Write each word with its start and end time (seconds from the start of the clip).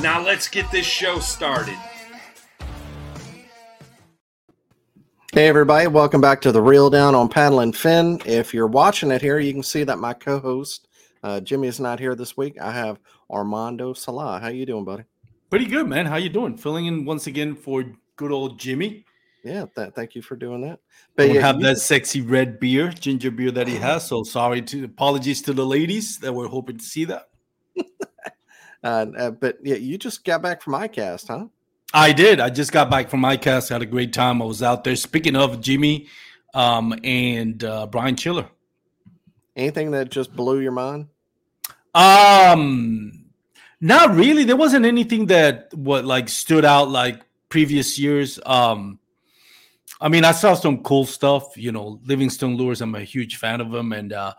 Now 0.00 0.24
let's 0.24 0.48
get 0.48 0.70
this 0.70 0.86
show 0.86 1.18
started. 1.18 1.76
Hey 5.32 5.46
everybody, 5.46 5.86
welcome 5.86 6.20
back 6.20 6.40
to 6.40 6.52
the 6.52 6.60
Reel 6.60 6.90
Down 6.90 7.14
on 7.14 7.28
Paddle 7.28 7.60
and 7.60 7.76
Fin. 7.76 8.20
If 8.24 8.52
you're 8.52 8.66
watching 8.66 9.10
it 9.10 9.22
here, 9.22 9.38
you 9.38 9.52
can 9.52 9.62
see 9.62 9.84
that 9.84 9.98
my 9.98 10.12
co-host 10.12 10.88
uh, 11.22 11.40
Jimmy 11.40 11.68
is 11.68 11.80
not 11.80 12.00
here 12.00 12.14
this 12.14 12.36
week. 12.36 12.60
I 12.60 12.72
have 12.72 12.98
Armando 13.30 13.92
Salah. 13.92 14.40
How 14.40 14.48
you 14.48 14.66
doing, 14.66 14.84
buddy? 14.84 15.04
Pretty 15.50 15.66
good, 15.66 15.86
man. 15.86 16.06
How 16.06 16.16
you 16.16 16.28
doing? 16.28 16.56
Filling 16.56 16.86
in 16.86 17.04
once 17.04 17.26
again 17.26 17.54
for 17.54 17.84
good 18.16 18.32
old 18.32 18.58
Jimmy. 18.58 19.04
Yeah, 19.44 19.66
th- 19.74 19.94
thank 19.94 20.14
you 20.14 20.22
for 20.22 20.36
doing 20.36 20.60
that. 20.62 20.80
But 21.16 21.28
we 21.28 21.36
yeah, 21.36 21.40
have 21.42 21.56
you... 21.56 21.62
that 21.62 21.78
sexy 21.78 22.20
red 22.20 22.60
beer, 22.60 22.90
ginger 22.90 23.30
beer 23.30 23.50
that 23.50 23.66
he 23.66 23.76
has. 23.76 24.06
So 24.06 24.22
sorry 24.22 24.62
to 24.62 24.84
apologies 24.84 25.42
to 25.42 25.52
the 25.52 25.64
ladies 25.64 26.18
that 26.18 26.32
were 26.32 26.48
hoping 26.48 26.78
to 26.78 26.84
see 26.84 27.04
that. 27.06 27.29
Uh, 28.82 29.06
uh, 29.16 29.30
but 29.30 29.58
yeah, 29.62 29.76
you 29.76 29.98
just 29.98 30.24
got 30.24 30.42
back 30.42 30.62
from 30.62 30.74
ICAST, 30.74 31.28
huh? 31.28 31.46
I 31.92 32.12
did. 32.12 32.40
I 32.40 32.50
just 32.50 32.72
got 32.72 32.90
back 32.90 33.10
from 33.10 33.22
ICAST. 33.22 33.68
Had 33.68 33.82
a 33.82 33.86
great 33.86 34.12
time. 34.12 34.40
I 34.40 34.44
was 34.44 34.62
out 34.62 34.84
there. 34.84 34.96
Speaking 34.96 35.36
of 35.36 35.60
Jimmy 35.60 36.06
um, 36.54 36.94
and 37.04 37.62
uh, 37.64 37.86
Brian 37.86 38.16
Chiller. 38.16 38.48
Anything 39.56 39.90
that 39.92 40.10
just 40.10 40.34
blew 40.34 40.60
your 40.60 40.72
mind? 40.72 41.08
Um, 41.94 43.26
not 43.80 44.14
really. 44.14 44.44
There 44.44 44.56
wasn't 44.56 44.86
anything 44.86 45.26
that 45.26 45.74
what 45.74 46.04
like 46.04 46.28
stood 46.28 46.64
out 46.64 46.88
like 46.88 47.20
previous 47.48 47.98
years. 47.98 48.38
Um, 48.46 48.98
I 50.00 50.08
mean, 50.08 50.24
I 50.24 50.32
saw 50.32 50.54
some 50.54 50.82
cool 50.82 51.04
stuff. 51.04 51.56
You 51.56 51.72
know, 51.72 52.00
Livingston 52.04 52.56
Lures. 52.56 52.80
I'm 52.80 52.94
a 52.94 53.02
huge 53.02 53.36
fan 53.36 53.60
of 53.60 53.70
them, 53.70 53.92
and 53.92 54.12
uh, 54.12 54.34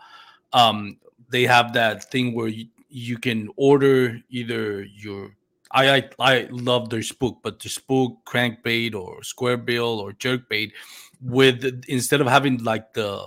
um, 0.52 0.96
they 1.28 1.44
have 1.44 1.74
that 1.74 2.10
thing 2.10 2.34
where 2.34 2.48
you, 2.48 2.66
you 2.92 3.18
can 3.18 3.48
order 3.56 4.20
either 4.30 4.82
your 4.82 5.34
I, 5.70 5.96
I 5.96 6.10
I 6.18 6.48
love 6.50 6.90
their 6.90 7.02
spook, 7.02 7.38
but 7.42 7.58
the 7.58 7.68
spook 7.68 8.18
crankbait 8.26 8.94
or 8.94 9.22
square 9.22 9.56
bill 9.56 10.00
or 10.00 10.12
jerk 10.12 10.48
bait 10.48 10.72
with 11.22 11.84
instead 11.88 12.20
of 12.20 12.26
having 12.26 12.62
like 12.62 12.92
the 12.92 13.26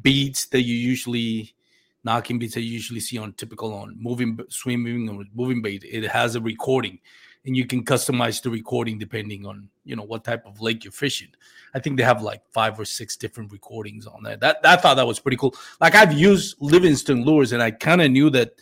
beads 0.00 0.46
that 0.46 0.62
you 0.62 0.74
usually 0.74 1.54
knocking 2.04 2.38
beads 2.38 2.54
that 2.54 2.62
you 2.62 2.72
usually 2.72 3.00
see 3.00 3.18
on 3.18 3.32
typical 3.34 3.74
on 3.74 3.96
moving 3.98 4.38
swimming 4.48 5.08
or 5.08 5.24
moving 5.34 5.60
bait, 5.60 5.84
it 5.84 6.08
has 6.08 6.36
a 6.36 6.40
recording 6.40 6.98
and 7.44 7.56
you 7.56 7.66
can 7.66 7.84
customize 7.84 8.42
the 8.42 8.50
recording 8.50 8.98
depending 8.98 9.46
on 9.46 9.68
you 9.84 9.96
know 9.96 10.02
what 10.04 10.24
type 10.24 10.46
of 10.46 10.60
lake 10.60 10.84
you're 10.84 10.92
fishing. 10.92 11.28
I 11.74 11.80
think 11.80 11.96
they 11.96 12.04
have 12.04 12.22
like 12.22 12.42
five 12.52 12.78
or 12.78 12.84
six 12.84 13.16
different 13.16 13.50
recordings 13.50 14.06
on 14.06 14.22
there. 14.22 14.36
That, 14.36 14.62
that 14.62 14.78
I 14.78 14.80
thought 14.80 14.94
that 14.94 15.06
was 15.06 15.18
pretty 15.18 15.36
cool. 15.36 15.54
Like 15.80 15.94
I've 15.94 16.12
used 16.12 16.56
Livingston 16.60 17.24
lures 17.24 17.52
and 17.52 17.62
I 17.62 17.70
kind 17.70 18.02
of 18.02 18.10
knew 18.10 18.30
that 18.30 18.52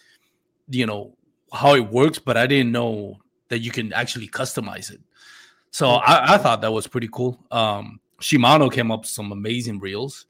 you 0.68 0.86
know 0.86 1.14
how 1.52 1.74
it 1.74 1.90
works, 1.90 2.18
but 2.18 2.36
I 2.36 2.46
didn't 2.46 2.72
know 2.72 3.18
that 3.48 3.60
you 3.60 3.70
can 3.70 3.92
actually 3.92 4.28
customize 4.28 4.90
it. 4.90 5.00
So 5.70 5.86
mm-hmm. 5.86 6.10
I, 6.10 6.34
I 6.34 6.38
thought 6.38 6.60
that 6.60 6.72
was 6.72 6.86
pretty 6.86 7.08
cool. 7.12 7.38
Um, 7.50 8.00
Shimano 8.20 8.72
came 8.72 8.90
up 8.90 9.00
with 9.00 9.08
some 9.08 9.32
amazing 9.32 9.78
reels. 9.78 10.26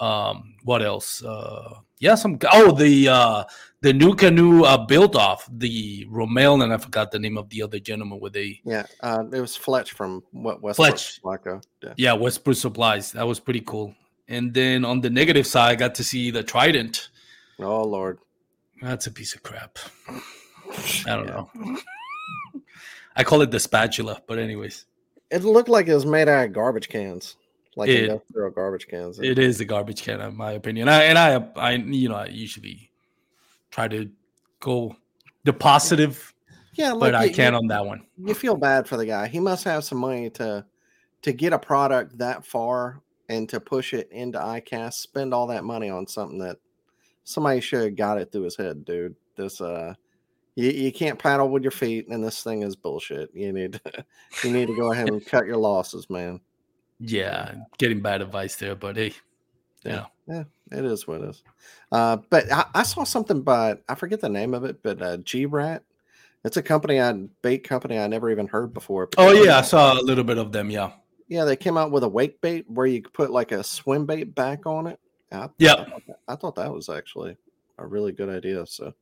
Um, 0.00 0.54
what 0.62 0.82
else? 0.82 1.22
Uh, 1.24 1.80
yeah, 1.98 2.14
some 2.14 2.38
oh 2.52 2.72
the 2.72 3.08
uh, 3.08 3.44
the 3.80 3.92
NuCanoe 3.92 4.64
uh, 4.66 4.84
built 4.84 5.16
off 5.16 5.48
the 5.50 6.06
Rommel 6.10 6.62
and 6.62 6.72
I 6.72 6.76
forgot 6.76 7.10
the 7.10 7.18
name 7.18 7.38
of 7.38 7.48
the 7.48 7.62
other 7.62 7.78
gentleman 7.78 8.20
with 8.20 8.36
a 8.36 8.60
yeah 8.64 8.84
uh, 9.00 9.24
it 9.32 9.40
was 9.40 9.56
Fletch 9.56 9.92
from 9.92 10.22
what 10.32 10.60
West 10.60 10.76
Fletch 10.76 11.20
yeah. 11.24 11.94
yeah 11.96 12.12
Westport 12.12 12.58
Supplies 12.58 13.12
that 13.12 13.26
was 13.26 13.40
pretty 13.40 13.62
cool. 13.62 13.94
And 14.28 14.52
then 14.52 14.84
on 14.84 15.00
the 15.00 15.08
negative 15.08 15.46
side, 15.46 15.70
I 15.70 15.74
got 15.76 15.94
to 15.94 16.04
see 16.04 16.30
the 16.30 16.42
Trident. 16.42 17.08
Oh 17.58 17.82
Lord, 17.82 18.18
that's 18.82 19.06
a 19.06 19.10
piece 19.10 19.34
of 19.34 19.42
crap. 19.42 19.78
I 21.06 21.16
don't 21.16 21.26
know. 21.26 21.50
I 23.16 23.24
call 23.24 23.40
it 23.42 23.50
the 23.50 23.60
spatula, 23.60 24.20
but 24.26 24.38
anyways, 24.38 24.84
it 25.30 25.42
looked 25.42 25.68
like 25.68 25.88
it 25.88 25.94
was 25.94 26.06
made 26.06 26.28
out 26.28 26.46
of 26.46 26.52
garbage 26.52 26.88
cans, 26.88 27.36
like 27.76 27.88
it, 27.88 28.04
industrial 28.04 28.50
garbage 28.50 28.88
cans. 28.88 29.18
It 29.18 29.38
is 29.38 29.60
a 29.60 29.64
garbage 29.64 30.02
can, 30.02 30.20
in 30.20 30.36
my 30.36 30.52
opinion. 30.52 30.88
I, 30.88 31.04
and 31.04 31.18
I, 31.18 31.44
I, 31.56 31.72
you 31.72 32.08
know, 32.08 32.16
I 32.16 32.26
usually 32.26 32.90
try 33.70 33.88
to 33.88 34.10
go 34.60 34.96
the 35.44 35.52
positive. 35.52 36.34
Yeah, 36.74 36.94
but 36.94 37.14
I 37.14 37.28
can't 37.28 37.54
you, 37.54 37.58
on 37.58 37.66
that 37.68 37.86
one. 37.86 38.06
You 38.18 38.34
feel 38.34 38.56
bad 38.56 38.86
for 38.86 38.98
the 38.98 39.06
guy. 39.06 39.28
He 39.28 39.40
must 39.40 39.64
have 39.64 39.84
some 39.84 39.98
money 39.98 40.28
to 40.30 40.66
to 41.22 41.32
get 41.32 41.54
a 41.54 41.58
product 41.58 42.18
that 42.18 42.44
far 42.44 43.00
and 43.28 43.48
to 43.48 43.58
push 43.58 43.94
it 43.94 44.10
into 44.12 44.38
ICAST. 44.38 44.94
Spend 44.94 45.32
all 45.32 45.46
that 45.46 45.64
money 45.64 45.88
on 45.88 46.06
something 46.06 46.38
that 46.40 46.58
somebody 47.26 47.60
should 47.60 47.82
have 47.82 47.96
got 47.96 48.18
it 48.18 48.32
through 48.32 48.42
his 48.42 48.56
head, 48.56 48.84
dude. 48.86 49.14
This 49.36 49.60
uh 49.60 49.94
you, 50.54 50.70
you 50.70 50.92
can't 50.92 51.18
paddle 51.18 51.50
with 51.50 51.62
your 51.62 51.72
feet, 51.72 52.08
and 52.08 52.24
this 52.24 52.42
thing 52.42 52.62
is 52.62 52.74
bullshit. 52.76 53.30
You 53.34 53.52
need 53.52 53.74
to, 53.74 54.04
you 54.44 54.50
need 54.50 54.68
to 54.68 54.76
go 54.76 54.92
ahead 54.92 55.08
and 55.08 55.24
cut 55.24 55.46
your 55.46 55.58
losses, 55.58 56.08
man. 56.08 56.40
Yeah, 56.98 57.56
getting 57.76 58.00
bad 58.00 58.22
advice 58.22 58.56
there, 58.56 58.74
but 58.74 58.96
hey, 58.96 59.12
yeah, 59.84 60.06
yeah, 60.26 60.44
it 60.72 60.84
is 60.84 61.06
what 61.06 61.20
it 61.20 61.28
is. 61.28 61.42
Uh, 61.92 62.16
but 62.30 62.50
I, 62.50 62.64
I, 62.74 62.82
saw 62.84 63.04
something 63.04 63.42
by 63.42 63.76
I 63.86 63.94
forget 63.96 64.22
the 64.22 64.30
name 64.30 64.54
of 64.54 64.64
it, 64.64 64.82
but 64.82 65.02
uh, 65.02 65.18
G 65.18 65.44
Rat. 65.44 65.82
It's 66.42 66.56
a 66.56 66.62
company 66.62 67.00
I 67.00 67.12
bait 67.42 67.64
company 67.64 67.98
I 67.98 68.06
never 68.06 68.30
even 68.30 68.46
heard 68.46 68.72
before. 68.72 69.08
Oh 69.18 69.32
yeah, 69.32 69.58
I 69.58 69.62
saw 69.62 70.00
a 70.00 70.00
little 70.00 70.24
bit 70.24 70.38
of 70.38 70.52
them. 70.52 70.70
Yeah, 70.70 70.92
yeah, 71.28 71.44
they 71.44 71.56
came 71.56 71.76
out 71.76 71.90
with 71.90 72.04
a 72.04 72.08
wake 72.08 72.40
bait 72.40 72.64
where 72.68 72.86
you 72.86 73.02
put 73.02 73.30
like 73.30 73.52
a 73.52 73.64
swim 73.64 74.06
bait 74.06 74.34
back 74.34 74.64
on 74.64 74.86
it. 74.86 75.00
I, 75.32 75.48
yeah, 75.58 75.72
I 75.72 75.76
thought, 75.76 76.06
that, 76.06 76.18
I 76.28 76.36
thought 76.36 76.54
that 76.56 76.72
was 76.72 76.88
actually 76.88 77.36
a 77.78 77.86
really 77.86 78.12
good 78.12 78.28
idea. 78.28 78.64
So 78.66 78.94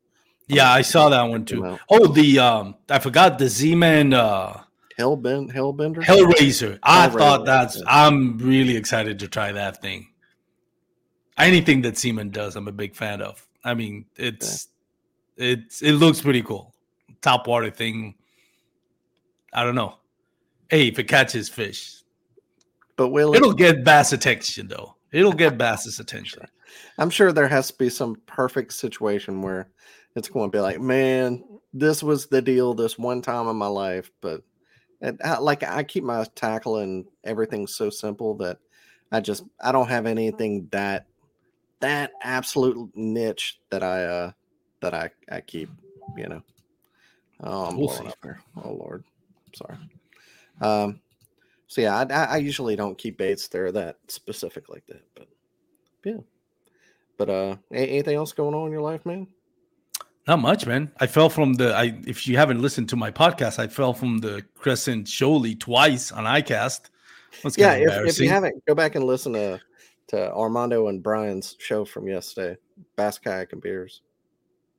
yeah, 0.49 0.71
I 0.71 0.83
saw 0.83 1.09
that 1.09 1.23
one 1.23 1.45
too. 1.45 1.79
Oh, 1.89 2.07
the 2.07 2.39
um, 2.39 2.77
I 2.89 2.99
forgot 2.99 3.39
the 3.39 3.49
Z-Man 3.49 4.15
uh 4.15 4.63
Hellbend 4.99 5.53
Hellbender 5.53 6.03
Hellraiser. 6.03 6.79
I 6.83 7.09
thought 7.09 7.45
that's. 7.45 7.83
I'm 7.87 8.39
really 8.39 8.77
excited 8.77 9.19
to 9.21 9.29
try 9.29 9.53
that 9.53 9.83
thing. 9.83 10.09
Anything 11.37 11.83
that 11.83 11.99
Z-Man 11.99 12.31
does, 12.31 12.55
I'm 12.55 12.69
a 12.69 12.73
big 12.73 12.95
fan 12.95 13.21
of. 13.21 13.45
I 13.65 13.75
mean, 13.75 14.05
it's 14.17 14.69
yeah. 15.37 15.55
it's 15.55 15.83
it 15.83 15.93
looks 15.93 16.21
pretty 16.21 16.43
cool. 16.43 16.75
Top 17.23 17.47
water 17.47 17.71
thing. 17.71 18.15
I 19.53 19.65
don't 19.65 19.75
know. 19.75 19.97
Hey, 20.69 20.89
if 20.89 20.99
it 20.99 21.09
catches 21.09 21.49
fish, 21.49 22.03
but 22.97 23.09
will 23.09 23.35
it'll 23.35 23.51
it... 23.51 23.59
get 23.59 23.85
bass 23.85 24.13
attention 24.13 24.69
though. 24.69 24.97
It'll 25.15 25.33
get 25.33 25.57
bass's 25.57 26.01
attention. 26.01 26.43
I'm 26.99 27.09
sure 27.09 27.31
there 27.31 27.47
has 27.47 27.69
to 27.69 27.79
be 27.79 27.89
some 27.89 28.17
perfect 28.27 28.73
situation 28.73 29.43
where 29.43 29.69
it's 30.17 30.29
going 30.29 30.51
to 30.51 30.57
be 30.57 30.61
like, 30.61 30.81
man, 30.81 31.45
this 31.73 32.03
was 32.03 32.27
the 32.27 32.43
deal 32.43 32.75
this 32.75 32.99
one 32.99 33.23
time 33.23 33.47
in 33.47 33.55
my 33.55 33.69
life. 33.69 34.11
But 34.21 34.43
it, 35.01 35.17
I, 35.25 35.39
like 35.39 35.63
I 35.63 35.85
keep 35.85 36.03
my 36.03 36.27
tackle 36.35 36.79
and 36.79 37.05
everything 37.23 37.69
so 37.69 37.91
simple 37.91 38.35
that 38.39 38.59
I 39.13 39.21
just 39.21 39.45
I 39.63 39.71
don't 39.71 39.89
have 39.89 40.07
anything 40.07 40.67
that 40.73 41.07
that 41.79 42.11
absolute 42.21 42.91
niche 42.97 43.61
that 43.71 43.85
I 43.85 44.05
uh 44.05 44.33
that 44.81 44.95
I 44.95 45.11
I 45.31 45.41
keep. 45.43 45.71
You 46.17 46.29
know. 46.29 46.43
Oh, 47.41 47.67
I'm 47.67 47.77
We'll 47.77 47.87
blowing 47.87 48.03
see. 48.03 48.09
up 48.09 48.19
here. 48.21 48.41
Oh 48.65 48.73
Lord, 48.73 49.05
sorry. 49.55 49.79
Um. 50.61 51.01
So 51.67 51.81
yeah, 51.81 51.97
I, 52.11 52.25
I 52.25 52.37
usually 52.37 52.77
don't 52.77 52.97
keep 52.99 53.19
baits 53.19 53.49
there 53.49 53.73
that 53.73 53.97
specific 54.09 54.69
like 54.69 54.87
that, 54.87 55.03
but 55.15 55.29
yeah. 56.05 56.19
But 57.17 57.31
uh, 57.31 57.57
anything 57.73 58.17
else 58.17 58.33
going 58.33 58.55
on 58.55 58.67
in 58.67 58.73
your 58.73 58.83
life, 58.83 59.07
man? 59.07 59.27
Not 60.27 60.41
much, 60.41 60.67
man. 60.67 60.91
I 61.01 61.07
fell 61.07 61.29
from 61.29 61.55
the. 61.55 61.75
I 61.75 61.97
if 62.07 62.27
you 62.27 62.37
haven't 62.37 62.61
listened 62.63 62.89
to 62.91 62.97
my 62.97 63.11
podcast, 63.11 63.59
I 63.59 63.67
fell 63.67 63.93
from 63.93 64.19
the 64.19 64.45
Crescent 64.55 65.07
Shoalie 65.07 65.59
twice 65.59 66.13
on 66.13 66.25
ICAST. 66.25 66.91
That's 67.43 67.59
yeah, 67.59 67.75
if, 67.75 68.09
if 68.09 68.21
you 68.21 68.29
haven't, 68.29 68.65
go 68.67 68.75
back 68.75 68.95
and 68.95 69.05
listen 69.05 69.33
to 69.35 69.61
to 70.09 70.33
Armando 70.33 70.89
and 70.89 71.03
Brian's 71.03 71.57
show 71.59 71.85
from 71.85 72.07
yesterday, 72.09 72.57
Bass 72.97 73.19
Kayak 73.19 73.53
and 73.53 73.63
Beers. 73.63 74.03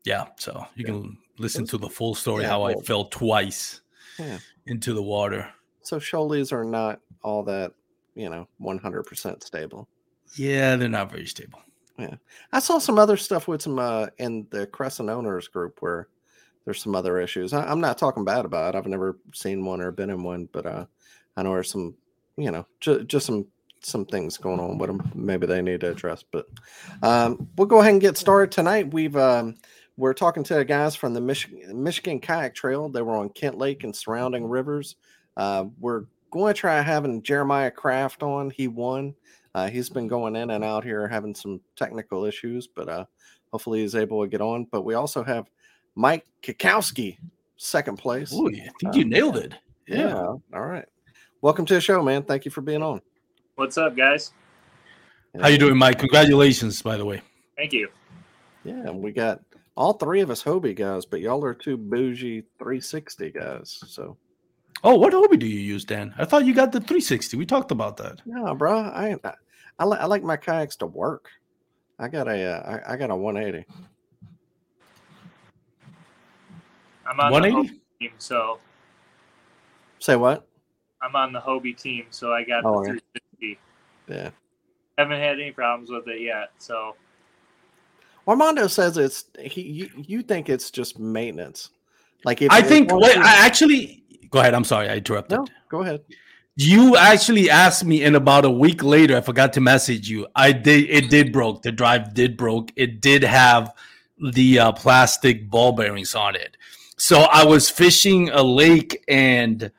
yeah, 0.04 0.26
so 0.38 0.66
you 0.76 0.86
Yeah. 0.86 0.92
can 0.94 1.18
listen 1.40 1.62
was- 1.62 1.72
to 1.72 1.78
the 1.78 1.90
full 1.90 2.16
story 2.16 2.44
yeah, 2.44 2.50
how 2.50 2.64
I 2.64 2.76
fell 2.76 3.06
twice 3.06 3.82
Yeah. 4.20 4.38
into 4.68 4.94
the 4.94 5.02
water. 5.02 5.52
So 5.86 6.00
Shoalies 6.00 6.52
are 6.52 6.66
not 6.66 7.00
all 7.22 7.44
that, 7.44 7.74
you 8.16 8.30
know, 8.30 8.48
one 8.58 8.78
hundred 8.78 9.04
percent 9.04 9.44
stable. 9.44 9.88
Yeah, 10.36 10.76
they're 10.76 10.90
not 10.90 11.12
very 11.12 11.28
stable. 11.28 11.62
Yeah. 11.98 12.16
I 12.52 12.60
saw 12.60 12.80
some 12.80 13.00
other 13.00 13.18
stuff 13.18 13.48
with 13.48 13.62
some 13.62 13.80
uh 13.80 14.08
in 14.18 14.48
the 14.50 14.68
Crescent 14.68 15.10
owners 15.10 15.48
group 15.48 15.78
where 15.82 16.08
there's 16.66 16.82
some 16.82 16.96
other 16.96 17.20
issues. 17.20 17.54
I, 17.54 17.64
I'm 17.66 17.80
not 17.80 17.98
talking 17.98 18.26
bad 18.26 18.46
about 18.46 18.74
it. 18.74 18.78
I've 18.78 18.88
never 18.88 19.18
seen 19.34 19.64
one 19.64 19.80
or 19.80 19.92
been 19.92 20.10
in 20.10 20.24
one, 20.24 20.50
but 20.52 20.66
uh 20.66 20.86
I 21.38 21.44
know 21.44 21.54
there's 21.54 21.72
some, 21.72 21.94
you 22.38 22.52
know, 22.52 22.66
ju- 22.80 23.04
just 23.04 23.28
some 23.28 23.46
some 23.82 24.06
things 24.06 24.38
going 24.38 24.60
on 24.60 24.80
with 24.80 24.88
them. 24.88 25.12
Maybe 25.14 25.46
they 25.46 25.62
need 25.62 25.82
to 25.82 25.92
address. 25.92 26.24
But 26.32 26.48
um, 27.04 27.48
we'll 27.56 27.68
go 27.68 27.82
ahead 27.82 27.92
and 27.92 28.02
get 28.02 28.18
started 28.18 28.52
tonight. 28.52 28.92
We've 28.92 29.16
um, 29.16 29.58
we're 29.96 30.14
talking 30.16 30.44
to 30.46 30.56
the 30.56 30.66
guys 30.66 30.96
from 30.96 31.14
the 31.14 31.22
Michigan 31.22 31.84
Michigan 31.84 32.20
Kayak 32.20 32.56
Trail. 32.56 32.90
They 32.90 33.04
were 33.04 33.16
on 33.16 33.30
Kent 33.30 33.60
Lake 33.60 33.84
and 33.84 33.96
surrounding 33.96 34.46
rivers. 34.46 34.96
Uh, 35.38 35.66
we're 35.80 36.06
going 36.32 36.54
to 36.54 36.60
try 36.60 36.82
having 36.82 37.22
Jeremiah 37.22 37.72
Kraft 37.72 38.24
on. 38.24 38.50
He 38.50 38.68
won. 38.68 39.14
Uh, 39.54 39.70
he's 39.70 39.90
been 39.90 40.08
going 40.08 40.36
in 40.36 40.50
and 40.52 40.64
out 40.64 40.84
here 40.84 41.08
having 41.08 41.34
some 41.36 41.62
technical 41.76 42.26
issues, 42.26 42.68
but 42.68 42.90
uh, 42.90 43.06
hopefully 43.52 43.82
he's 43.82 43.96
able 43.96 44.22
to 44.22 44.28
get 44.28 44.42
on. 44.42 44.66
But 44.72 44.84
we 44.84 44.94
also 44.96 45.24
have 45.24 45.50
Mike 45.96 46.26
Kikowski, 46.44 47.18
second 47.58 47.98
place. 47.98 48.32
Oh, 48.34 48.50
I 48.50 48.52
think 48.52 48.72
Uh, 48.88 48.92
you 48.98 49.06
nailed 49.06 49.38
it. 49.38 49.54
yeah. 49.88 49.98
Yeah. 50.10 50.16
All 50.16 50.42
right. 50.54 50.86
Welcome 51.42 51.66
to 51.68 51.74
the 51.76 51.82
show, 51.82 52.02
man. 52.04 52.24
Thank 52.24 52.44
you 52.46 52.52
for 52.52 52.62
being 52.62 52.82
on. 52.84 53.02
What's 53.56 53.78
up, 53.78 53.96
guys? 53.96 54.34
How 55.40 55.48
you 55.48 55.58
doing, 55.58 55.78
Mike? 55.78 56.00
Congratulations, 56.00 56.82
by 56.82 56.98
the 56.98 57.06
way. 57.06 57.22
Thank 57.58 57.72
you. 57.74 57.90
Yeah, 58.64 58.74
and 58.88 59.02
we 59.02 59.12
got 59.12 59.42
all 59.78 59.94
three 59.94 60.22
of 60.22 60.30
us 60.32 60.42
Hobie 60.44 60.76
guys, 60.76 61.06
but 61.06 61.20
y'all 61.22 61.44
are 61.46 61.54
two 61.54 61.78
bougie 61.78 62.42
360 62.58 63.32
guys. 63.32 63.78
So 63.88 64.18
Oh, 64.86 64.94
what 64.94 65.14
Hobie 65.14 65.40
do 65.40 65.48
you 65.48 65.60
use, 65.60 65.84
Dan? 65.84 66.14
I 66.16 66.26
thought 66.26 66.46
you 66.46 66.54
got 66.54 66.72
the 66.72 66.80
360. 66.80 67.38
We 67.38 67.46
talked 67.48 67.72
about 67.72 67.98
that. 67.98 68.22
no, 68.26 68.54
bro, 68.54 68.78
I 68.78 69.18
I, 69.24 69.34
I, 69.80 69.86
li- 69.86 69.98
I 70.00 70.06
like 70.06 70.22
my 70.22 70.38
kayaks 70.38 70.76
to 70.78 70.86
work. 70.86 71.32
I 71.98 72.08
got 72.08 72.28
a 72.28 72.44
uh, 72.44 72.82
I, 72.88 72.94
I 72.94 72.98
got 72.98 73.10
a 73.10 73.16
180. 73.16 73.66
I'm 77.08 77.20
on 77.20 77.26
the 77.28 77.32
180? 77.32 77.68
Hobie 77.68 77.80
team, 78.00 78.12
so 78.20 78.60
Say 79.98 80.16
what? 80.16 80.48
I'm 81.02 81.16
on 81.16 81.34
the 81.34 81.40
Hobie 81.40 81.76
team, 81.76 82.06
so 82.12 82.32
I 82.32 82.44
got 82.44 82.64
Oh, 82.64 82.84
the 82.84 82.94
yeah. 82.94 83.20
360. 83.40 83.60
Yeah. 84.08 84.30
Haven't 85.00 85.20
had 85.20 85.40
any 85.40 85.52
problems 85.52 85.90
with 85.90 86.08
it 86.08 86.22
yet, 86.22 86.52
so 86.60 86.96
Armando 88.28 88.68
says 88.68 88.98
it's 89.00 89.26
he. 89.40 89.62
You, 89.62 89.90
you 89.96 90.22
think 90.22 90.48
it's 90.48 90.70
just 90.70 91.00
maintenance? 91.00 91.72
Like 92.24 92.42
if 92.42 92.52
I 92.52 92.62
think. 92.62 92.92
once 92.92 93.04
Wait, 93.04 93.18
I 93.18 93.46
actually. 93.46 94.04
Go 94.30 94.40
ahead. 94.40 94.54
I'm 94.54 94.64
sorry. 94.64 94.90
I 94.90 94.98
interrupted. 94.98 95.40
no, 95.40 95.48
go 95.70 95.82
ahead. 95.82 96.02
You 96.58 96.96
actually 96.96 97.50
asked 97.50 97.84
me, 97.84 98.04
and 98.04 98.16
about 98.16 98.46
a 98.46 98.50
week 98.50 98.82
later, 98.82 99.18
I 99.18 99.22
forgot 99.22 99.52
to 99.54 99.62
message 99.62 100.10
you. 100.10 100.26
I 100.36 100.54
did. 100.54 100.90
It 100.90 101.10
did 101.10 101.34
broke. 101.34 101.64
The 101.64 101.72
drive 101.72 102.14
did 102.14 102.38
broke. 102.38 102.72
It 102.78 103.02
did 103.02 103.24
have 103.24 103.74
the 104.18 104.60
uh, 104.60 104.72
plastic 104.72 105.50
ball 105.50 105.74
bearings 105.74 106.16
on 106.16 106.36
it. 106.36 106.56
So 106.98 107.22
I 107.24 107.44
was 107.44 107.70
fishing 107.70 108.30
a 108.30 108.42
lake, 108.42 109.04
and 109.10 109.70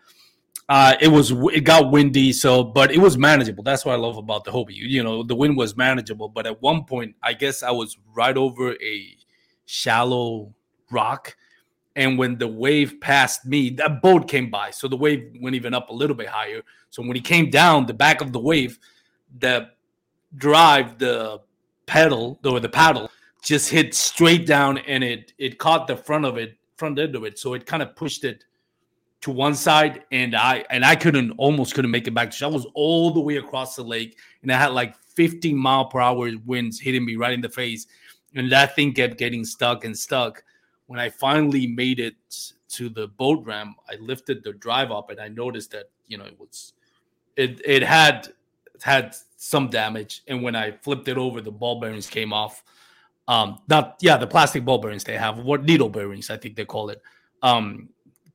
uh, 0.69 0.97
it 1.01 1.09
was 1.09 1.31
it 1.31 1.63
got 1.65 1.91
windy. 1.91 2.33
So, 2.35 2.63
but 2.63 2.91
it 2.93 2.99
was 2.99 3.17
manageable. 3.17 3.65
That's 3.65 3.87
what 3.87 3.95
I 3.95 3.99
love 3.99 4.19
about 4.19 4.45
the 4.45 4.51
Hobie. 4.51 4.75
You 4.75 5.03
know, 5.03 5.23
the 5.23 5.35
wind 5.35 5.57
was 5.57 5.79
manageable. 5.79 6.29
But 6.29 6.47
at 6.47 6.61
one 6.61 6.85
point, 6.85 7.17
I 7.23 7.33
guess 7.33 7.63
I 7.63 7.71
was 7.71 7.97
right 8.15 8.37
over 8.37 8.75
a 8.75 9.17
shallow 9.65 10.55
rock. 10.91 11.37
And 11.97 12.19
when 12.19 12.37
the 12.37 12.47
wave 12.47 13.01
passed 13.01 13.47
me, 13.47 13.71
that 13.71 14.03
boat 14.03 14.29
came 14.29 14.51
by. 14.51 14.71
So 14.71 14.87
the 14.87 14.97
wave 14.97 15.35
went 15.41 15.57
even 15.57 15.75
up 15.75 15.89
a 15.89 15.95
little 15.95 16.15
bit 16.15 16.29
higher. 16.29 16.63
So 16.91 17.03
when 17.03 17.17
he 17.17 17.23
came 17.23 17.51
down, 17.51 17.87
the 17.87 17.95
back 17.95 18.21
of 18.21 18.33
the 18.33 18.39
wave, 18.39 18.79
the 19.39 19.71
drive, 20.37 20.99
the 20.99 21.41
pedal 21.87 22.39
or 22.45 22.61
the 22.61 22.69
paddle 22.69 23.11
just 23.43 23.71
hit 23.71 23.95
straight 23.95 24.45
down 24.45 24.79
and 24.79 25.03
it 25.05 25.33
it 25.39 25.59
caught 25.59 25.87
the 25.87 25.97
front 25.97 26.25
of 26.25 26.37
it, 26.37 26.57
front 26.77 26.99
end 26.99 27.17
of 27.17 27.25
it. 27.25 27.39
So 27.39 27.55
it 27.55 27.65
kind 27.65 27.83
of 27.83 27.97
pushed 27.97 28.25
it 28.25 28.45
to 29.23 29.31
one 29.31 29.55
side 29.55 30.05
and 30.13 30.35
I 30.37 30.65
and 30.69 30.85
I 30.85 30.97
couldn't 30.97 31.31
almost 31.33 31.75
couldn't 31.75 31.91
make 31.91 32.07
it 32.07 32.15
back. 32.15 32.33
So 32.33 32.47
I 32.49 32.53
was 32.53 32.67
all 32.75 33.11
the 33.11 33.21
way 33.21 33.37
across 33.37 33.77
the 33.77 33.83
lake 33.83 34.19
and 34.43 34.53
I 34.53 34.59
had 34.59 34.73
like 34.73 34.97
50 35.15 35.55
mile 35.55 35.87
per 35.87 36.01
hour 36.01 36.31
winds 36.45 36.79
hitting 36.79 37.05
me 37.05 37.17
right 37.17 37.33
in 37.33 37.41
the 37.41 37.49
face. 37.49 37.87
And 38.35 38.53
that 38.53 38.77
thing 38.77 38.93
kept 38.93 39.17
getting 39.17 39.45
stuck 39.45 39.85
and 39.85 39.97
stuck 39.97 40.45
when 40.87 41.01
I 41.01 41.09
finally 41.09 41.67
made 41.67 42.01
it 42.01 42.15
to 42.69 42.89
the 42.89 43.09
boat 43.09 43.45
ramp, 43.45 43.77
I 43.89 43.97
lifted 43.97 44.43
the 44.45 44.53
drive 44.53 44.91
up 44.91 45.11
and 45.11 45.21
I 45.21 45.29
noticed 45.29 45.71
that 45.73 45.91
you 46.07 46.19
know 46.19 46.25
it 46.25 46.39
was 46.39 46.73
it 47.37 47.61
it 47.65 47.83
had 47.83 48.29
it 48.75 48.83
had 48.83 49.15
some 49.37 49.69
damage. 49.69 50.23
And 50.29 50.43
when 50.43 50.55
I 50.57 50.73
flipped 50.73 51.09
it 51.09 51.19
over, 51.19 51.41
the 51.41 51.51
ball 51.53 51.81
bearings 51.81 52.09
came 52.09 52.33
off. 52.33 52.65
Um, 53.29 53.59
not 53.69 53.97
yeah, 54.01 54.17
the 54.17 54.27
plastic 54.27 54.65
ball 54.65 54.79
bearings 54.79 55.05
they 55.05 55.17
have, 55.17 55.39
what 55.39 55.65
needle 55.65 55.89
bearings 55.89 56.31
I 56.31 56.37
think 56.37 56.57
they 56.57 56.65
call 56.65 56.91
it. 56.91 57.03
Um, 57.43 57.89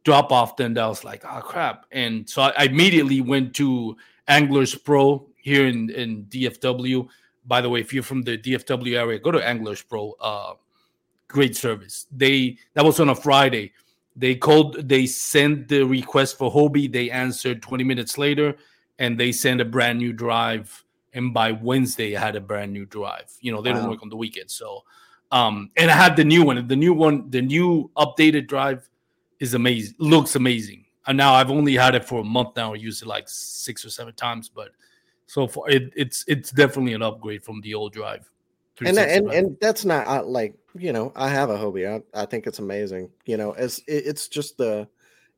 drop 0.04 0.31
off. 0.31 0.57
Then 0.57 0.78
I 0.78 0.87
was 0.87 1.04
like, 1.04 1.23
oh 1.26 1.42
crap! 1.42 1.85
And 1.92 2.30
so 2.30 2.42
I, 2.42 2.66
immediately 2.66 3.21
went 3.21 3.56
to 3.56 3.95
Anglers 4.28 4.76
Pro 4.76 5.28
here 5.37 5.68
in 5.68 5.90
in 5.92 6.26
DFW. 6.26 7.07
By 7.45 7.61
the 7.61 7.69
way, 7.69 7.80
if 7.80 7.94
you're 7.94 8.04
from 8.04 8.21
the 8.21 8.37
DFW 8.37 8.95
area, 8.95 9.19
go 9.19 9.31
to 9.31 9.45
Anglers 9.45 9.81
Pro. 9.81 10.11
Uh, 10.19 10.54
great 11.31 11.56
service. 11.56 12.07
They 12.11 12.57
that 12.73 12.85
was 12.85 13.00
on 13.00 13.09
a 13.09 13.16
Friday. 13.16 13.73
They 14.16 14.35
called, 14.35 14.90
they 14.90 15.06
sent 15.06 15.69
the 15.69 15.83
request 15.83 16.38
for 16.38 16.52
Hobie. 16.52 16.92
They 16.92 17.09
answered 17.09 17.61
20 17.61 17.85
minutes 17.85 18.18
later, 18.18 18.57
and 19.00 19.18
they 19.18 19.31
sent 19.31 19.61
a 19.61 19.66
brand 19.66 20.00
new 20.00 20.11
drive. 20.11 20.83
And 21.14 21.33
by 21.33 21.54
Wednesday, 21.54 22.18
I 22.18 22.19
had 22.19 22.35
a 22.35 22.42
brand 22.42 22.73
new 22.73 22.85
drive. 22.85 23.33
You 23.40 23.54
know, 23.54 23.61
they 23.61 23.71
don't 23.71 23.90
work 23.90 24.04
on 24.04 24.09
the 24.09 24.18
weekend. 24.18 24.52
So 24.52 24.83
um, 25.31 25.71
and 25.78 25.90
I 25.90 25.95
had 25.95 26.16
the 26.16 26.23
new 26.23 26.44
one. 26.44 26.68
The 26.68 26.76
new 26.76 26.94
one, 26.94 27.30
the 27.30 27.42
new 27.42 27.90
updated 27.97 28.47
drive 28.47 28.90
is 29.40 29.54
amazing. 29.54 29.95
Looks 29.97 30.35
amazing. 30.35 30.85
And 31.07 31.18
now 31.18 31.33
I've 31.33 31.50
only 31.50 31.76
had 31.76 31.95
it 31.95 32.06
for 32.06 32.19
a 32.19 32.23
month 32.23 32.56
now. 32.56 32.73
I 32.73 32.78
used 32.78 33.02
it 33.02 33.07
like 33.07 33.28
six 33.28 33.83
or 33.85 33.90
seven 33.90 34.14
times, 34.14 34.50
but 34.50 34.69
so 35.26 35.47
far 35.47 35.69
it, 35.69 35.94
it's 35.95 36.26
it's 36.28 36.52
definitely 36.52 36.94
an 36.94 37.02
upgrade 37.02 37.44
from 37.44 37.61
the 37.61 37.73
old 37.73 37.94
drive. 37.94 38.30
And 38.85 38.97
and 38.97 39.31
and 39.31 39.57
that's 39.61 39.85
not 39.85 40.07
I, 40.07 40.19
like 40.21 40.56
you 40.78 40.94
know 40.94 41.11
I 41.16 41.30
have 41.30 41.50
a 41.50 41.57
Hobie. 41.57 41.88
I, 42.14 42.21
I 42.21 42.26
think 42.26 42.47
it's 42.47 42.59
amazing. 42.59 43.09
You 43.26 43.38
know, 43.38 43.52
as 43.54 43.80
it, 43.88 44.06
it's 44.06 44.28
just 44.28 44.57
the 44.57 44.88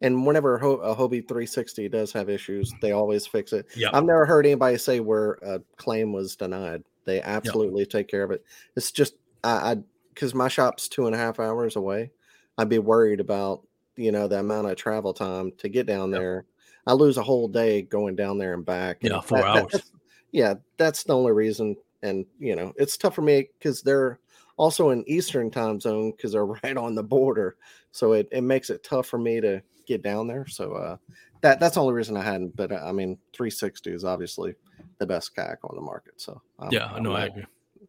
and 0.02 0.26
whenever 0.26 0.58
a, 0.58 0.60
Ho- 0.60 0.96
Hobie 0.96 1.26
360 1.28 1.88
does 1.90 2.12
have 2.12 2.30
issues, 2.30 2.74
they 2.82 2.92
always 2.92 3.26
fix 3.26 3.54
it. 3.54 3.68
Yep. 3.76 3.92
I've 3.94 4.04
never 4.04 4.26
heard 4.26 4.46
anybody 4.46 4.78
say 4.78 5.00
where 5.00 5.34
a 5.44 5.62
claim 5.78 6.12
was 6.12 6.36
denied. 6.36 6.84
They 7.06 7.22
absolutely 7.22 7.86
take 7.86 8.08
care 8.10 8.24
of 8.24 8.32
it. 8.32 8.44
It's 8.76 8.92
just 8.92 9.16
I 9.44 9.72
I 9.72 9.76
because 10.14 10.34
my 10.36 10.48
shop's 10.48 10.88
two 10.88 11.06
and 11.08 11.16
a 11.16 11.18
half 11.18 11.40
hours 11.40 11.76
away. 11.76 12.12
I'd 12.58 12.70
be 12.70 12.80
worried 12.80 13.20
about 13.20 13.66
you 13.96 14.12
know 14.12 14.28
the 14.28 14.40
amount 14.40 14.68
of 14.68 14.76
travel 14.76 15.14
time 15.14 15.52
to 15.60 15.70
get 15.70 15.86
down 15.86 16.12
Yep. 16.12 16.20
there. 16.20 16.46
I 16.86 16.94
lose 16.94 17.18
a 17.18 17.24
whole 17.24 17.48
day 17.48 17.82
going 17.82 18.16
down 18.16 18.38
there 18.38 18.54
and 18.54 18.66
back. 18.66 18.98
Yeah, 19.02 19.14
and 19.16 19.24
four 19.26 19.38
that- 19.40 19.44
that- 19.54 19.64
hours. 19.64 19.72
that's- 19.72 19.92
yeah, 20.32 20.56
that's 20.78 21.04
the 21.04 21.16
only 21.16 21.32
reason. 21.32 21.76
And 22.04 22.26
you 22.38 22.56
know, 22.56 22.74
it's 22.78 22.98
tough 22.98 23.16
for 23.16 23.22
me 23.24 23.50
because 23.58 23.82
they're 23.82 24.20
also 24.58 24.92
in 24.92 25.04
Eastern 25.08 25.50
time 25.50 25.80
zone 25.80 26.12
because 26.12 26.34
they're 26.34 26.46
right 26.64 26.78
on 26.78 26.94
the 26.94 27.04
border. 27.04 27.56
So 27.92 28.14
it, 28.14 28.28
it 28.32 28.42
makes 28.42 28.70
it 28.70 28.84
tough 28.84 29.08
for 29.08 29.18
me 29.18 29.42
to 29.42 29.64
get 29.88 30.04
down 30.04 30.28
there. 30.28 30.46
So 30.48 30.74
uh, 30.74 30.98
that 31.42 31.60
that's 31.60 31.76
the 31.76 31.82
only 31.82 31.94
reason 31.94 32.16
I 32.18 32.24
hadn't. 32.24 32.56
But 32.56 32.72
uh, 32.72 32.82
I 32.84 32.92
mean, 32.92 33.18
360 33.34 33.92
is 33.92 34.04
obviously 34.04 34.54
the 35.00 35.08
best 35.08 35.36
kayak 35.36 35.60
on 35.64 35.76
the 35.76 35.82
market. 35.82 36.14
So 36.18 36.42
I'm- 36.60 36.72
yeah, 36.72 36.92
i 36.94 37.00
know 37.00 37.14
I 37.14 37.26
agree. 37.26 37.46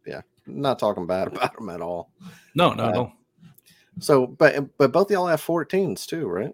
Yeah, 0.07 0.21
not 0.47 0.79
talking 0.79 1.05
bad 1.05 1.27
about 1.33 1.55
them 1.55 1.69
at 1.69 1.81
all. 1.81 2.11
No, 2.55 2.73
no, 2.73 2.83
Uh, 2.85 2.91
no. 2.91 3.13
So, 3.99 4.27
but 4.27 4.77
but 4.77 4.91
both 4.91 5.09
y'all 5.11 5.27
have 5.27 5.41
14s 5.41 6.05
too, 6.05 6.27
right? 6.27 6.53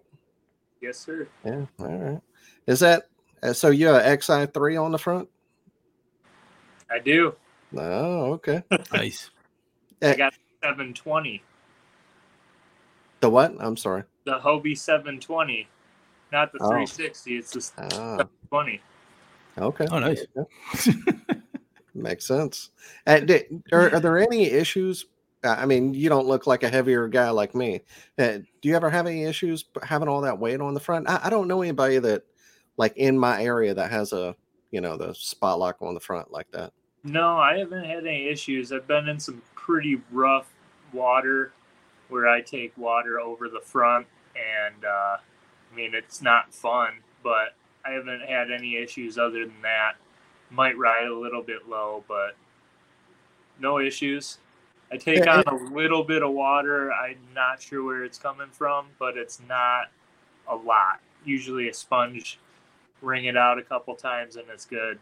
Yes, 0.80 0.98
sir. 0.98 1.28
Yeah. 1.44 1.66
All 1.80 1.86
right. 1.98 2.20
Is 2.66 2.80
that 2.80 3.08
uh, 3.42 3.52
so? 3.52 3.70
You 3.70 3.88
have 3.88 4.22
XI 4.22 4.46
three 4.46 4.76
on 4.76 4.92
the 4.92 4.98
front? 4.98 5.28
I 6.90 6.98
do. 6.98 7.34
Oh, 7.76 8.32
okay. 8.34 8.62
Nice. 8.92 9.30
I 10.02 10.14
got 10.16 10.34
720. 10.62 11.42
The 13.20 13.30
what? 13.30 13.54
I'm 13.60 13.76
sorry. 13.76 14.04
The 14.24 14.38
Hobie 14.38 14.76
720, 14.76 15.68
not 16.32 16.52
the 16.52 16.58
Oh. 16.60 16.68
360. 16.68 17.36
It's 17.36 17.52
the 17.52 17.82
Ah, 17.82 18.16
720. 18.50 18.80
okay. 19.58 19.86
Oh, 19.90 19.98
nice. 19.98 20.26
Makes 21.94 22.26
sense. 22.26 22.70
Uh, 23.06 23.20
di- 23.20 23.44
are, 23.72 23.94
are 23.94 24.00
there 24.00 24.18
any 24.18 24.44
issues? 24.44 25.06
uh, 25.44 25.56
I 25.58 25.66
mean, 25.66 25.92
you 25.92 26.08
don't 26.08 26.26
look 26.26 26.46
like 26.46 26.62
a 26.62 26.68
heavier 26.68 27.06
guy 27.08 27.28
like 27.30 27.54
me. 27.54 27.80
Uh, 28.18 28.38
do 28.60 28.68
you 28.68 28.76
ever 28.76 28.88
have 28.88 29.06
any 29.06 29.24
issues 29.24 29.62
p- 29.64 29.80
having 29.82 30.08
all 30.08 30.20
that 30.22 30.38
weight 30.38 30.60
on 30.60 30.72
the 30.74 30.80
front? 30.80 31.08
I, 31.08 31.20
I 31.24 31.30
don't 31.30 31.48
know 31.48 31.62
anybody 31.62 31.98
that, 31.98 32.22
like 32.76 32.96
in 32.96 33.18
my 33.18 33.42
area, 33.42 33.74
that 33.74 33.90
has 33.90 34.12
a 34.12 34.34
you 34.70 34.80
know 34.80 34.96
the 34.96 35.14
spot 35.14 35.58
lock 35.58 35.76
on 35.82 35.94
the 35.94 36.00
front 36.00 36.30
like 36.30 36.50
that. 36.52 36.72
No, 37.04 37.36
I 37.36 37.58
haven't 37.58 37.84
had 37.84 38.06
any 38.06 38.28
issues. 38.28 38.72
I've 38.72 38.86
been 38.86 39.08
in 39.08 39.18
some 39.18 39.42
pretty 39.54 40.00
rough 40.12 40.52
water 40.92 41.52
where 42.08 42.28
I 42.28 42.40
take 42.40 42.76
water 42.76 43.18
over 43.18 43.48
the 43.48 43.60
front, 43.60 44.06
and 44.36 44.84
uh, 44.84 45.16
I 45.16 45.74
mean, 45.74 45.94
it's 45.94 46.22
not 46.22 46.54
fun, 46.54 46.92
but 47.22 47.54
I 47.84 47.92
haven't 47.92 48.20
had 48.20 48.50
any 48.52 48.76
issues 48.76 49.18
other 49.18 49.44
than 49.44 49.62
that. 49.62 49.94
Might 50.50 50.78
ride 50.78 51.06
a 51.06 51.14
little 51.14 51.42
bit 51.42 51.68
low, 51.68 52.04
but 52.06 52.36
no 53.58 53.78
issues. 53.80 54.38
I 54.92 54.98
take 54.98 55.26
on 55.26 55.42
a 55.46 55.54
little 55.72 56.04
bit 56.04 56.22
of 56.22 56.32
water. 56.32 56.92
I'm 56.92 57.16
not 57.34 57.62
sure 57.62 57.82
where 57.82 58.04
it's 58.04 58.18
coming 58.18 58.48
from, 58.52 58.86
but 58.98 59.16
it's 59.16 59.40
not 59.48 59.90
a 60.48 60.54
lot. 60.54 61.00
Usually 61.24 61.68
a 61.68 61.74
sponge, 61.74 62.38
wring 63.00 63.24
it 63.24 63.36
out 63.36 63.58
a 63.58 63.62
couple 63.62 63.94
times, 63.96 64.36
and 64.36 64.44
it's 64.50 64.66
good. 64.66 64.98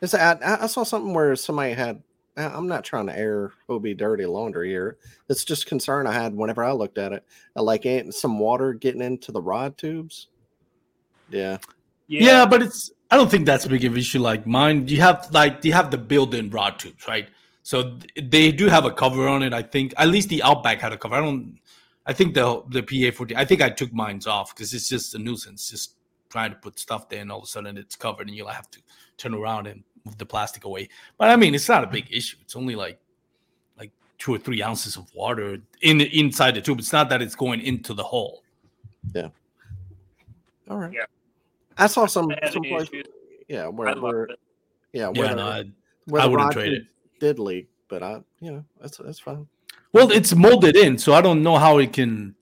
It's, 0.00 0.14
I, 0.14 0.32
I 0.34 0.64
I 0.64 0.66
saw 0.66 0.82
something 0.84 1.14
where 1.14 1.34
somebody 1.36 1.72
had. 1.74 2.02
I- 2.36 2.44
I'm 2.44 2.66
not 2.68 2.84
trying 2.84 3.06
to 3.06 3.18
air 3.18 3.52
OB 3.70 3.86
dirty 3.96 4.26
laundry 4.26 4.68
here. 4.68 4.98
It's 5.30 5.44
just 5.44 5.66
concern 5.66 6.06
I 6.06 6.12
had 6.12 6.34
whenever 6.34 6.62
I 6.62 6.72
looked 6.72 6.98
at 6.98 7.12
it. 7.12 7.24
uh, 7.56 7.62
Like 7.62 7.86
ain't 7.86 8.14
some 8.14 8.38
water 8.38 8.74
getting 8.74 9.00
into 9.00 9.32
the 9.32 9.40
rod 9.40 9.78
tubes. 9.78 10.28
Yeah. 11.30 11.58
Yeah. 12.08 12.46
but 12.46 12.62
it's 12.62 12.90
I 13.10 13.16
don't 13.16 13.30
think 13.30 13.46
that's 13.46 13.64
a 13.64 13.68
big 13.68 13.84
of 13.84 13.96
issue 13.96 14.20
like 14.20 14.46
mine. 14.46 14.86
You 14.88 15.00
have 15.00 15.28
like 15.32 15.64
you 15.64 15.72
have 15.72 15.90
the 15.90 15.98
built-in 15.98 16.50
rod 16.50 16.78
tubes, 16.78 17.06
right? 17.08 17.28
So 17.62 17.96
th- 17.98 18.30
they 18.30 18.52
do 18.52 18.66
have 18.68 18.84
a 18.84 18.92
cover 18.92 19.26
on 19.28 19.42
it. 19.42 19.52
I 19.52 19.62
think 19.62 19.94
at 19.96 20.08
least 20.08 20.28
the 20.28 20.42
Outback 20.42 20.80
had 20.80 20.92
a 20.92 20.98
cover. 20.98 21.14
I 21.16 21.20
don't. 21.20 21.58
I 22.04 22.12
think 22.12 22.34
the 22.34 22.62
the 22.68 22.82
PA 22.82 23.16
forty. 23.16 23.34
I 23.34 23.44
think 23.44 23.60
I 23.62 23.70
took 23.70 23.92
mine's 23.92 24.26
off 24.26 24.54
because 24.54 24.72
it's 24.74 24.88
just 24.88 25.14
a 25.14 25.18
nuisance. 25.18 25.70
Just 25.70 25.95
trying 26.36 26.50
to 26.50 26.56
put 26.56 26.78
stuff 26.78 27.08
there 27.08 27.20
and 27.22 27.32
all 27.32 27.38
of 27.38 27.44
a 27.44 27.46
sudden 27.46 27.78
it's 27.78 27.96
covered 27.96 28.26
and 28.28 28.36
you'll 28.36 28.46
have 28.48 28.70
to 28.70 28.78
turn 29.16 29.32
around 29.32 29.66
and 29.66 29.82
move 30.04 30.18
the 30.18 30.26
plastic 30.26 30.64
away. 30.64 30.86
But 31.16 31.30
I 31.30 31.36
mean, 31.36 31.54
it's 31.54 31.68
not 31.68 31.82
a 31.82 31.86
big 31.86 32.06
issue. 32.10 32.36
It's 32.42 32.54
only 32.56 32.74
like 32.76 32.98
like 33.78 33.90
two 34.18 34.34
or 34.34 34.38
three 34.38 34.62
ounces 34.62 34.96
of 34.96 35.12
water 35.14 35.56
in 35.80 36.00
inside 36.02 36.54
the 36.54 36.60
tube. 36.60 36.78
It's 36.78 36.92
not 36.92 37.08
that 37.08 37.22
it's 37.22 37.34
going 37.34 37.60
into 37.62 37.94
the 37.94 38.02
hole. 38.04 38.42
Yeah. 39.14 39.28
All 40.68 40.76
right. 40.76 40.92
Yeah. 40.92 41.06
I 41.78 41.86
saw 41.86 42.04
some 42.06 42.30
I 42.42 42.50
some 42.50 42.62
any 42.64 42.74
place, 42.74 43.04
yeah, 43.48 43.66
where 43.68 43.94
where 43.96 44.28
yeah, 44.92 45.08
where, 45.08 45.24
Yeah, 45.26 45.30
the, 45.30 45.36
no, 45.36 45.46
I, 45.48 45.64
where 46.06 46.22
I 46.22 46.24
the 46.26 46.30
wouldn't 46.30 46.46
rod 46.48 46.52
trade 46.52 46.70
tube 46.70 46.82
it. 46.82 47.20
did 47.20 47.38
leak, 47.38 47.68
but 47.88 48.02
I 48.02 48.20
you 48.40 48.52
know 48.52 48.64
that's 48.80 48.98
that's 48.98 49.20
fine. 49.20 49.46
Well, 49.92 50.10
it's 50.12 50.34
molded 50.34 50.76
in, 50.76 50.98
so 50.98 51.14
I 51.14 51.22
don't 51.22 51.42
know 51.42 51.56
how 51.56 51.78
it 51.78 51.92
can. 51.94 52.34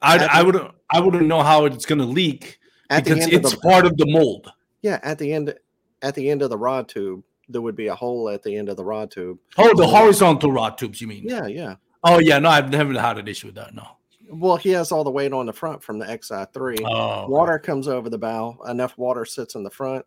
I, 0.00 0.16
At 0.16 0.34
I 0.34 0.38
the- 0.40 0.46
would 0.46 0.70
I 0.90 1.00
wouldn't 1.00 1.26
know 1.26 1.42
how 1.42 1.66
it's 1.66 1.84
going 1.86 1.98
to 2.00 2.04
leak 2.06 2.58
At 2.92 3.04
the 3.04 3.10
because 3.10 3.24
end 3.24 3.34
of 3.34 3.40
it's 3.40 3.54
the 3.54 3.60
part 3.60 3.86
of 3.86 3.96
the 3.96 4.06
mold. 4.06 4.50
yeah, 4.82 5.00
at 5.02 5.18
the 5.18 5.32
end 5.32 5.54
at 6.02 6.14
the 6.14 6.30
end 6.30 6.42
of 6.42 6.50
the 6.50 6.58
rod 6.58 6.88
tube, 6.88 7.22
there 7.48 7.60
would 7.62 7.76
be 7.76 7.86
a 7.88 7.94
hole 7.94 8.28
at 8.28 8.42
the 8.42 8.56
end 8.56 8.68
of 8.68 8.76
the 8.76 8.84
rod 8.84 9.10
tube. 9.10 9.38
Oh, 9.58 9.74
the 9.76 9.86
horizontal 9.86 10.52
rod 10.52 10.78
tubes, 10.78 11.00
you 11.00 11.06
mean? 11.06 11.24
Yeah, 11.26 11.46
yeah. 11.46 11.76
Oh, 12.04 12.18
yeah. 12.18 12.38
No, 12.38 12.48
I've 12.48 12.70
never 12.70 12.92
had 12.98 13.18
an 13.18 13.28
issue 13.28 13.48
with 13.48 13.56
that. 13.56 13.74
No. 13.74 13.86
Well, 14.28 14.56
he 14.56 14.70
has 14.70 14.90
all 14.90 15.04
the 15.04 15.10
weight 15.10 15.32
on 15.32 15.46
the 15.46 15.52
front 15.52 15.82
from 15.82 15.98
the 15.98 16.06
XI3. 16.06 16.80
Oh, 16.84 17.28
Water 17.28 17.58
comes 17.58 17.86
over 17.86 18.08
the 18.10 18.18
bow. 18.18 18.58
Enough 18.66 18.96
water 18.98 19.24
sits 19.24 19.54
in 19.54 19.62
the 19.62 19.70
front, 19.70 20.04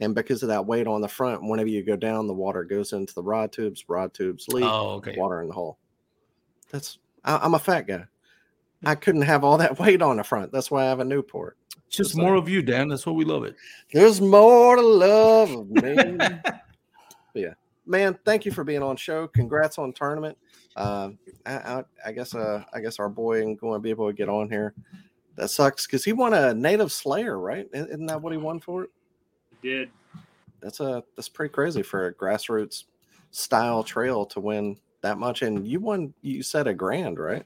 and 0.00 0.14
because 0.14 0.42
of 0.42 0.50
that 0.50 0.66
weight 0.66 0.86
on 0.86 1.00
the 1.00 1.08
front, 1.08 1.42
whenever 1.42 1.68
you 1.68 1.82
go 1.82 1.96
down, 1.96 2.26
the 2.26 2.34
water 2.34 2.64
goes 2.64 2.92
into 2.92 3.14
the 3.14 3.22
rod 3.22 3.50
tubes. 3.50 3.84
Rod 3.88 4.12
tubes 4.14 4.46
leak. 4.48 4.64
Oh, 4.64 4.90
okay. 4.96 5.16
Water 5.16 5.42
in 5.42 5.48
the 5.48 5.54
hole. 5.54 5.78
That's. 6.70 6.98
I, 7.24 7.38
I'm 7.38 7.54
a 7.54 7.58
fat 7.58 7.86
guy. 7.86 8.04
I 8.84 8.94
couldn't 8.94 9.22
have 9.22 9.42
all 9.42 9.58
that 9.58 9.78
weight 9.80 10.02
on 10.02 10.18
the 10.18 10.24
front. 10.24 10.52
That's 10.52 10.70
why 10.70 10.82
I 10.84 10.88
have 10.88 11.00
a 11.00 11.04
Newport. 11.04 11.56
It's 11.92 11.98
just 11.98 12.10
Just 12.12 12.22
more 12.22 12.36
of 12.36 12.48
you, 12.48 12.62
Dan. 12.62 12.88
That's 12.88 13.04
what 13.04 13.16
we 13.16 13.26
love 13.26 13.44
it. 13.44 13.54
There's 13.92 14.18
more 14.18 14.76
to 14.76 14.80
love 14.80 15.50
of 15.50 15.68
me. 15.68 16.16
yeah, 17.34 17.52
man. 17.84 18.18
Thank 18.24 18.46
you 18.46 18.50
for 18.50 18.64
being 18.64 18.82
on 18.82 18.96
show. 18.96 19.28
Congrats 19.28 19.76
on 19.76 19.92
tournament. 19.92 20.38
Um, 20.74 21.18
I, 21.44 21.52
I, 21.52 21.84
I 22.06 22.12
guess 22.12 22.34
uh, 22.34 22.64
I 22.72 22.80
guess 22.80 22.98
our 22.98 23.10
boy 23.10 23.42
ain't 23.42 23.60
going 23.60 23.74
to 23.74 23.78
be 23.78 23.90
able 23.90 24.06
to 24.06 24.14
get 24.14 24.30
on 24.30 24.48
here. 24.48 24.72
That 25.36 25.48
sucks 25.48 25.86
because 25.86 26.02
he 26.02 26.14
won 26.14 26.32
a 26.32 26.54
native 26.54 26.92
slayer, 26.92 27.38
right? 27.38 27.68
Isn't 27.74 27.88
isn't 27.88 28.06
that 28.06 28.22
what 28.22 28.32
he 28.32 28.38
won 28.38 28.58
for 28.58 28.84
it? 28.84 28.90
Did 29.62 29.90
That's 30.62 30.80
a 30.80 31.04
that's 31.14 31.28
pretty 31.28 31.52
crazy 31.52 31.82
for 31.82 32.06
a 32.06 32.14
grassroots 32.14 32.84
style 33.32 33.84
trail 33.84 34.24
to 34.24 34.40
win 34.40 34.78
that 35.02 35.18
much. 35.18 35.42
And 35.42 35.66
you 35.66 35.78
won. 35.78 36.14
You 36.22 36.42
said 36.42 36.68
a 36.68 36.72
grand, 36.72 37.18
right? 37.18 37.44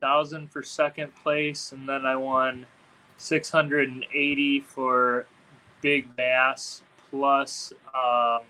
thousand 0.00 0.52
for 0.52 0.62
second 0.62 1.14
place, 1.14 1.72
and 1.72 1.88
then 1.88 2.04
I 2.04 2.14
won 2.14 2.66
six 3.16 3.50
hundred 3.50 3.88
and 3.88 4.04
eighty 4.14 4.60
for 4.60 5.26
Big 5.80 6.14
Bass. 6.16 6.82
Plus, 7.10 7.72
um, 7.94 8.40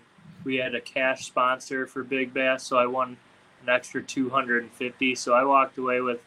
we 0.43 0.55
had 0.55 0.75
a 0.75 0.81
cash 0.81 1.25
sponsor 1.25 1.85
for 1.85 2.03
Big 2.03 2.33
Bass, 2.33 2.63
so 2.63 2.77
I 2.77 2.85
won 2.85 3.17
an 3.61 3.69
extra 3.69 4.01
two 4.01 4.29
hundred 4.29 4.63
and 4.63 4.71
fifty. 4.73 5.15
So 5.15 5.33
I 5.33 5.43
walked 5.43 5.77
away 5.77 6.01
with 6.01 6.19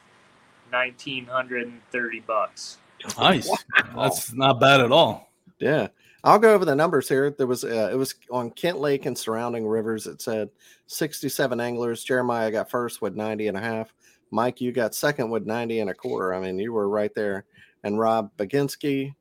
nineteen 0.70 1.26
hundred 1.26 1.66
and 1.66 1.80
thirty 1.90 2.20
bucks. 2.20 2.78
Nice. 3.18 3.50
That's 3.94 4.32
not 4.32 4.60
bad 4.60 4.80
at 4.80 4.92
all. 4.92 5.30
Yeah. 5.58 5.88
I'll 6.24 6.38
go 6.38 6.52
over 6.52 6.64
the 6.64 6.74
numbers 6.74 7.08
here. 7.08 7.30
There 7.30 7.46
was 7.46 7.64
uh, 7.64 7.90
it 7.92 7.96
was 7.96 8.14
on 8.30 8.50
Kent 8.50 8.78
Lake 8.78 9.06
and 9.06 9.16
surrounding 9.16 9.66
rivers. 9.66 10.06
It 10.06 10.20
said 10.20 10.50
67 10.88 11.60
anglers. 11.60 12.02
Jeremiah 12.02 12.50
got 12.50 12.70
first 12.70 13.00
with 13.00 13.14
90 13.14 13.48
and 13.48 13.56
a 13.56 13.60
half. 13.60 13.92
Mike, 14.30 14.60
you 14.60 14.72
got 14.72 14.94
second 14.94 15.30
with 15.30 15.46
90 15.46 15.80
and 15.80 15.90
a 15.90 15.94
quarter. 15.94 16.34
I 16.34 16.40
mean, 16.40 16.58
you 16.58 16.72
were 16.72 16.88
right 16.88 17.14
there. 17.14 17.44
And 17.84 17.98
Rob 17.98 18.30
Baginski, 18.36 19.14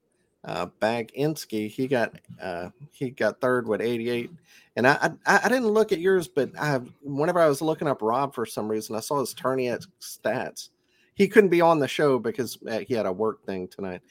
uh, 0.44 0.68
Baginski, 0.82 1.70
he 1.70 1.88
got 1.88 2.14
uh, 2.42 2.70
he 2.92 3.12
got 3.12 3.42
third 3.42 3.68
with 3.68 3.82
88. 3.82 4.32
And 4.76 4.88
I, 4.88 5.12
I 5.26 5.40
I 5.44 5.50
didn't 5.50 5.68
look 5.70 5.92
at 5.92 6.00
yours, 6.00 6.28
but 6.28 6.52
I 6.60 6.80
whenever 7.02 7.40
I 7.40 7.48
was 7.48 7.62
looking 7.62 7.88
up 7.88 8.02
Rob 8.02 8.34
for 8.34 8.46
some 8.46 8.68
reason, 8.68 8.96
I 8.96 9.00
saw 9.00 9.20
his 9.20 9.34
tourney 9.34 9.68
stats. 10.02 10.70
He 11.16 11.28
couldn't 11.28 11.50
be 11.50 11.62
on 11.62 11.80
the 11.80 11.88
show 11.88 12.20
because 12.20 12.60
uh, 12.70 12.80
he 12.80 12.94
had 12.94 13.06
a 13.08 13.12
work 13.12 13.44
thing 13.46 13.68
tonight 13.68 14.02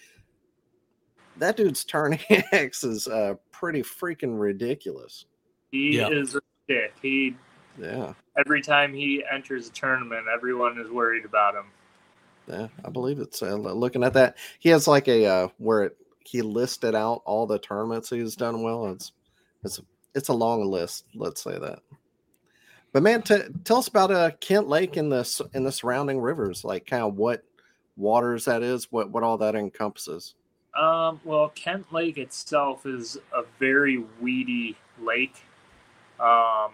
that 1.39 1.57
dude's 1.57 1.85
turn 1.85 2.19
X 2.53 2.85
is 2.85 3.09
uh 3.09 3.35
pretty 3.53 3.83
freaking 3.83 4.39
ridiculous. 4.39 5.27
He 5.71 5.99
Yeah. 5.99 6.09
is 6.09 6.35
a 6.35 6.41
dick. 6.69 6.95
He 7.03 7.37
Yeah, 7.79 8.15
every 8.39 8.63
time 8.63 8.93
he 8.93 9.23
enters 9.31 9.69
a 9.69 9.73
tournament, 9.73 10.27
everyone 10.33 10.79
is 10.79 10.91
worried 10.91 11.25
about 11.25 11.55
him. 11.55 11.67
Yeah, 12.49 12.69
I 12.85 12.91
believe 12.91 13.19
it's 13.19 13.43
uh, 13.43 13.55
looking 13.55 14.05
at 14.05 14.15
that. 14.15 14.37
He 14.59 14.69
has 14.71 14.87
like 14.87 15.09
a 15.09 15.27
uh 15.27 15.49
where 15.59 15.85
it 15.85 15.97
he 16.25 16.43
listed 16.43 16.95
out 16.95 17.23
all 17.25 17.47
the 17.47 17.59
tournaments 17.59 18.11
he's 18.11 18.37
done 18.37 18.63
well. 18.63 18.87
It's 18.87 19.13
it's 19.65 19.81
it's 20.15 20.29
a 20.29 20.35
long 20.35 20.65
list. 20.65 21.05
Let's 21.15 21.43
say 21.43 21.59
that. 21.59 21.81
But 22.93 23.03
man, 23.03 23.23
t- 23.23 23.43
tell 23.65 23.79
us 23.79 23.89
about 23.89 24.11
uh 24.11 24.31
Kent 24.41 24.69
Lake 24.69 24.97
and 24.97 25.11
the 25.11 25.49
and 25.55 25.67
the 25.67 25.73
surrounding 25.73 26.21
rivers, 26.21 26.65
like 26.65 26.87
kind 26.87 27.03
of 27.03 27.17
what 27.17 27.45
waters 27.97 28.47
that 28.47 28.63
is, 28.63 28.91
what 28.91 29.11
what 29.11 29.23
all 29.23 29.39
that 29.39 29.55
encompasses. 29.55 30.35
Um, 30.79 31.21
well, 31.25 31.51
Kent 31.55 31.93
Lake 31.93 32.19
itself 32.19 32.87
is 32.87 33.17
a 33.35 33.43
very 33.59 34.05
weedy 34.21 34.77
lake. 35.01 35.37
Um, 36.21 36.73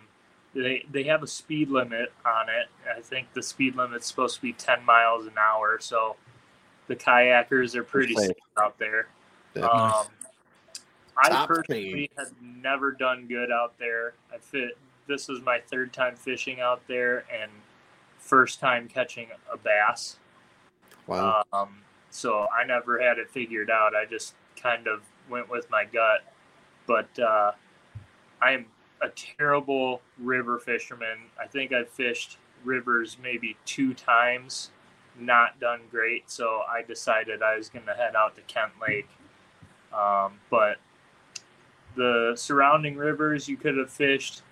they 0.54 0.84
they 0.90 1.04
have 1.04 1.22
a 1.22 1.26
speed 1.26 1.70
limit 1.70 2.12
on 2.26 2.48
it. 2.48 2.68
I 2.96 3.00
think 3.00 3.32
the 3.32 3.42
speed 3.42 3.76
limit's 3.76 4.06
supposed 4.06 4.36
to 4.36 4.42
be 4.42 4.52
ten 4.52 4.84
miles 4.84 5.26
an 5.26 5.34
hour, 5.38 5.78
so 5.80 6.16
the 6.88 6.96
kayakers 6.96 7.74
are 7.74 7.84
pretty 7.84 8.14
safe. 8.14 8.26
safe 8.28 8.36
out 8.58 8.78
there. 8.78 9.08
Um, 9.56 10.06
I 11.16 11.28
Top 11.28 11.48
personally 11.48 12.10
have 12.16 12.32
never 12.40 12.92
done 12.92 13.26
good 13.26 13.50
out 13.50 13.78
there. 13.78 14.14
I 14.32 14.38
fit. 14.38 14.76
This 15.06 15.28
is 15.28 15.40
my 15.42 15.60
third 15.70 15.92
time 15.92 16.16
fishing 16.16 16.60
out 16.60 16.86
there 16.86 17.24
and 17.32 17.50
first 18.18 18.60
time 18.60 18.88
catching 18.88 19.28
a 19.52 19.56
bass. 19.56 20.16
Wow. 21.06 21.42
Um, 21.52 21.78
so 22.10 22.46
I 22.56 22.64
never 22.64 23.00
had 23.00 23.18
it 23.18 23.30
figured 23.30 23.70
out. 23.70 23.94
I 23.94 24.04
just 24.04 24.34
kind 24.56 24.86
of 24.86 25.02
went 25.28 25.50
with 25.50 25.68
my 25.70 25.84
gut. 25.84 26.24
But 26.86 27.18
uh, 27.18 27.52
I 28.40 28.52
am 28.52 28.66
a 29.02 29.08
terrible 29.10 30.00
river 30.18 30.58
fisherman. 30.58 31.18
I 31.40 31.46
think 31.46 31.72
I've 31.72 31.90
fished 31.90 32.38
rivers 32.64 33.16
maybe 33.22 33.56
two 33.64 33.94
times, 33.94 34.70
not 35.18 35.58
done 35.60 35.80
great. 35.90 36.30
So 36.30 36.62
I 36.68 36.82
decided 36.82 37.42
I 37.42 37.56
was 37.56 37.68
going 37.68 37.86
to 37.86 37.94
head 37.94 38.14
out 38.16 38.36
to 38.36 38.42
Kent 38.42 38.72
Lake. 38.80 39.08
Um, 39.92 40.34
but 40.50 40.78
the 41.96 42.32
surrounding 42.36 42.96
rivers 42.96 43.48
you 43.48 43.56
could 43.56 43.76
have 43.76 43.90
fished 43.90 44.42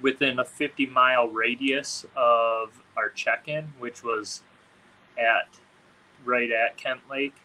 within 0.00 0.38
a 0.38 0.44
50 0.44 0.86
mile 0.86 1.28
radius 1.28 2.06
of 2.16 2.82
our 2.96 3.10
check-in, 3.10 3.72
which 3.78 4.02
was 4.02 4.42
at 5.18 5.48
right 6.24 6.50
at 6.50 6.76
Kent 6.76 7.00
Lake. 7.10 7.36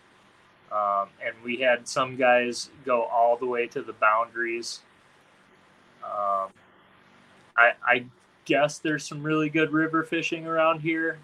Um, 0.72 1.10
and 1.26 1.36
we 1.44 1.58
had 1.58 1.88
some 1.88 2.16
guys 2.16 2.70
go 2.86 3.04
all 3.04 3.36
the 3.36 3.46
way 3.46 3.68
to 3.68 3.82
the 3.82 3.94
boundaries. 3.94 4.82
Um, 6.04 6.50
I, 7.58 7.72
I 7.86 8.06
guess 8.46 8.80
there's 8.80 9.08
some 9.08 9.24
really 9.24 9.50
good 9.50 9.72
river 9.72 10.04
fishing 10.04 10.46
around 10.48 10.80
here 10.80 11.20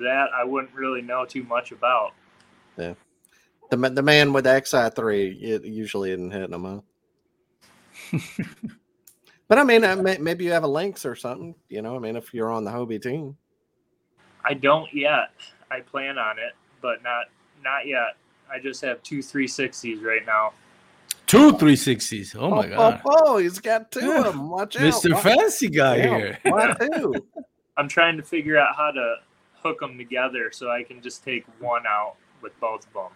that 0.00 0.28
I 0.34 0.44
wouldn't 0.44 0.74
really 0.74 1.02
know 1.02 1.24
too 1.24 1.44
much 1.44 1.72
about. 1.72 2.12
Yeah. 2.76 2.94
The, 3.70 3.76
the 3.76 4.02
man 4.02 4.32
with 4.32 4.44
XI3 4.44 5.42
it 5.42 5.64
usually 5.64 6.10
isn't 6.12 6.30
hitting 6.30 6.50
them, 6.50 6.82
huh? 8.12 8.18
but 9.48 9.58
I 9.58 9.64
mean, 9.64 9.84
uh, 9.84 10.16
maybe 10.20 10.44
you 10.44 10.52
have 10.52 10.64
a 10.64 10.68
Lynx 10.68 11.06
or 11.06 11.16
something, 11.16 11.54
you 11.68 11.82
know. 11.82 11.96
I 11.96 11.98
mean, 11.98 12.16
if 12.16 12.34
you're 12.34 12.50
on 12.50 12.64
the 12.64 12.70
Hobie 12.70 13.02
team, 13.02 13.36
I 14.44 14.54
don't 14.54 14.92
yet. 14.92 15.30
I 15.70 15.80
plan 15.80 16.18
on 16.18 16.38
it, 16.38 16.52
but 16.82 17.02
not 17.02 17.26
not 17.62 17.86
yet. 17.86 18.16
I 18.52 18.58
just 18.58 18.82
have 18.82 19.02
two 19.02 19.20
360s 19.20 20.02
right 20.04 20.24
now. 20.26 20.52
Two 21.26 21.52
360s. 21.52 22.36
Oh 22.36 22.50
my 22.50 22.66
oh, 22.66 22.70
god. 22.70 23.02
Oh, 23.04 23.22
oh, 23.26 23.36
he's 23.38 23.58
got 23.58 23.90
two 23.90 24.12
of 24.12 24.24
them. 24.24 24.50
Watch 24.50 24.76
out. 24.76 24.82
Mr. 24.82 25.18
Fancy 25.20 25.68
guy 25.68 25.96
Yeah, 25.96 26.16
here. 26.16 26.38
Why 26.44 26.74
two? 26.74 27.14
I'm 27.76 27.88
trying 27.88 28.16
to 28.16 28.22
figure 28.22 28.58
out 28.58 28.76
how 28.76 28.90
to 28.90 29.16
hook 29.62 29.80
them 29.80 29.96
together 29.98 30.50
so 30.52 30.70
I 30.70 30.82
can 30.82 31.00
just 31.00 31.24
take 31.24 31.44
one 31.58 31.86
out 31.86 32.16
with 32.42 32.58
both 32.60 32.86
of 32.86 32.92
them. 32.92 33.12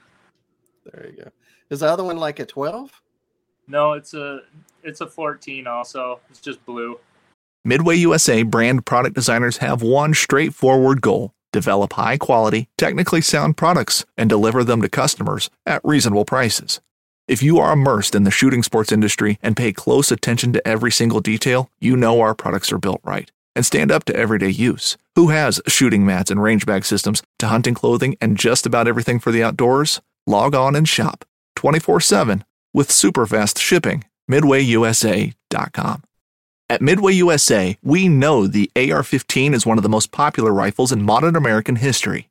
There 0.85 1.11
you 1.11 1.25
go. 1.25 1.31
Is 1.71 1.81
the 1.81 1.87
other 1.87 2.03
one 2.03 2.17
like 2.17 2.41
a 2.41 2.47
12? 2.47 2.91
No, 3.69 3.93
it's 3.93 4.15
a 4.15 4.41
it's 4.83 5.03
a 5.03 5.07
14 5.07 5.67
also. 5.67 6.21
It's 6.31 6.41
just 6.41 6.65
blue. 6.65 6.99
Midway 7.65 7.97
USA 7.97 8.43
brand 8.43 8.87
product 8.87 9.15
designers 9.15 9.59
have 9.59 9.83
one 9.83 10.15
straightforward 10.15 11.03
goal 11.03 11.35
develop 11.53 11.95
high 11.95 12.17
quality, 12.17 12.69
technically 12.77 13.21
sound 13.21 13.57
products 13.57 14.05
and 14.17 14.29
deliver 14.29 14.65
them 14.65 14.83
to 14.83 14.89
customers 14.89 15.51
at 15.67 15.85
reasonable 15.85 16.25
prices. 16.25 16.81
If 17.29 17.43
you 17.43 17.59
are 17.59 17.75
immersed 17.75 18.15
in 18.15 18.25
the 18.25 18.31
shooting 18.31 18.63
sports 18.63 18.91
industry 18.91 19.39
and 19.43 19.55
pay 19.55 19.71
close 19.71 20.11
attention 20.11 20.55
to 20.55 20.67
every 20.67 20.91
single 20.91 21.21
detail, 21.21 21.71
you 21.79 21.95
know 21.95 22.23
our 22.23 22.35
products 22.35 22.73
are 22.73 22.79
built 22.79 23.03
right 23.05 23.31
and 23.55 23.67
stand 23.67 23.93
up 23.93 24.05
to 24.05 24.17
everyday 24.17 24.49
use. 24.49 24.97
Who 25.15 25.29
has 25.29 25.61
shooting 25.69 26.07
mats 26.07 26.31
and 26.31 26.43
range 26.43 26.65
bag 26.65 26.87
systems 26.87 27.23
to 27.39 27.49
hunting 27.49 27.75
clothing 27.75 28.17
and 28.23 28.39
just 28.39 28.65
about 28.65 28.89
everything 28.89 29.19
for 29.19 29.31
the 29.31 29.43
outdoors? 29.43 30.01
Log 30.27 30.55
on 30.55 30.75
and 30.75 30.89
shop 30.89 31.27
24 31.57 32.01
7 32.01 32.45
with 32.73 32.91
super 32.91 33.27
fast 33.27 33.59
shipping. 33.59 34.05
MidwayUSA.com. 34.31 36.03
At 36.71 36.83
Midway 36.83 37.13
USA, 37.13 37.77
we 37.83 38.09
know 38.09 38.47
the 38.47 38.71
AR 38.75 39.03
15 39.03 39.53
is 39.53 39.67
one 39.67 39.79
of 39.79 39.83
the 39.83 39.91
most 39.91 40.13
popular 40.13 40.53
rifles 40.53 40.93
in 40.93 41.03
modern 41.03 41.37
American 41.37 41.77
history. 41.77 42.31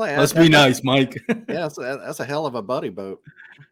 that- 0.00 0.18
Let's 0.18 0.32
that- 0.32 0.40
be 0.42 0.48
nice, 0.48 0.82
Mike. 0.84 1.22
Yeah, 1.28 1.68
that's, 1.68 1.76
that's 1.76 2.20
a 2.20 2.24
hell 2.24 2.46
of 2.46 2.54
a 2.54 2.62
buddy 2.62 2.88
boat. 2.88 3.22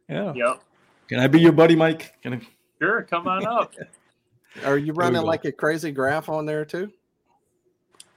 yeah. 0.08 0.32
Yep. 0.34 0.62
Can 1.08 1.18
I 1.20 1.26
be 1.26 1.40
your 1.40 1.52
buddy, 1.52 1.76
Mike? 1.76 2.14
Can 2.22 2.34
I? 2.34 2.40
Sure, 2.80 3.02
come 3.02 3.26
on 3.28 3.46
up. 3.46 3.74
Are 4.64 4.76
you 4.78 4.92
running 4.92 5.22
like 5.22 5.44
a 5.44 5.52
crazy 5.52 5.90
graph 5.92 6.28
on 6.28 6.46
there 6.46 6.64
too? 6.64 6.90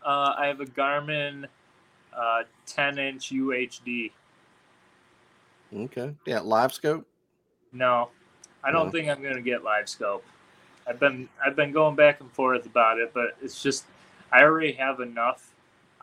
Uh, 0.06 0.34
I 0.38 0.48
have 0.48 0.60
a 0.60 0.66
Garmin 0.66 1.46
uh, 2.16 2.44
10 2.68 2.98
inch 3.00 3.30
UHD. 3.32 4.12
Okay. 5.76 6.14
Yeah, 6.26 6.40
LiveScope. 6.40 7.04
No, 7.74 8.10
I 8.64 8.72
don't 8.72 8.86
No. 8.88 8.92
think 8.92 9.10
I'm 9.10 9.22
gonna 9.22 9.42
get 9.42 9.64
LiveScope. 9.64 10.22
I've 10.88 11.00
been 11.00 11.28
I've 11.46 11.56
been 11.56 11.72
going 11.72 11.96
back 11.96 12.22
and 12.22 12.32
forth 12.32 12.66
about 12.66 13.00
it, 13.00 13.12
but 13.14 13.36
it's 13.42 13.62
just 13.62 13.86
I 14.32 14.44
already 14.44 14.74
have 14.74 15.00
enough 15.00 15.52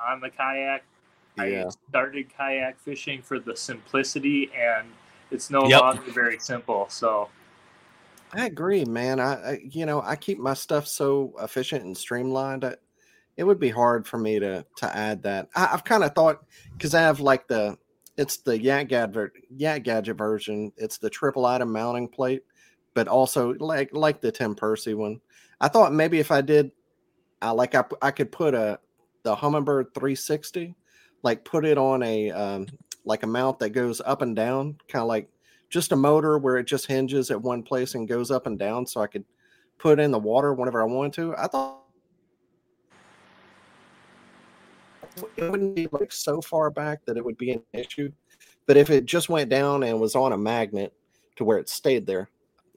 on 0.02 0.20
the 0.20 0.28
kayak. 0.30 0.82
Yeah. 1.36 1.64
I 1.64 1.88
started 1.88 2.26
kayak 2.36 2.78
fishing 2.78 3.22
for 3.22 3.38
the 3.38 3.56
simplicity, 3.56 4.50
and 4.56 4.86
it's 5.30 5.50
no 5.50 5.62
Yep. 5.62 5.80
longer 5.80 6.12
very 6.12 6.38
simple. 6.38 6.86
So 6.90 7.28
I 8.34 8.46
agree, 8.46 8.84
man. 8.84 9.20
I, 9.20 9.32
I 9.34 9.58
you 9.64 9.86
know 9.86 10.00
I 10.02 10.16
keep 10.16 10.38
my 10.38 10.54
stuff 10.54 10.86
so 10.86 11.34
efficient 11.40 11.84
and 11.84 11.96
streamlined. 11.96 12.64
I, 12.64 12.76
it 13.36 13.44
would 13.44 13.58
be 13.58 13.70
hard 13.70 14.06
for 14.06 14.18
me 14.18 14.38
to 14.38 14.64
to 14.76 14.96
add 14.96 15.22
that. 15.22 15.48
I, 15.54 15.70
I've 15.72 15.84
kind 15.84 16.04
of 16.04 16.14
thought 16.14 16.44
because 16.76 16.94
I 16.94 17.00
have 17.00 17.20
like 17.20 17.48
the 17.48 17.78
it's 18.16 18.38
the 18.38 18.60
Yak 18.60 18.88
Gadget 18.88 19.32
Yak 19.50 19.84
Gadget 19.84 20.16
version. 20.16 20.72
It's 20.76 20.98
the 20.98 21.10
triple 21.10 21.46
item 21.46 21.72
mounting 21.72 22.08
plate, 22.08 22.42
but 22.94 23.08
also 23.08 23.54
like 23.58 23.90
like 23.92 24.20
the 24.20 24.32
Tim 24.32 24.54
Percy 24.54 24.94
one. 24.94 25.20
I 25.60 25.68
thought 25.68 25.92
maybe 25.92 26.18
if 26.18 26.30
I 26.30 26.40
did, 26.40 26.72
I 27.40 27.50
like 27.50 27.74
I 27.74 27.84
I 28.00 28.10
could 28.10 28.32
put 28.32 28.54
a 28.54 28.80
the 29.22 29.36
Humminbird 29.36 29.94
360, 29.94 30.74
like 31.22 31.44
put 31.44 31.64
it 31.64 31.78
on 31.78 32.02
a 32.02 32.30
um, 32.30 32.66
like 33.04 33.22
a 33.22 33.26
mount 33.26 33.58
that 33.60 33.70
goes 33.70 34.00
up 34.04 34.22
and 34.22 34.36
down, 34.36 34.76
kind 34.88 35.02
of 35.02 35.08
like 35.08 35.28
just 35.70 35.92
a 35.92 35.96
motor 35.96 36.38
where 36.38 36.56
it 36.56 36.64
just 36.64 36.86
hinges 36.86 37.30
at 37.30 37.40
one 37.40 37.62
place 37.62 37.94
and 37.94 38.08
goes 38.08 38.30
up 38.30 38.46
and 38.46 38.58
down 38.58 38.86
so 38.86 39.00
I 39.00 39.06
could 39.06 39.24
put 39.78 39.98
in 39.98 40.10
the 40.10 40.18
water 40.18 40.52
whenever 40.52 40.82
I 40.82 40.86
wanted 40.86 41.14
to. 41.14 41.34
I 41.36 41.46
thought 41.46 41.78
it 45.36 45.50
wouldn't 45.50 45.74
be 45.74 45.88
like 45.90 46.12
so 46.12 46.40
far 46.40 46.70
back 46.70 47.04
that 47.06 47.16
it 47.16 47.24
would 47.24 47.38
be 47.38 47.52
an 47.52 47.62
issue. 47.72 48.10
But 48.66 48.76
if 48.76 48.90
it 48.90 49.06
just 49.06 49.28
went 49.28 49.50
down 49.50 49.82
and 49.82 50.00
was 50.00 50.14
on 50.14 50.32
a 50.32 50.38
magnet 50.38 50.92
to 51.36 51.44
where 51.44 51.58
it 51.58 51.68
stayed 51.68 52.06
there, 52.06 52.28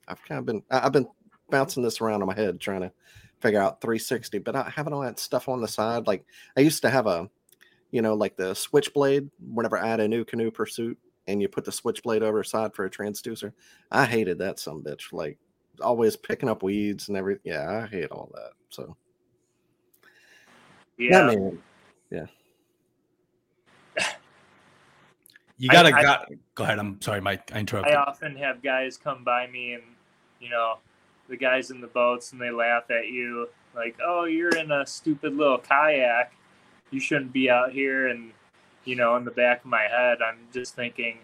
I've 0.07 0.23
kind 0.23 0.39
of 0.39 0.45
been 0.45 0.63
I've 0.71 0.91
been 0.91 1.07
bouncing 1.49 1.83
this 1.83 2.01
around 2.01 2.21
in 2.21 2.27
my 2.27 2.35
head 2.35 2.59
trying 2.59 2.81
to 2.81 2.91
figure 3.39 3.61
out 3.61 3.81
360, 3.81 4.39
but 4.39 4.55
I 4.55 4.71
having 4.75 4.93
all 4.93 5.01
that 5.01 5.19
stuff 5.19 5.49
on 5.49 5.61
the 5.61 5.67
side. 5.67 6.07
Like 6.07 6.25
I 6.57 6.61
used 6.61 6.81
to 6.81 6.89
have 6.89 7.07
a, 7.07 7.29
you 7.91 8.01
know, 8.01 8.13
like 8.13 8.35
the 8.35 8.53
switchblade 8.53 9.29
whenever 9.53 9.77
I 9.77 9.87
had 9.87 9.99
a 9.99 10.07
NuCanoe 10.07 10.53
pursuit 10.53 10.97
and 11.27 11.41
you 11.41 11.47
put 11.47 11.65
the 11.65 11.71
switchblade 11.71 12.23
over 12.23 12.43
side 12.43 12.73
for 12.73 12.85
a 12.85 12.89
transducer. 12.89 13.51
I 13.91 14.05
hated 14.05 14.37
that 14.39 14.59
some 14.59 14.83
bitch. 14.83 15.11
Like 15.13 15.37
always 15.81 16.15
picking 16.15 16.49
up 16.49 16.63
weeds 16.63 17.07
and 17.09 17.17
everything. 17.17 17.41
Yeah, 17.45 17.83
I 17.83 17.87
hate 17.87 18.11
all 18.11 18.29
that. 18.33 18.51
So 18.69 18.95
yeah, 20.97 21.21
I 21.27 21.35
mean, 21.35 21.61
You 25.57 25.69
gotta 25.69 25.95
I- 25.95 26.01
got, 26.01 26.29
go 26.55 26.63
ahead. 26.65 26.79
I'm 26.79 27.01
sorry, 27.01 27.21
Mike. 27.21 27.49
I 27.53 27.59
interrupted. 27.59 27.93
I 27.93 27.97
often 27.97 28.35
have 28.35 28.61
guys 28.61 28.97
come 28.97 29.23
by 29.23 29.47
me 29.47 29.73
and 29.73 29.83
you 30.41 30.49
know 30.49 30.77
the 31.29 31.37
guys 31.37 31.71
in 31.71 31.79
the 31.81 31.87
boats 31.87 32.33
and 32.33 32.41
they 32.41 32.51
laugh 32.51 32.91
at 32.91 33.07
you 33.07 33.47
like, 33.73 33.95
"Oh, 34.05 34.25
you're 34.25 34.55
in 34.57 34.71
a 34.71 34.85
stupid 34.85 35.35
little 35.35 35.57
kayak. 35.57 36.33
You 36.91 36.99
shouldn't 36.99 37.33
be 37.33 37.49
out 37.49 37.71
here." 37.71 38.07
And 38.07 38.31
you 38.85 38.95
know, 38.95 39.15
in 39.17 39.25
the 39.25 39.31
back 39.31 39.59
of 39.59 39.65
my 39.65 39.83
head, 39.83 40.19
I'm 40.21 40.37
just 40.53 40.75
thinking, 40.75 41.17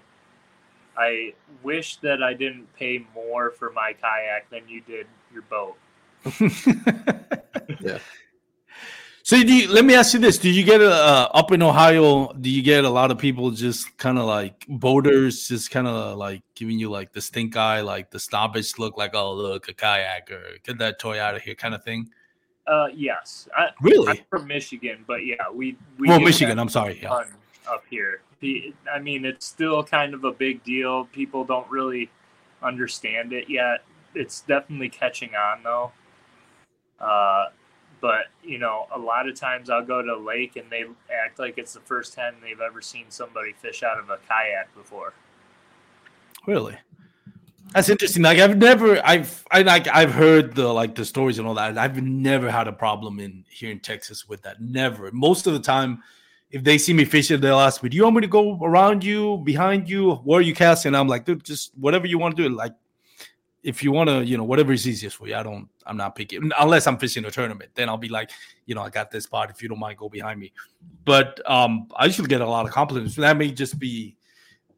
I 0.97 1.33
wish 1.63 1.97
that 1.97 2.21
I 2.23 2.33
didn't 2.33 2.73
pay 2.75 3.05
more 3.13 3.51
for 3.51 3.71
my 3.71 3.93
kayak 3.93 4.49
than 4.49 4.67
you 4.67 4.81
did 4.81 5.07
your 5.33 5.43
boat. 5.43 5.77
Yeah. 7.79 7.99
So 9.23 9.35
you, 9.35 9.71
let 9.71 9.85
me 9.85 9.95
ask 9.95 10.13
you 10.13 10.19
this: 10.19 10.37
Do 10.37 10.49
you 10.49 10.63
get 10.63 10.81
uh, 10.81 11.29
up 11.33 11.51
in 11.51 11.61
Ohio? 11.61 12.33
Do 12.33 12.49
you 12.49 12.61
get 12.61 12.85
a 12.85 12.89
lot 12.89 13.11
of 13.11 13.17
people 13.17 13.51
just 13.51 13.97
kind 13.97 14.17
of 14.17 14.25
like 14.25 14.65
boaters, 14.67 15.47
just 15.47 15.71
kind 15.71 15.87
of 15.87 16.17
like 16.17 16.41
giving 16.55 16.79
you 16.79 16.89
like 16.89 17.13
the 17.13 17.21
stink 17.21 17.55
eye, 17.55 17.81
like 17.81 18.11
the 18.11 18.19
snobbish 18.19 18.77
look, 18.79 18.97
like 18.97 19.13
"Oh, 19.13 19.33
look, 19.33 19.69
a 19.69 19.73
kayak," 19.73 20.31
or 20.31 20.57
"Get 20.63 20.79
that 20.79 20.99
toy 20.99 21.19
out 21.19 21.35
of 21.35 21.43
here," 21.43 21.55
kind 21.55 21.75
of 21.75 21.83
thing? 21.83 22.09
Uh, 22.67 22.87
yes, 22.93 23.49
I, 23.57 23.65
I'm 23.65 23.73
Really? 23.81 24.23
from 24.29 24.47
Michigan, 24.47 25.03
but 25.07 25.25
yeah, 25.25 25.49
we 25.51 25.75
we 25.97 26.07
Well, 26.07 26.19
Michigan. 26.19 26.59
I'm 26.59 26.69
sorry. 26.69 26.99
Yeah. 27.01 27.23
up 27.67 27.83
here. 27.89 28.21
The- 28.39 28.73
I 28.91 28.99
mean, 28.99 29.25
it's 29.25 29.45
still 29.45 29.83
kind 29.83 30.13
of 30.13 30.23
a 30.23 30.31
big 30.31 30.63
deal. 30.63 31.05
People 31.05 31.43
don't 31.43 31.69
really 31.69 32.09
understand 32.61 33.33
it 33.33 33.49
yet. 33.49 33.83
It's 34.13 34.41
definitely 34.41 34.89
catching 34.89 35.35
on 35.35 35.63
though. 35.63 35.91
Uh, 36.99 37.49
but 37.99 38.25
you 38.43 38.57
know, 38.57 38.87
a 38.93 38.97
lot 38.99 39.27
of 39.27 39.35
times 39.35 39.69
I'll 39.69 39.85
go 39.85 40.01
to 40.01 40.13
a 40.15 40.17
lake 40.19 40.55
and 40.55 40.69
they 40.69 40.85
act 41.13 41.39
like 41.39 41.57
it's 41.57 41.73
the 41.73 41.79
first 41.81 42.13
time 42.13 42.35
they've 42.41 42.59
ever 42.61 42.81
seen 42.81 43.05
somebody 43.09 43.53
fish 43.53 43.83
out 43.83 43.99
of 43.99 44.09
a 44.09 44.17
kayak 44.27 44.73
before. 44.75 45.13
Really? 46.47 46.77
That's 47.73 47.87
interesting. 47.89 48.23
Like 48.23 48.39
I've 48.39 48.57
never, 48.57 49.05
I've, 49.05 49.45
I 49.49 49.61
like, 49.61 49.87
I've 49.87 50.13
heard 50.13 50.55
the 50.55 50.67
like 50.67 50.95
the 50.95 51.05
stories 51.05 51.39
and 51.39 51.47
all 51.47 51.53
that. 51.53 51.77
I've 51.77 52.01
never 52.01 52.51
had 52.51 52.67
a 52.67 52.73
problem 52.73 53.19
in 53.19 53.45
here 53.49 53.71
in 53.71 53.79
Texas 53.79 54.27
with 54.27 54.41
that. 54.41 54.61
Never. 54.61 55.09
Most 55.11 55.47
of 55.47 55.53
the 55.53 55.59
time, 55.59 56.03
if 56.49 56.65
they 56.65 56.77
see 56.77 56.93
me 56.93 57.05
fishing, 57.05 57.39
they'll 57.39 57.59
ask 57.59 57.81
me, 57.81 57.87
"Do 57.87 57.95
you 57.95 58.03
want 58.03 58.17
me 58.17 58.21
to 58.21 58.27
go 58.27 58.59
around 58.61 59.05
you, 59.05 59.37
behind 59.37 59.89
you? 59.89 60.15
Where 60.15 60.39
are 60.39 60.43
you 60.43 60.53
casting?" 60.53 60.93
I'm 60.93 61.07
like, 61.07 61.23
"Dude, 61.23 61.45
just 61.45 61.71
whatever 61.77 62.07
you 62.07 62.19
want 62.19 62.35
to 62.35 62.43
do. 62.43 62.49
Like, 62.53 62.73
if 63.63 63.83
you 63.83 63.91
want 63.91 64.09
to, 64.09 64.25
you 64.25 64.37
know, 64.37 64.43
whatever 64.43 64.73
is 64.73 64.87
easiest 64.87 65.15
for 65.15 65.27
you. 65.27 65.35
I 65.35 65.43
don't, 65.43 65.69
I'm 65.85 65.97
not 65.97 66.15
picking 66.15 66.51
unless 66.59 66.87
I'm 66.87 66.97
fishing 66.97 67.25
a 67.25 67.31
tournament. 67.31 67.71
Then 67.75 67.89
I'll 67.89 67.97
be 67.97 68.09
like, 68.09 68.31
you 68.65 68.75
know, 68.75 68.81
I 68.81 68.89
got 68.89 69.11
this 69.11 69.25
spot. 69.25 69.49
If 69.49 69.61
you 69.61 69.69
don't 69.69 69.79
mind, 69.79 69.97
go 69.97 70.09
behind 70.09 70.39
me. 70.39 70.51
But 71.05 71.39
um, 71.49 71.87
I 71.95 72.05
usually 72.05 72.27
get 72.27 72.41
a 72.41 72.49
lot 72.49 72.65
of 72.65 72.71
compliments. 72.71 73.15
That 73.15 73.37
may 73.37 73.51
just 73.51 73.79
be 73.79 74.17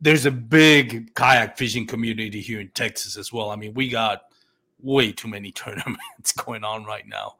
there's 0.03 0.25
a 0.25 0.31
big 0.31 1.13
kayak 1.15 1.57
fishing 1.57 1.87
community 1.87 2.41
here 2.41 2.59
in 2.59 2.69
Texas 2.69 3.15
as 3.17 3.31
well. 3.31 3.49
I 3.49 3.55
mean, 3.55 3.73
we 3.73 3.87
got 3.89 4.23
way 4.81 5.11
too 5.13 5.29
many 5.29 5.51
tournaments 5.63 6.33
going 6.33 6.63
on 6.63 6.83
right 6.83 7.07
now. 7.07 7.35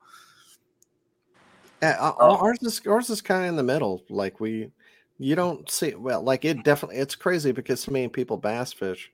Yeah, 1.82 1.98
Oh. 2.18 2.38
ours 2.38 2.60
is 2.62 2.82
ours 2.88 3.10
is 3.10 3.22
kind 3.22 3.44
of 3.44 3.50
in 3.50 3.56
the 3.58 3.64
middle. 3.64 4.04
Like 4.10 4.40
we, 4.40 4.72
you 5.20 5.36
don't 5.36 5.70
see 5.70 5.94
well. 5.96 6.22
Like 6.24 6.46
it 6.46 6.64
definitely, 6.64 6.98
it's 6.98 7.16
crazy 7.16 7.52
because 7.52 7.82
so 7.82 7.92
many 7.92 8.08
people 8.08 8.38
bass 8.38 8.72
fish. 8.72 9.12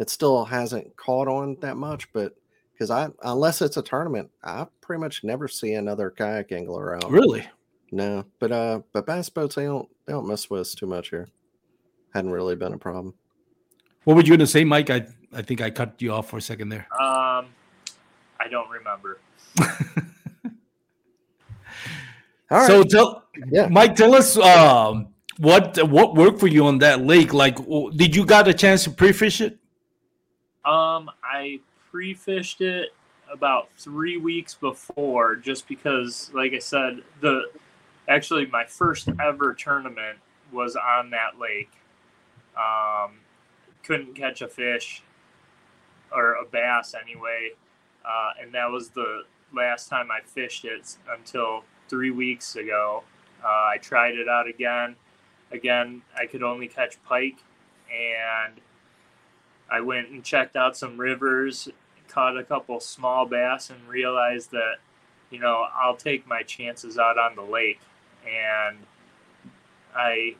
It 0.00 0.10
still 0.10 0.44
hasn't 0.44 0.96
caught 0.96 1.28
on 1.28 1.56
that 1.60 1.76
much, 1.76 2.12
but 2.12 2.34
because 2.72 2.90
I 2.90 3.10
unless 3.22 3.62
it's 3.62 3.76
a 3.76 3.82
tournament, 3.82 4.30
I 4.42 4.66
pretty 4.80 5.00
much 5.00 5.22
never 5.22 5.46
see 5.46 5.74
another 5.74 6.10
kayak 6.10 6.50
angler 6.50 6.96
out. 6.96 7.10
Really? 7.10 7.46
No, 7.92 8.24
but 8.40 8.50
uh, 8.50 8.80
but 8.92 9.06
bass 9.06 9.28
boats 9.28 9.54
they 9.54 9.64
don't 9.64 9.88
they 10.06 10.12
don't 10.12 10.26
mess 10.26 10.50
with 10.50 10.60
us 10.62 10.74
too 10.74 10.86
much 10.86 11.10
here. 11.10 11.28
Hadn't 12.18 12.32
really 12.32 12.56
been 12.56 12.72
a 12.72 12.78
problem. 12.78 13.14
What 14.02 14.14
were 14.16 14.22
you 14.22 14.26
going 14.30 14.40
to 14.40 14.46
say, 14.48 14.64
Mike? 14.64 14.90
I 14.90 15.06
I 15.32 15.40
think 15.40 15.60
I 15.60 15.70
cut 15.70 16.02
you 16.02 16.12
off 16.12 16.28
for 16.28 16.38
a 16.38 16.42
second 16.42 16.68
there. 16.68 16.88
Um, 17.00 17.46
I 18.40 18.48
don't 18.50 18.68
remember. 18.68 19.20
All 22.50 22.58
right, 22.58 22.66
So 22.66 22.82
tell 22.82 23.22
yeah. 23.52 23.68
Mike, 23.68 23.94
tell 23.94 24.16
us 24.16 24.36
um, 24.36 25.14
what 25.36 25.80
what 25.88 26.16
worked 26.16 26.40
for 26.40 26.48
you 26.48 26.66
on 26.66 26.78
that 26.78 27.04
lake. 27.04 27.32
Like, 27.32 27.56
did 27.94 28.16
you 28.16 28.26
got 28.26 28.48
a 28.48 28.52
chance 28.52 28.82
to 28.82 28.90
pre-fish 28.90 29.40
it? 29.40 29.56
Um, 30.64 31.08
I 31.22 31.60
pre-fished 31.88 32.62
it 32.62 32.88
about 33.32 33.68
three 33.78 34.16
weeks 34.16 34.54
before, 34.54 35.36
just 35.36 35.68
because, 35.68 36.32
like 36.34 36.52
I 36.52 36.58
said, 36.58 37.02
the 37.20 37.42
actually 38.08 38.46
my 38.46 38.64
first 38.64 39.08
ever 39.24 39.54
tournament 39.54 40.18
was 40.50 40.74
on 40.74 41.10
that 41.10 41.38
lake. 41.38 41.70
Um, 42.58 43.20
couldn't 43.84 44.14
catch 44.14 44.42
a 44.42 44.48
fish 44.48 45.02
or 46.10 46.34
a 46.34 46.44
bass 46.44 46.94
anyway, 47.00 47.50
uh, 48.04 48.32
and 48.40 48.52
that 48.52 48.70
was 48.70 48.90
the 48.90 49.22
last 49.54 49.88
time 49.88 50.10
I 50.10 50.20
fished 50.20 50.64
it 50.64 50.96
until 51.10 51.64
three 51.88 52.10
weeks 52.10 52.56
ago. 52.56 53.04
Uh, 53.42 53.46
I 53.46 53.78
tried 53.80 54.14
it 54.14 54.28
out 54.28 54.48
again. 54.48 54.96
Again, 55.52 56.02
I 56.16 56.26
could 56.26 56.42
only 56.42 56.68
catch 56.68 57.02
pike, 57.04 57.38
and 57.90 58.60
I 59.70 59.80
went 59.80 60.08
and 60.08 60.24
checked 60.24 60.56
out 60.56 60.76
some 60.76 60.98
rivers, 60.98 61.68
caught 62.08 62.36
a 62.36 62.44
couple 62.44 62.80
small 62.80 63.26
bass, 63.26 63.70
and 63.70 63.88
realized 63.88 64.50
that, 64.50 64.76
you 65.30 65.38
know, 65.38 65.66
I'll 65.74 65.96
take 65.96 66.26
my 66.26 66.42
chances 66.42 66.98
out 66.98 67.18
on 67.18 67.36
the 67.36 67.42
lake. 67.42 67.80
And 68.26 68.78
I 69.94 70.34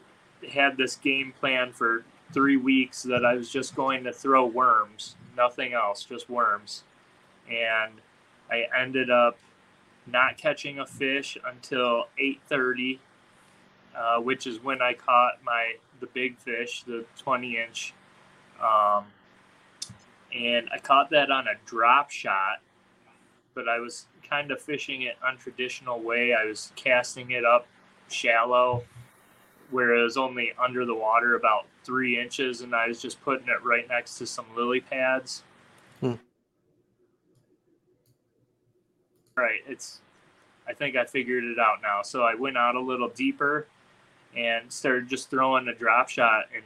had 0.52 0.76
this 0.76 0.96
game 0.96 1.32
plan 1.38 1.72
for 1.72 2.04
three 2.32 2.56
weeks 2.56 3.02
that 3.04 3.24
I 3.24 3.34
was 3.34 3.50
just 3.50 3.74
going 3.74 4.04
to 4.04 4.12
throw 4.12 4.46
worms, 4.46 5.16
nothing 5.36 5.72
else, 5.72 6.04
just 6.04 6.28
worms. 6.28 6.84
And 7.50 7.94
I 8.50 8.64
ended 8.78 9.10
up 9.10 9.38
not 10.06 10.36
catching 10.36 10.78
a 10.78 10.86
fish 10.86 11.36
until 11.44 12.08
8:30, 12.18 12.98
uh, 13.96 14.20
which 14.20 14.46
is 14.46 14.62
when 14.62 14.82
I 14.82 14.94
caught 14.94 15.42
my 15.42 15.74
the 16.00 16.06
big 16.06 16.38
fish, 16.38 16.82
the 16.84 17.04
20 17.18 17.58
inch. 17.58 17.94
Um, 18.62 19.06
and 20.34 20.68
I 20.72 20.78
caught 20.78 21.10
that 21.10 21.30
on 21.30 21.46
a 21.48 21.54
drop 21.64 22.10
shot, 22.10 22.60
but 23.54 23.68
I 23.68 23.80
was 23.80 24.06
kind 24.28 24.50
of 24.50 24.60
fishing 24.60 25.02
it 25.02 25.16
untraditional 25.24 26.02
way. 26.02 26.34
I 26.34 26.44
was 26.44 26.72
casting 26.76 27.30
it 27.30 27.44
up 27.44 27.66
shallow, 28.08 28.84
where 29.70 29.94
it 29.94 30.02
was 30.02 30.16
only 30.16 30.52
under 30.62 30.84
the 30.84 30.94
water 30.94 31.34
about 31.34 31.66
three 31.84 32.20
inches, 32.20 32.60
and 32.62 32.74
I 32.74 32.88
was 32.88 33.00
just 33.00 33.20
putting 33.22 33.48
it 33.48 33.62
right 33.62 33.88
next 33.88 34.18
to 34.18 34.26
some 34.26 34.46
lily 34.56 34.80
pads. 34.80 35.42
Hmm. 36.00 36.14
Right, 39.36 39.60
it's. 39.66 40.00
I 40.66 40.74
think 40.74 40.96
I 40.96 41.06
figured 41.06 41.44
it 41.44 41.58
out 41.58 41.80
now. 41.82 42.02
So 42.02 42.22
I 42.22 42.34
went 42.34 42.58
out 42.58 42.74
a 42.74 42.80
little 42.80 43.08
deeper, 43.08 43.66
and 44.36 44.70
started 44.72 45.08
just 45.08 45.30
throwing 45.30 45.68
a 45.68 45.74
drop 45.74 46.08
shot 46.08 46.46
in 46.54 46.62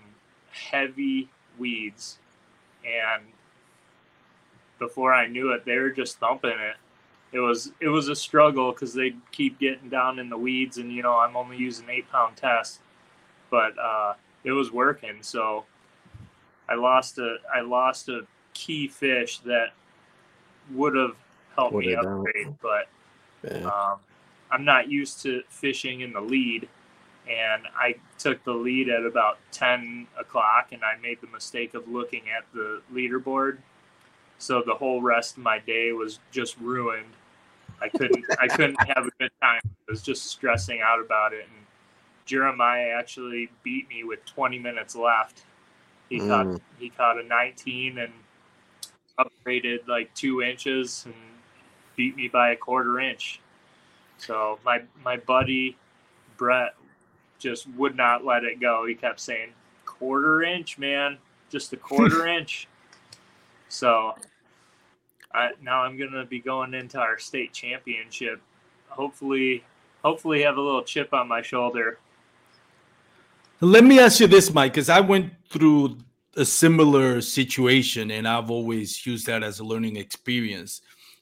heavy 0.50 1.28
weeds, 1.58 2.18
and 2.84 3.22
before 4.78 5.14
I 5.14 5.26
knew 5.28 5.52
it, 5.52 5.64
they 5.64 5.76
were 5.76 5.90
just 5.90 6.18
thumping 6.18 6.50
it. 6.50 6.76
It 7.32 7.38
was 7.38 7.72
it 7.80 7.88
was 7.88 8.08
a 8.08 8.16
struggle 8.16 8.72
because 8.72 8.92
they 8.92 9.14
keep 9.30 9.58
getting 9.58 9.88
down 9.88 10.18
in 10.18 10.28
the 10.28 10.36
weeds, 10.36 10.78
and 10.78 10.92
you 10.92 11.02
know 11.02 11.18
I'm 11.18 11.36
only 11.36 11.56
using 11.56 11.88
eight 11.88 12.10
pound 12.10 12.36
test, 12.36 12.80
but 13.52 13.78
uh, 13.78 14.14
it 14.42 14.50
was 14.50 14.72
working. 14.72 15.18
So 15.20 15.64
I 16.68 16.74
lost 16.74 17.18
a 17.18 17.36
I 17.54 17.60
lost 17.60 18.08
a 18.08 18.26
key 18.54 18.88
fish 18.88 19.38
that 19.40 19.74
would 20.72 20.96
have 20.96 21.14
helped 21.54 21.76
me 21.76 21.94
upgrade, 21.94 22.54
but 22.60 22.88
Yeah. 23.44 23.66
um, 23.66 23.98
I'm 24.50 24.64
not 24.64 24.88
used 24.88 25.22
to 25.22 25.42
fishing 25.48 26.00
in 26.00 26.12
the 26.12 26.20
lead, 26.20 26.68
and 27.28 27.62
I 27.76 27.96
took 28.18 28.42
the 28.44 28.52
lead 28.52 28.88
at 28.88 29.04
about 29.04 29.38
10 29.50 30.06
o'clock, 30.18 30.68
and 30.72 30.82
I 30.82 30.96
made 31.02 31.20
the 31.20 31.26
mistake 31.26 31.74
of 31.74 31.88
looking 31.88 32.22
at 32.36 32.44
the 32.54 32.80
leaderboard. 32.92 33.58
So 34.38 34.62
the 34.64 34.74
whole 34.74 35.02
rest 35.02 35.36
of 35.36 35.42
my 35.42 35.58
day 35.58 35.92
was 35.92 36.20
just 36.30 36.56
ruined. 36.58 37.12
I 37.82 37.88
couldn't 37.88 38.24
I 38.40 38.48
couldn't 38.48 38.80
have 38.88 39.06
a 39.06 39.10
good 39.18 39.30
time. 39.42 39.60
I 39.64 39.90
was 39.90 40.02
just 40.02 40.24
stressing 40.26 40.80
out 40.80 41.00
about 41.00 41.32
it. 41.34 41.46
And 41.54 41.61
Jeremiah 42.32 42.94
actually 42.98 43.50
beat 43.62 43.86
me 43.90 44.04
with 44.04 44.24
20 44.24 44.58
minutes 44.58 44.96
left. 44.96 45.42
He 46.08 46.18
caught 46.18 46.46
Mm. 46.46 46.60
he 46.78 46.88
caught 46.88 47.18
a 47.18 47.22
19 47.22 47.98
and 47.98 48.12
upgraded 49.18 49.86
like 49.86 50.14
two 50.14 50.40
inches 50.40 51.04
and 51.04 51.14
beat 51.94 52.16
me 52.16 52.28
by 52.28 52.52
a 52.52 52.56
quarter 52.56 52.98
inch. 53.00 53.38
So 54.16 54.58
my 54.64 54.80
my 55.04 55.18
buddy 55.18 55.76
Brett 56.38 56.74
just 57.38 57.68
would 57.76 57.96
not 57.96 58.24
let 58.24 58.44
it 58.44 58.60
go. 58.60 58.86
He 58.86 58.94
kept 58.94 59.20
saying, 59.20 59.52
"Quarter 59.84 60.42
inch, 60.42 60.78
man, 60.78 61.18
just 61.50 61.70
a 61.74 61.76
quarter 61.76 62.26
inch." 62.38 62.66
So 63.68 64.16
I, 65.34 65.50
now 65.60 65.82
I'm 65.82 65.98
gonna 65.98 66.24
be 66.24 66.40
going 66.40 66.72
into 66.72 66.98
our 66.98 67.18
state 67.18 67.52
championship. 67.52 68.40
Hopefully, 68.88 69.64
hopefully 70.02 70.40
have 70.42 70.56
a 70.56 70.62
little 70.62 70.82
chip 70.82 71.12
on 71.12 71.28
my 71.28 71.42
shoulder. 71.42 71.98
Let 73.64 73.84
me 73.84 74.00
ask 74.00 74.18
you 74.18 74.26
this, 74.26 74.52
Mike, 74.52 74.72
because 74.72 74.88
I 74.88 74.98
went 74.98 75.32
through 75.48 75.98
a 76.36 76.44
similar 76.44 77.20
situation 77.20 78.10
and 78.10 78.26
I've 78.26 78.50
always 78.50 79.06
used 79.06 79.28
that 79.28 79.44
as 79.44 79.60
a 79.60 79.64
learning 79.64 79.94
experience. 79.98 80.80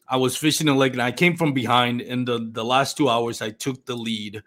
I 0.08 0.16
was 0.16 0.38
fishing 0.38 0.66
a 0.70 0.74
lake 0.74 0.94
and 0.94 1.02
I 1.02 1.12
came 1.12 1.36
from 1.36 1.52
behind. 1.52 2.00
In 2.00 2.24
the, 2.24 2.48
the 2.50 2.64
last 2.64 2.96
two 2.96 3.10
hours, 3.10 3.42
I 3.42 3.50
took 3.50 3.84
the 3.84 3.94
lead. 3.94 4.42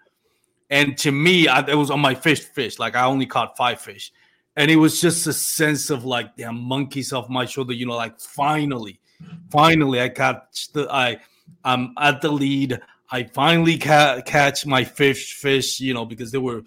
And 0.71 0.97
to 0.97 1.11
me, 1.11 1.47
I, 1.47 1.59
it 1.67 1.75
was 1.75 1.91
on 1.91 1.99
my 1.99 2.15
fish 2.15 2.39
fish. 2.39 2.79
Like 2.79 2.95
I 2.95 3.05
only 3.05 3.27
caught 3.27 3.55
five 3.55 3.79
fish. 3.79 4.11
And 4.55 4.71
it 4.71 4.77
was 4.77 4.99
just 4.99 5.27
a 5.27 5.33
sense 5.33 5.91
of 5.91 6.03
like, 6.03 6.35
damn, 6.35 6.59
monkeys 6.59 7.13
off 7.13 7.29
my 7.29 7.45
shoulder, 7.45 7.73
you 7.73 7.85
know, 7.85 7.95
like 7.95 8.19
finally, 8.19 8.99
finally 9.51 10.01
I 10.01 10.09
catch 10.09 10.71
the, 10.73 10.91
I, 10.91 11.19
I'm 11.63 11.93
at 11.99 12.21
the 12.21 12.31
lead. 12.31 12.81
I 13.11 13.21
finally 13.21 13.77
ca- 13.77 14.21
catch 14.25 14.65
my 14.65 14.83
fish 14.83 15.35
fish, 15.35 15.79
you 15.79 15.93
know, 15.93 16.05
because 16.05 16.31
they 16.31 16.39
were 16.39 16.63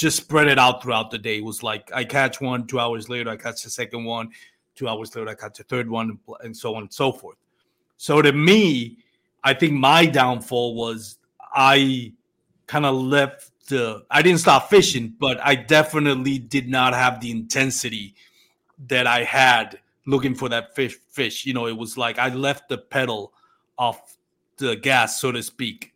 just 0.00 0.16
spread 0.16 0.48
it 0.48 0.58
out 0.58 0.82
throughout 0.82 1.10
the 1.10 1.18
day. 1.18 1.38
It 1.38 1.44
was 1.44 1.62
like 1.62 1.90
I 1.92 2.04
catch 2.04 2.40
one, 2.40 2.66
two 2.66 2.80
hours 2.80 3.08
later, 3.08 3.30
I 3.30 3.36
catch 3.36 3.62
the 3.62 3.70
second 3.70 4.04
one, 4.04 4.30
two 4.74 4.88
hours 4.88 5.14
later, 5.14 5.28
I 5.28 5.34
catch 5.34 5.58
the 5.58 5.64
third 5.64 5.88
one, 5.88 6.18
and 6.40 6.56
so 6.56 6.74
on 6.74 6.82
and 6.82 6.92
so 6.92 7.12
forth. 7.12 7.36
So 7.96 8.22
to 8.22 8.32
me, 8.32 8.98
I 9.44 9.54
think 9.54 9.74
my 9.74 10.06
downfall 10.06 10.74
was 10.74 11.18
I 11.54 12.12
kind 12.66 12.86
of 12.86 12.94
left 12.94 13.50
the 13.68 14.04
I 14.10 14.22
didn't 14.22 14.40
stop 14.40 14.70
fishing, 14.70 15.14
but 15.18 15.38
I 15.40 15.54
definitely 15.54 16.38
did 16.38 16.68
not 16.68 16.94
have 16.94 17.20
the 17.20 17.30
intensity 17.30 18.14
that 18.88 19.06
I 19.06 19.24
had 19.24 19.78
looking 20.06 20.34
for 20.34 20.48
that 20.48 20.74
fish 20.74 20.96
fish. 21.10 21.44
You 21.44 21.52
know, 21.52 21.66
it 21.66 21.76
was 21.76 21.98
like 21.98 22.18
I 22.18 22.28
left 22.34 22.68
the 22.68 22.78
pedal 22.78 23.32
off 23.78 24.16
the 24.56 24.76
gas, 24.76 25.20
so 25.20 25.32
to 25.32 25.42
speak, 25.42 25.89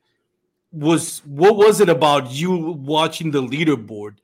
was 0.74 1.20
what 1.24 1.56
was 1.56 1.80
it 1.80 1.88
about 1.88 2.30
you 2.32 2.72
watching 2.72 3.30
the 3.30 3.40
leaderboard 3.42 4.16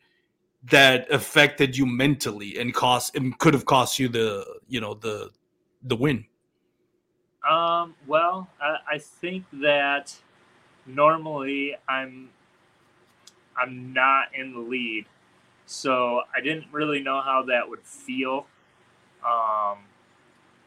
that 0.65 1.11
affected 1.11 1.77
you 1.77 1.87
mentally 1.87 2.59
and 2.59 2.75
cost 2.75 3.15
and 3.15 3.39
could 3.39 3.55
have 3.55 3.65
cost 3.65 3.99
you 3.99 4.09
the 4.09 4.45
you 4.69 4.81
know 4.81 4.95
the 4.95 5.31
the 5.83 5.97
win? 5.97 6.27
Um, 7.49 7.95
well, 8.07 8.49
I, 8.61 8.77
I 8.95 8.99
think 8.99 9.45
that 9.63 10.15
normally 10.87 11.77
I'm 11.89 12.31
I'm 13.57 13.93
not 13.93 14.35
in 14.35 14.53
the 14.53 14.61
lead, 14.61 15.07
so 15.67 16.23
I 16.35 16.41
didn't 16.41 16.67
really 16.73 17.01
know 17.01 17.21
how 17.21 17.45
that 17.49 17.69
would 17.69 17.83
feel. 17.83 18.47
Um, 19.25 19.79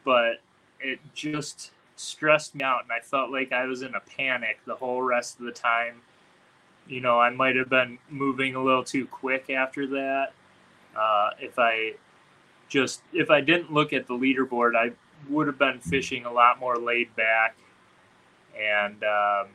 but 0.04 0.40
it 0.80 0.98
just 1.14 1.72
stressed 2.04 2.54
me 2.54 2.64
out, 2.64 2.82
and 2.82 2.92
I 2.92 3.00
felt 3.00 3.30
like 3.30 3.52
I 3.52 3.66
was 3.66 3.82
in 3.82 3.94
a 3.94 4.00
panic 4.00 4.58
the 4.66 4.74
whole 4.74 5.02
rest 5.02 5.38
of 5.38 5.46
the 5.46 5.52
time. 5.52 6.02
You 6.86 7.00
know, 7.00 7.18
I 7.18 7.30
might 7.30 7.56
have 7.56 7.70
been 7.70 7.98
moving 8.10 8.54
a 8.54 8.62
little 8.62 8.84
too 8.84 9.06
quick 9.06 9.50
after 9.50 9.86
that. 9.88 10.32
Uh, 10.96 11.30
if 11.40 11.58
I 11.58 11.94
just 12.68 13.02
if 13.12 13.30
I 13.30 13.40
didn't 13.40 13.72
look 13.72 13.92
at 13.92 14.06
the 14.06 14.14
leaderboard, 14.14 14.76
I 14.76 14.92
would 15.28 15.46
have 15.46 15.58
been 15.58 15.80
fishing 15.80 16.24
a 16.24 16.32
lot 16.32 16.58
more 16.58 16.76
laid 16.76 17.14
back, 17.16 17.56
and 18.58 19.02
um, 19.02 19.48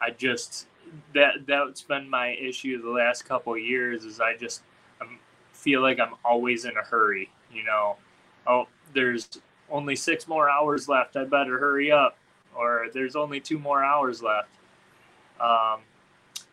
I 0.00 0.10
just 0.16 0.66
that 1.14 1.46
that's 1.46 1.82
been 1.82 2.08
my 2.08 2.30
issue 2.30 2.82
the 2.82 2.90
last 2.90 3.24
couple 3.24 3.56
years. 3.56 4.04
Is 4.04 4.20
I 4.20 4.36
just 4.36 4.62
i 5.00 5.06
feel 5.52 5.80
like 5.80 6.00
I'm 6.00 6.14
always 6.24 6.64
in 6.64 6.76
a 6.76 6.82
hurry. 6.82 7.30
You 7.52 7.64
know, 7.64 7.96
oh, 8.46 8.68
there's 8.94 9.28
only 9.72 9.96
six 9.96 10.28
more 10.28 10.48
hours 10.48 10.88
left. 10.88 11.16
I 11.16 11.24
better 11.24 11.58
hurry 11.58 11.90
up, 11.90 12.16
or 12.54 12.86
there's 12.92 13.16
only 13.16 13.40
two 13.40 13.58
more 13.58 13.82
hours 13.82 14.22
left. 14.22 14.50
Um, 15.40 15.80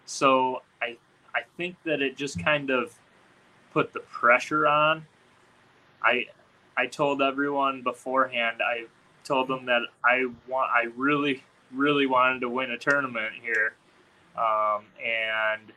so 0.05 0.63
I 0.81 0.97
I 1.35 1.41
think 1.57 1.75
that 1.83 2.01
it 2.01 2.17
just 2.17 2.43
kind 2.43 2.71
of 2.71 2.95
put 3.71 3.93
the 3.93 3.99
pressure 3.99 4.65
on. 4.65 5.05
I 6.01 6.27
I 6.75 6.87
told 6.87 7.21
everyone 7.21 7.81
beforehand. 7.83 8.61
I 8.65 8.85
told 9.23 9.49
them 9.49 9.65
that 9.65 9.81
I 10.03 10.25
want. 10.47 10.71
I 10.71 10.87
really, 10.95 11.43
really 11.73 12.07
wanted 12.07 12.39
to 12.39 12.49
win 12.49 12.71
a 12.71 12.77
tournament 12.77 13.33
here, 13.41 13.73
um, 14.37 14.85
and 15.05 15.73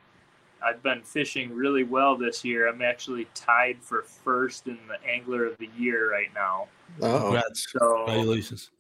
I've 0.65 0.83
been 0.83 1.03
fishing 1.03 1.53
really 1.55 1.83
well 1.83 2.17
this 2.17 2.45
year. 2.45 2.69
I'm 2.69 2.83
actually 2.83 3.27
tied 3.35 3.79
for 3.81 4.03
first 4.03 4.69
in 4.69 4.79
the 4.87 5.05
Angler 5.09 5.45
of 5.45 5.59
the 5.59 5.69
Year 5.77 6.11
right 6.11 6.33
now. 6.35 6.69
Oh, 7.01 7.21
Congrats. 7.21 7.67
So 7.71 8.05
Congratulations. 8.07 8.71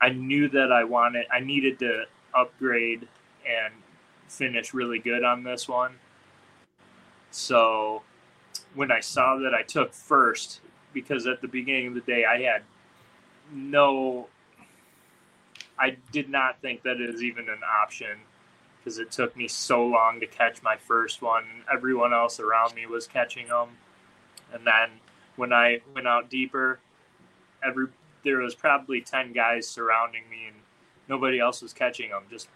I 0.00 0.10
knew 0.10 0.48
that 0.48 0.72
I 0.72 0.84
wanted. 0.84 1.26
I 1.32 1.40
needed 1.40 1.78
to 1.80 2.04
upgrade 2.34 3.06
and 3.46 3.74
finish 4.28 4.72
really 4.72 4.98
good 4.98 5.24
on 5.24 5.42
this 5.42 5.68
one. 5.68 5.96
So 7.30 8.02
when 8.74 8.90
I 8.90 9.00
saw 9.00 9.36
that 9.38 9.54
I 9.54 9.62
took 9.62 9.92
first, 9.92 10.60
because 10.92 11.26
at 11.26 11.40
the 11.40 11.48
beginning 11.48 11.88
of 11.88 11.94
the 11.94 12.00
day 12.00 12.24
I 12.24 12.42
had 12.42 12.62
no 13.52 14.28
I 15.78 15.96
did 16.12 16.28
not 16.28 16.60
think 16.60 16.82
that 16.82 17.00
it 17.00 17.10
was 17.10 17.22
even 17.22 17.48
an 17.48 17.60
option 17.82 18.18
because 18.78 18.98
it 18.98 19.10
took 19.10 19.36
me 19.36 19.48
so 19.48 19.84
long 19.84 20.20
to 20.20 20.26
catch 20.26 20.62
my 20.62 20.76
first 20.76 21.22
one. 21.22 21.44
Everyone 21.72 22.12
else 22.12 22.38
around 22.38 22.74
me 22.74 22.86
was 22.86 23.06
catching 23.06 23.48
them. 23.48 23.70
And 24.52 24.66
then 24.66 24.90
when 25.36 25.52
I 25.52 25.80
went 25.94 26.06
out 26.06 26.28
deeper, 26.28 26.80
every 27.64 27.86
there 28.22 28.38
was 28.38 28.54
probably 28.54 29.00
10 29.00 29.32
guys 29.32 29.66
surrounding 29.66 30.28
me 30.30 30.46
and 30.48 30.56
nobody 31.08 31.40
else 31.40 31.62
was 31.62 31.72
catching 31.72 32.10
them, 32.10 32.24
just 32.30 32.48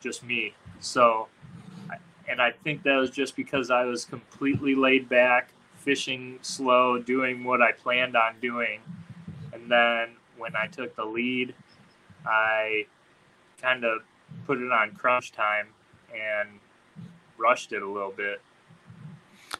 just 0.00 0.22
me. 0.22 0.54
So 0.80 1.28
and 2.28 2.40
I 2.40 2.50
think 2.50 2.82
that 2.82 2.96
was 2.96 3.10
just 3.10 3.36
because 3.36 3.70
I 3.70 3.84
was 3.84 4.04
completely 4.04 4.74
laid 4.74 5.08
back 5.08 5.50
fishing 5.76 6.38
slow, 6.42 6.98
doing 6.98 7.44
what 7.44 7.62
I 7.62 7.70
planned 7.70 8.16
on 8.16 8.34
doing. 8.40 8.80
And 9.52 9.70
then 9.70 10.16
when 10.36 10.56
I 10.56 10.66
took 10.66 10.96
the 10.96 11.04
lead, 11.04 11.54
I 12.26 12.86
kind 13.62 13.84
of 13.84 14.00
put 14.46 14.58
it 14.58 14.72
on 14.72 14.92
crunch 14.92 15.30
time 15.30 15.68
and 16.12 16.48
rushed 17.38 17.72
it 17.72 17.82
a 17.82 17.88
little 17.88 18.10
bit. 18.10 18.40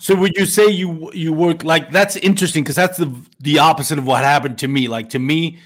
So 0.06 0.14
would 0.14 0.36
you 0.36 0.46
say 0.46 0.68
you 0.68 1.10
you 1.12 1.32
work 1.32 1.64
like 1.64 1.90
that's 1.90 2.14
interesting 2.14 2.62
because 2.62 2.76
that's 2.76 2.96
the 2.96 3.12
the 3.40 3.58
opposite 3.58 3.98
of 3.98 4.06
what 4.06 4.22
happened 4.22 4.56
to 4.58 4.68
me. 4.68 4.86
Like 4.86 5.08
to 5.08 5.18
me, 5.18 5.58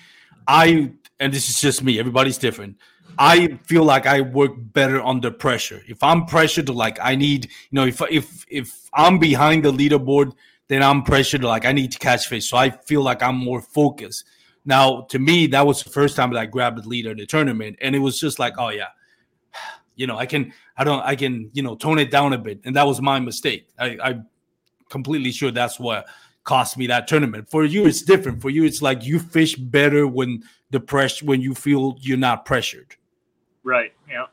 I 0.49 0.93
and 1.19 1.31
this 1.31 1.51
is 1.51 1.61
just 1.61 1.85
me. 1.85 1.99
Everybody's 1.99 2.39
different. 2.39 2.79
I 3.19 3.59
feel 3.67 3.85
like 3.85 4.07
I 4.07 4.23
work 4.23 4.53
better 4.57 5.05
under 5.05 5.31
pressure. 5.31 5.83
If 5.87 6.03
I'm 6.03 6.25
pressured 6.25 6.69
to 6.69 6.73
like 6.73 6.99
I 7.03 7.17
need, 7.17 7.51
you 7.51 7.73
know, 7.73 7.85
if 7.85 8.01
if 8.11 8.47
if 8.49 8.89
I'm 8.95 9.19
behind 9.19 9.67
the 9.67 9.73
leaderboard, 9.73 10.33
then 10.69 10.83
I'm 10.83 11.03
pressured 11.03 11.43
to 11.43 11.49
like 11.49 11.67
I 11.67 11.73
need 11.73 11.93
to 11.93 11.99
catch 11.99 12.27
fish. 12.27 12.49
So 12.49 12.57
I 12.57 12.71
feel 12.71 13.03
like 13.03 13.23
I'm 13.23 13.37
more 13.37 13.61
focused. 13.61 14.25
Now, 14.65 15.03
to 15.11 15.19
me, 15.19 15.49
that 15.49 15.67
was 15.67 15.83
the 15.83 15.91
first 15.91 16.17
time 16.17 16.33
that 16.33 16.41
I 16.41 16.47
grabbed 16.47 16.83
the 16.83 16.89
leader 16.89 17.11
in 17.11 17.19
the 17.19 17.27
tournament, 17.27 17.77
and 17.83 17.95
it 17.95 17.99
was 17.99 18.19
just 18.19 18.39
like, 18.39 18.55
oh 18.57 18.71
yeah, 18.71 18.89
you 20.01 20.07
know, 20.07 20.17
I 20.17 20.25
can, 20.25 20.55
I 20.79 20.85
don't, 20.85 21.03
I 21.03 21.15
can, 21.15 21.51
you 21.53 21.63
know, 21.63 21.77
tone 21.77 21.99
it 21.99 22.11
down 22.11 22.33
a 22.33 22.39
bit, 22.39 22.61
and 22.65 22.75
that 22.75 22.87
was 22.87 23.03
my 23.03 23.21
mistake. 23.21 23.69
I, 23.79 23.99
I'm 24.03 24.27
completely 24.89 25.31
sure 25.31 25.51
that's 25.51 25.79
what 25.79 26.09
cost 26.45 26.79
me 26.79 26.87
that 26.87 27.07
tournament. 27.07 27.51
For 27.51 27.67
you, 27.67 27.85
it's 27.87 28.01
different. 28.01 28.41
For 28.41 28.49
you, 28.49 28.65
it's 28.65 28.81
like 28.81 29.05
you 29.05 29.19
fish 29.19 29.57
better 29.57 30.07
when 30.07 30.43
the 30.71 30.81
pressure, 30.81 31.27
when 31.27 31.43
you 31.43 31.55
feel 31.55 31.99
you're 32.01 32.17
not 32.17 32.47
pressured. 32.47 32.97
Right. 33.63 33.93
Yeah. 34.09 34.27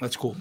That's 0.00 0.14
cool. 0.14 0.36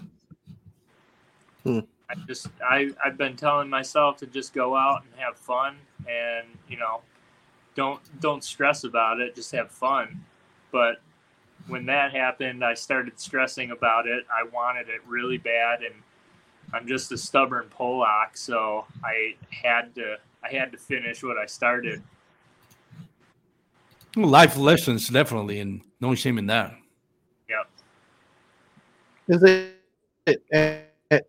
Hmm. 1.64 1.80
I 2.08 2.14
just 2.28 2.48
I 2.64 2.92
I've 3.04 3.18
been 3.18 3.36
telling 3.36 3.70
myself 3.70 4.18
to 4.18 4.28
just 4.28 4.54
go 4.54 4.78
out 4.78 5.02
and 5.02 5.20
have 5.20 5.36
fun 5.36 5.78
and 6.08 6.48
you 6.70 6.78
know 6.78 7.02
don't 7.76 8.00
don't 8.22 8.44
stress 8.44 8.86
about 8.86 9.20
it 9.20 9.36
just 9.36 9.52
have 9.52 9.70
fun 9.70 10.24
but 10.72 11.02
when 11.68 11.86
that 11.86 12.12
happened 12.12 12.64
I 12.64 12.74
started 12.74 13.20
stressing 13.20 13.72
about 13.72 14.08
it 14.08 14.26
I 14.32 14.44
wanted 14.44 14.90
it 14.90 15.02
really 15.06 15.38
bad 15.38 15.82
and 15.84 15.96
I'm 16.74 16.88
just 16.88 17.12
a 17.12 17.18
stubborn 17.18 17.68
Pollock 17.70 18.36
so 18.36 18.86
I 19.04 19.36
had 19.50 19.96
to 19.96 20.18
I 20.44 20.54
had 20.54 20.72
to 20.72 20.78
finish 20.78 21.24
what 21.24 21.38
I 21.38 21.46
started 21.46 22.02
Life 24.16 24.58
lessons, 24.58 25.10
definitely, 25.10 25.60
and 25.60 25.82
no 26.02 26.16
shame 26.16 26.40
in 26.40 26.48
that. 26.48 26.76
yep 27.48 27.70
is 29.28 29.44
it? 29.44 29.74
it, 30.26 31.28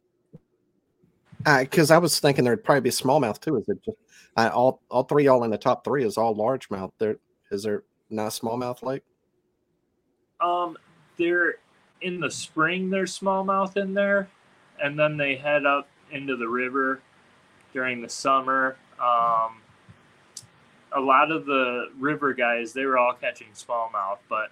because 1.45 1.91
I 1.91 1.99
was 1.99 2.19
thinking 2.19 2.45
there'd 2.45 2.65
probably 2.65 2.83
be 2.83 2.91
smallmouth 2.91 3.41
too. 3.41 3.57
Is 3.57 3.69
it 3.69 3.79
just 3.85 3.97
uh, 4.37 4.51
all 4.53 4.81
all 4.91 5.05
three 5.05 5.25
y'all 5.25 5.45
in 5.45 5.51
the 5.51 5.59
top 5.59 5.85
three 5.85 6.05
is 6.05 6.17
all 6.17 6.35
largemouth? 6.35 6.93
There 6.99 7.17
is 7.51 7.63
there 7.63 7.85
not 8.11 8.27
a 8.27 8.41
smallmouth 8.41 8.83
lake? 8.83 9.03
Um 10.41 10.77
they're 11.17 11.57
in 12.01 12.21
the 12.21 12.31
spring 12.31 12.91
there's 12.91 13.19
smallmouth 13.19 13.77
in 13.77 13.95
there 13.95 14.29
and 14.83 14.99
then 14.99 15.17
they 15.17 15.37
head 15.37 15.67
up 15.67 15.89
into 16.11 16.37
the 16.37 16.49
river 16.49 17.01
during 17.73 18.01
the 18.01 18.09
summer 18.09 18.77
um 19.01 19.61
a 20.93 21.01
lot 21.01 21.31
of 21.31 21.45
the 21.45 21.91
river 21.99 22.33
guys 22.33 22.73
they 22.73 22.85
were 22.85 22.97
all 22.97 23.13
catching 23.13 23.49
smallmouth 23.55 24.19
but 24.29 24.51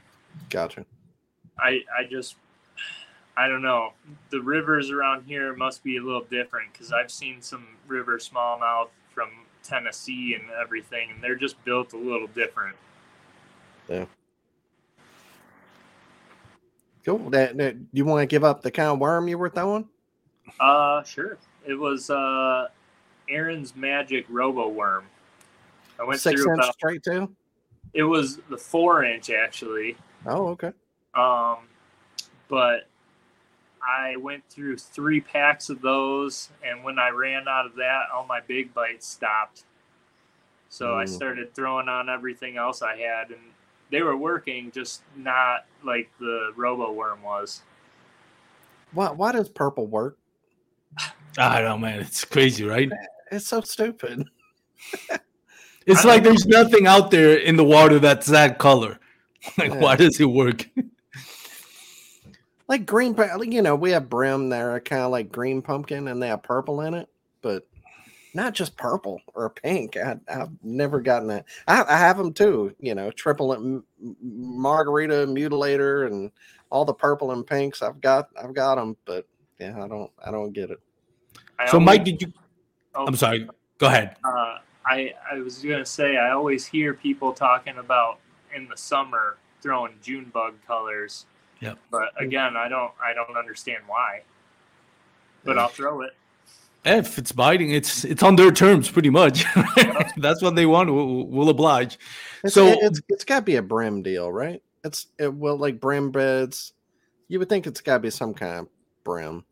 Gotcha. 0.51 0.85
I 1.59 1.83
I 1.99 2.05
just 2.09 2.37
I 3.37 3.49
don't 3.49 3.63
know. 3.63 3.93
The 4.31 4.41
rivers 4.41 4.91
around 4.91 5.25
here 5.27 5.55
must 5.55 5.85
be 5.85 5.99
a 5.99 6.03
little 6.03 6.25
different 6.31 6.73
because 6.73 6.93
I've 6.93 7.11
seen 7.11 7.43
some 7.43 7.67
river 7.87 8.19
smallmouth 8.19 8.89
from 9.13 9.29
Tennessee 9.63 10.35
and 10.35 10.45
everything, 10.51 11.11
and 11.11 11.23
they're 11.23 11.37
just 11.37 11.63
built 11.65 11.93
a 11.93 11.99
little 11.99 12.29
different. 12.29 12.77
Cool. 17.07 17.31
That, 17.31 17.57
that 17.59 17.77
you 17.93 18.05
want 18.05 18.23
to 18.23 18.27
give 18.27 18.43
up 18.43 18.63
the 18.63 18.71
kind 18.71 18.89
of 18.89 18.99
worm 18.99 19.29
you 19.29 19.39
were 19.39 19.49
throwing? 19.49 19.89
Uh, 20.59 21.05
sure. 21.05 21.39
It 21.65 21.75
was 21.75 22.11
uh, 22.11 22.67
Aaron's 23.29 23.77
Magic 23.77 24.29
Roboworm. 24.29 25.05
I 26.01 26.05
went 26.05 26.21
Six 26.21 26.43
through 26.43 26.53
inch 26.53 26.65
about. 26.65 26.75
straight 26.75 27.03
too. 27.05 27.35
It 27.95 28.03
was 28.03 28.39
the 28.51 28.59
four 28.59 29.05
inch 29.05 29.31
actually. 29.31 29.97
Oh, 30.27 30.49
okay. 30.49 30.73
Um, 31.15 31.59
but 32.49 32.89
I 33.81 34.17
went 34.17 34.43
through 34.51 34.77
three 34.79 35.21
packs 35.21 35.71
of 35.71 35.81
those, 35.81 36.51
and 36.65 36.83
when 36.83 36.99
I 36.99 37.11
ran 37.11 37.47
out 37.47 37.67
of 37.67 37.77
that, 37.77 38.07
all 38.13 38.27
my 38.27 38.41
big 38.41 38.75
bites 38.75 39.07
stopped. 39.07 39.63
So 40.69 40.97
I 40.97 41.05
Mm. 41.05 41.09
started 41.09 41.55
throwing 41.55 41.89
on 41.89 42.09
everything 42.09 42.57
else 42.57 42.83
I 42.83 42.97
had, 42.97 43.31
and 43.31 43.41
they 43.91 44.03
were 44.03 44.17
working, 44.17 44.71
just 44.73 45.03
not 45.17 45.67
like 45.85 46.11
the 46.19 46.53
Roboworm 46.57 47.23
was. 47.23 47.63
Why 48.93 49.11
why 49.11 49.33
does 49.33 49.49
purple 49.49 49.87
work? 49.87 50.17
I 51.39 51.61
don't 51.61 51.65
know, 51.69 51.79
man. 51.79 52.01
It's 52.01 52.25
crazy, 52.25 52.65
right? 52.65 52.91
It's 53.31 53.47
so 53.47 53.61
stupid. 53.61 54.27
It's 55.89 56.05
I 56.05 56.09
like 56.09 56.25
don't- 56.25 56.33
there's 56.33 56.47
nothing 56.47 56.89
out 56.89 57.13
there 57.13 57.37
in 57.39 57.55
the 57.57 57.63
water 57.63 58.01
that's 58.01 58.27
that 58.27 58.59
color. 58.59 58.99
Like, 59.57 59.71
Yeah. 59.73 59.79
why 59.79 59.95
does 59.95 60.19
it 60.19 60.25
work? 60.25 60.69
like 62.69 62.85
green. 62.87 63.15
You 63.43 63.63
know, 63.63 63.77
we 63.77 63.93
have 63.93 64.11
brim 64.11 64.49
there, 64.49 64.81
kind 64.81 65.03
of 65.03 65.13
like 65.13 65.31
green 65.31 65.63
pumpkin, 65.63 66.09
and 66.09 66.21
they 66.21 66.27
have 66.27 66.43
purple 66.43 66.81
in 66.81 66.95
it, 66.95 67.09
but 67.43 67.67
not 68.37 68.55
just 68.55 68.77
purple 68.77 69.21
or 69.35 69.51
pink. 69.51 69.97
I, 69.97 70.17
I've 70.29 70.51
never 70.63 71.01
gotten 71.01 71.27
that. 71.29 71.47
I, 71.67 71.83
I 71.89 71.97
have 71.97 72.19
them 72.19 72.33
too. 72.33 72.75
You 72.79 72.95
know, 72.95 73.11
triple 73.11 73.53
M- 73.55 73.83
M- 74.01 74.17
margarita 74.23 75.27
mutilator 75.27 76.07
and 76.07 76.31
all 76.71 76.85
the 76.85 76.95
purple 76.95 77.33
and 77.33 77.45
pinks. 77.47 77.83
I've 77.83 78.01
got. 78.01 78.29
I've 78.41 78.55
got 78.55 78.77
them, 78.77 78.97
but 79.07 79.27
yeah, 79.59 79.83
I 79.83 79.89
don't. 79.89 80.11
I 80.25 80.31
don't 80.31 80.53
get 80.53 80.71
it. 80.71 80.79
I 81.59 81.67
So, 81.67 81.73
always- 81.79 81.87
Mike, 81.87 82.05
did 82.05 82.23
you? 82.23 82.33
oh, 82.95 83.07
I'm 83.07 83.17
sorry. 83.17 83.49
Go 83.79 83.87
ahead. 83.87 84.17
Uh, 84.23 84.59
I 84.85 85.15
I 85.33 85.39
was 85.41 85.59
gonna 85.63 85.85
say 85.87 86.17
I 86.19 86.31
always 86.31 86.65
hear 86.67 86.95
people 86.95 87.33
talking 87.33 87.79
about 87.79 88.19
in 88.55 88.69
the 88.69 88.77
summer 88.77 89.37
throwing 89.63 89.95
June 90.03 90.31
bug 90.33 90.55
colors. 90.67 91.27
Yep. 91.61 91.79
But 91.91 92.11
again, 92.21 92.57
I 92.57 92.69
don't 92.69 92.93
I 93.03 93.15
don't 93.15 93.37
understand 93.37 93.83
why. 93.87 94.23
But 95.45 95.59
I'll 95.59 95.69
throw 95.69 96.03
it. 96.03 96.15
If 96.87 97.19
it's 97.19 97.33
biting, 97.33 97.73
it's 97.73 98.05
it's 98.05 98.23
on 98.23 98.37
their 98.37 98.53
terms, 98.53 98.89
pretty 98.91 99.11
much. 99.11 99.45
That's 100.17 100.41
what 100.43 100.55
they 100.55 100.67
want. 100.67 100.93
We'll, 100.93 101.27
we'll 101.27 101.49
oblige. 101.49 101.99
It's, 102.45 102.55
So- 102.55 102.67
it- 102.69 102.79
it's 102.81 103.01
it's 103.09 103.25
got 103.25 103.41
to 103.41 103.43
be 103.43 103.57
a 103.57 103.63
brim 103.63 104.03
deal, 104.03 104.31
right? 104.31 104.63
It's 104.85 105.09
it, 105.19 105.33
well, 105.35 105.57
like 105.57 105.81
brim 105.81 106.13
beds. 106.13 106.73
You 107.29 107.41
would 107.41 107.49
think 107.49 107.67
it's 107.67 107.81
got 107.81 107.95
to 107.95 108.01
be 108.01 108.11
some 108.11 108.33
kind 108.35 108.61
of 108.61 108.69
brim. 109.05 109.45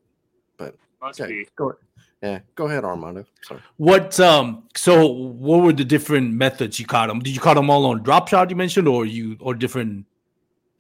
Must 1.03 1.21
Okay, 1.21 1.31
be. 1.31 1.49
go. 1.57 1.75
Yeah, 2.23 2.39
go 2.55 2.65
ahead, 2.67 2.85
Armando. 2.85 3.27
Sorry. 3.43 3.61
What 3.77 4.19
um? 4.21 4.63
So, 4.75 5.07
what 5.07 5.61
were 5.63 5.73
the 5.75 5.85
different 5.85 6.33
methods 6.33 6.79
you 6.81 6.87
caught 6.87 7.09
them? 7.09 7.19
Did 7.21 7.35
you 7.35 7.41
caught 7.43 7.55
them 7.57 7.69
all 7.69 7.85
on 7.85 8.03
drop 8.03 8.29
shot 8.29 8.49
you 8.49 8.57
mentioned, 8.57 8.89
or 8.89 9.05
you 9.05 9.37
or 9.41 9.55
different 9.55 10.07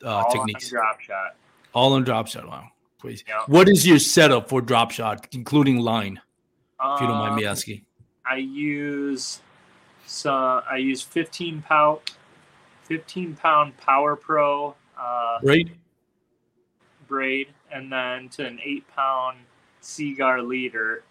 uh, 0.02 0.08
all 0.08 0.24
on 0.24 0.30
techniques? 0.46 0.70
drop 0.70 0.98
shot. 1.00 1.34
All 1.74 1.92
on 1.92 2.04
drop 2.04 2.28
shot. 2.28 2.46
Wow, 2.48 2.68
crazy. 2.98 3.24
Yeah. 3.28 3.42
What 3.48 3.68
is 3.68 3.86
your 3.86 3.98
setup 3.98 4.48
for 4.48 4.62
drop 4.62 4.92
shot, 4.92 5.28
including 5.32 5.78
line? 5.80 6.20
If 6.92 7.00
you 7.00 7.06
don't 7.08 7.18
mind 7.18 7.34
me 7.36 7.44
Um, 7.44 7.48
asking. 7.48 7.82
I 8.26 8.36
use 8.36 9.40
some. 10.06 10.62
I 10.70 10.76
use 10.76 11.02
15 11.02 11.62
pound, 11.62 12.00
15 12.84 13.36
pound 13.36 13.76
Power 13.78 14.16
Pro 14.16 14.74
uh, 14.98 15.38
Right. 15.42 15.68
braid, 17.08 17.48
and 17.72 17.92
then 17.92 18.28
to 18.30 18.46
an 18.46 18.60
eight 18.64 18.86
pound 18.94 19.38
Seaguar 19.80 20.42
leader, 20.42 21.02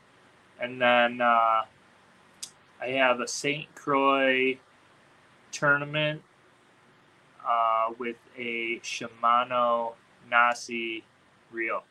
and 0.60 0.82
then 0.82 1.22
uh, 1.22 1.64
I 2.82 2.88
have 2.88 3.20
a 3.20 3.28
Saint 3.28 3.74
Croix 3.76 4.58
tournament 5.52 6.22
uh, 7.48 7.94
with 8.00 8.18
a 8.38 8.80
Shimano 8.84 9.94
Nasci 10.32 11.04
reel. 11.52 11.84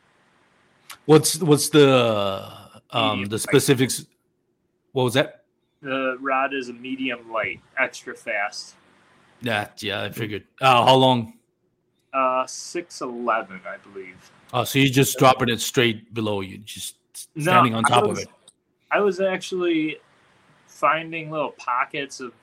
What's 1.07 1.39
what's 1.41 1.69
the 1.69 2.72
um 2.93 3.25
the 3.27 3.39
specifics? 3.39 4.07
What 4.93 5.05
was 5.05 5.15
that? 5.15 5.45
The 5.81 6.17
rod 6.21 6.55
is 6.55 6.69
a 6.69 6.73
medium 6.73 7.33
light, 7.33 7.61
extra 7.79 8.15
fast. 8.15 8.77
Yeah, 9.41 9.69
yeah, 9.79 10.03
I 10.03 10.11
figured. 10.11 10.45
Uh, 10.61 10.85
how 10.85 10.95
long? 10.95 11.35
Uh, 12.13 12.47
six 12.47 13.01
eleven, 13.01 13.61
I 13.67 13.79
believe. 13.79 14.31
Oh, 14.53 14.65
so 14.65 14.79
you're 14.79 14.93
just 14.93 15.19
dropping 15.19 15.49
it 15.49 15.61
straight 15.61 16.13
below 16.13 16.43
you, 16.43 16.59
just 16.59 16.97
No, 17.35 17.43
standing 17.43 17.75
on 17.75 17.85
I 17.87 17.89
top 17.89 18.05
of 18.05 18.19
it. 18.19 18.29
I 18.91 19.01
was 19.01 19.21
actually 19.21 19.99
finding 20.67 21.31
little 21.31 21.53
pockets 21.53 22.21
of 22.21 22.35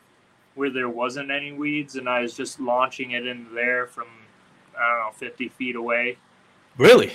where 0.55 0.71
there 0.71 0.89
wasn't 0.89 1.29
any 1.29 1.51
weeds, 1.51 1.95
and 1.95 2.09
I 2.09 2.21
was 2.21 2.35
just 2.35 2.59
launching 2.59 3.11
it 3.11 3.27
in 3.27 3.47
there 3.53 3.87
from 3.87 4.07
I 4.77 4.89
don't 4.89 4.99
know 4.99 5.11
fifty 5.13 5.49
feet 5.49 5.75
away. 5.75 6.17
Really? 6.77 7.13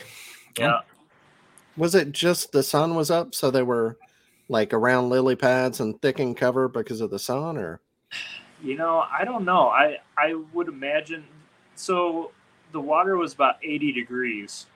Yeah, 0.58 0.80
Was 1.76 1.94
it 1.94 2.12
just 2.12 2.52
the 2.52 2.62
sun 2.62 2.94
was 2.94 3.10
up, 3.10 3.34
so 3.34 3.50
they 3.50 3.62
were 3.62 3.96
like 4.48 4.72
around 4.72 5.08
lily 5.08 5.36
pads 5.36 5.80
and 5.80 6.00
thick 6.00 6.20
in 6.20 6.34
cover 6.34 6.68
because 6.68 7.00
of 7.00 7.10
the 7.10 7.18
sun, 7.18 7.56
or 7.56 7.80
you 8.62 8.76
know, 8.76 9.04
I 9.10 9.24
don't 9.24 9.44
know. 9.44 9.68
I 9.68 9.98
I 10.16 10.34
would 10.52 10.68
imagine 10.68 11.24
so. 11.74 12.30
The 12.72 12.80
water 12.80 13.16
was 13.16 13.34
about 13.34 13.56
eighty 13.62 13.92
degrees, 13.92 14.66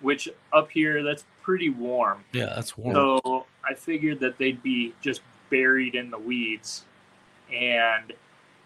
which 0.00 0.28
up 0.52 0.70
here 0.70 1.02
that's 1.02 1.24
pretty 1.42 1.70
warm. 1.70 2.24
Yeah, 2.32 2.46
that's 2.46 2.76
warm. 2.76 2.94
So 2.94 3.46
I 3.68 3.74
figured 3.74 4.20
that 4.20 4.38
they'd 4.38 4.62
be 4.62 4.94
just 5.00 5.22
buried 5.50 5.94
in 5.94 6.10
the 6.10 6.18
weeds, 6.18 6.84
and 7.52 8.12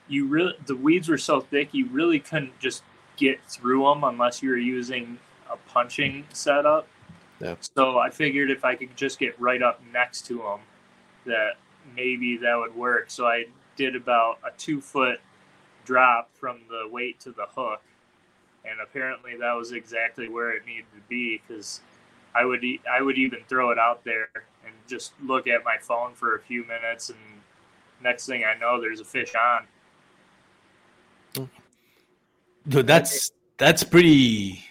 you 0.09 0.27
really 0.27 0.55
the 0.67 0.77
weeds 0.77 1.09
were 1.09 1.19
so 1.19 1.41
thick 1.41 1.69
you 1.73 1.87
really 1.89 2.19
couldn't 2.19 2.59
just 2.59 2.83
get 3.17 3.41
through 3.47 3.85
them 3.85 4.05
unless 4.05 4.43
you 4.43 4.51
were 4.51 4.57
using 4.57 5.19
a 5.51 5.57
punching 5.71 6.25
setup. 6.33 6.89
Yeah. 7.43 7.57
So 7.61 7.99
I 7.99 8.09
figured 8.09 8.51
if 8.51 8.65
I 8.65 8.77
could 8.77 8.97
just 8.97 9.19
get 9.19 9.39
right 9.41 9.61
up 9.63 9.83
next 9.93 10.27
to 10.27 10.39
them, 10.39 10.61
that 11.27 11.55
maybe 11.97 12.37
that 12.37 12.55
would 12.55 12.75
work. 12.75 13.11
So 13.11 13.27
I 13.27 13.47
did 13.77 13.97
about 13.97 14.39
a 14.45 14.57
two 14.57 14.81
foot 14.81 15.21
drop 15.85 16.31
from 16.35 16.61
the 16.71 16.89
weight 16.89 17.19
to 17.21 17.33
the 17.33 17.47
hook, 17.57 17.83
and 18.65 18.79
apparently 18.81 19.37
that 19.39 19.53
was 19.55 19.73
exactly 19.73 20.29
where 20.29 20.53
it 20.53 20.65
needed 20.65 20.87
to 20.95 21.01
be 21.09 21.43
because 21.47 21.81
I 22.33 22.45
would 22.45 22.63
e- 22.63 22.81
I 22.89 23.03
would 23.03 23.19
even 23.19 23.41
throw 23.49 23.73
it 23.73 23.79
out 23.79 24.05
there 24.05 24.31
and 24.65 24.73
just 24.87 25.13
look 25.21 25.49
at 25.49 25.65
my 25.65 25.79
phone 25.81 26.15
for 26.15 26.37
a 26.37 26.41
few 26.41 26.65
minutes, 26.65 27.11
and 27.11 27.19
next 28.01 28.27
thing 28.27 28.45
I 28.45 28.57
know, 28.57 28.81
there's 28.81 29.01
a 29.01 29.05
fish 29.05 29.33
on. 29.35 29.67
Dude, 32.69 32.87
that's 32.87 33.33
that's 33.59 33.83
pretty 33.83 34.53
be- 34.53 34.65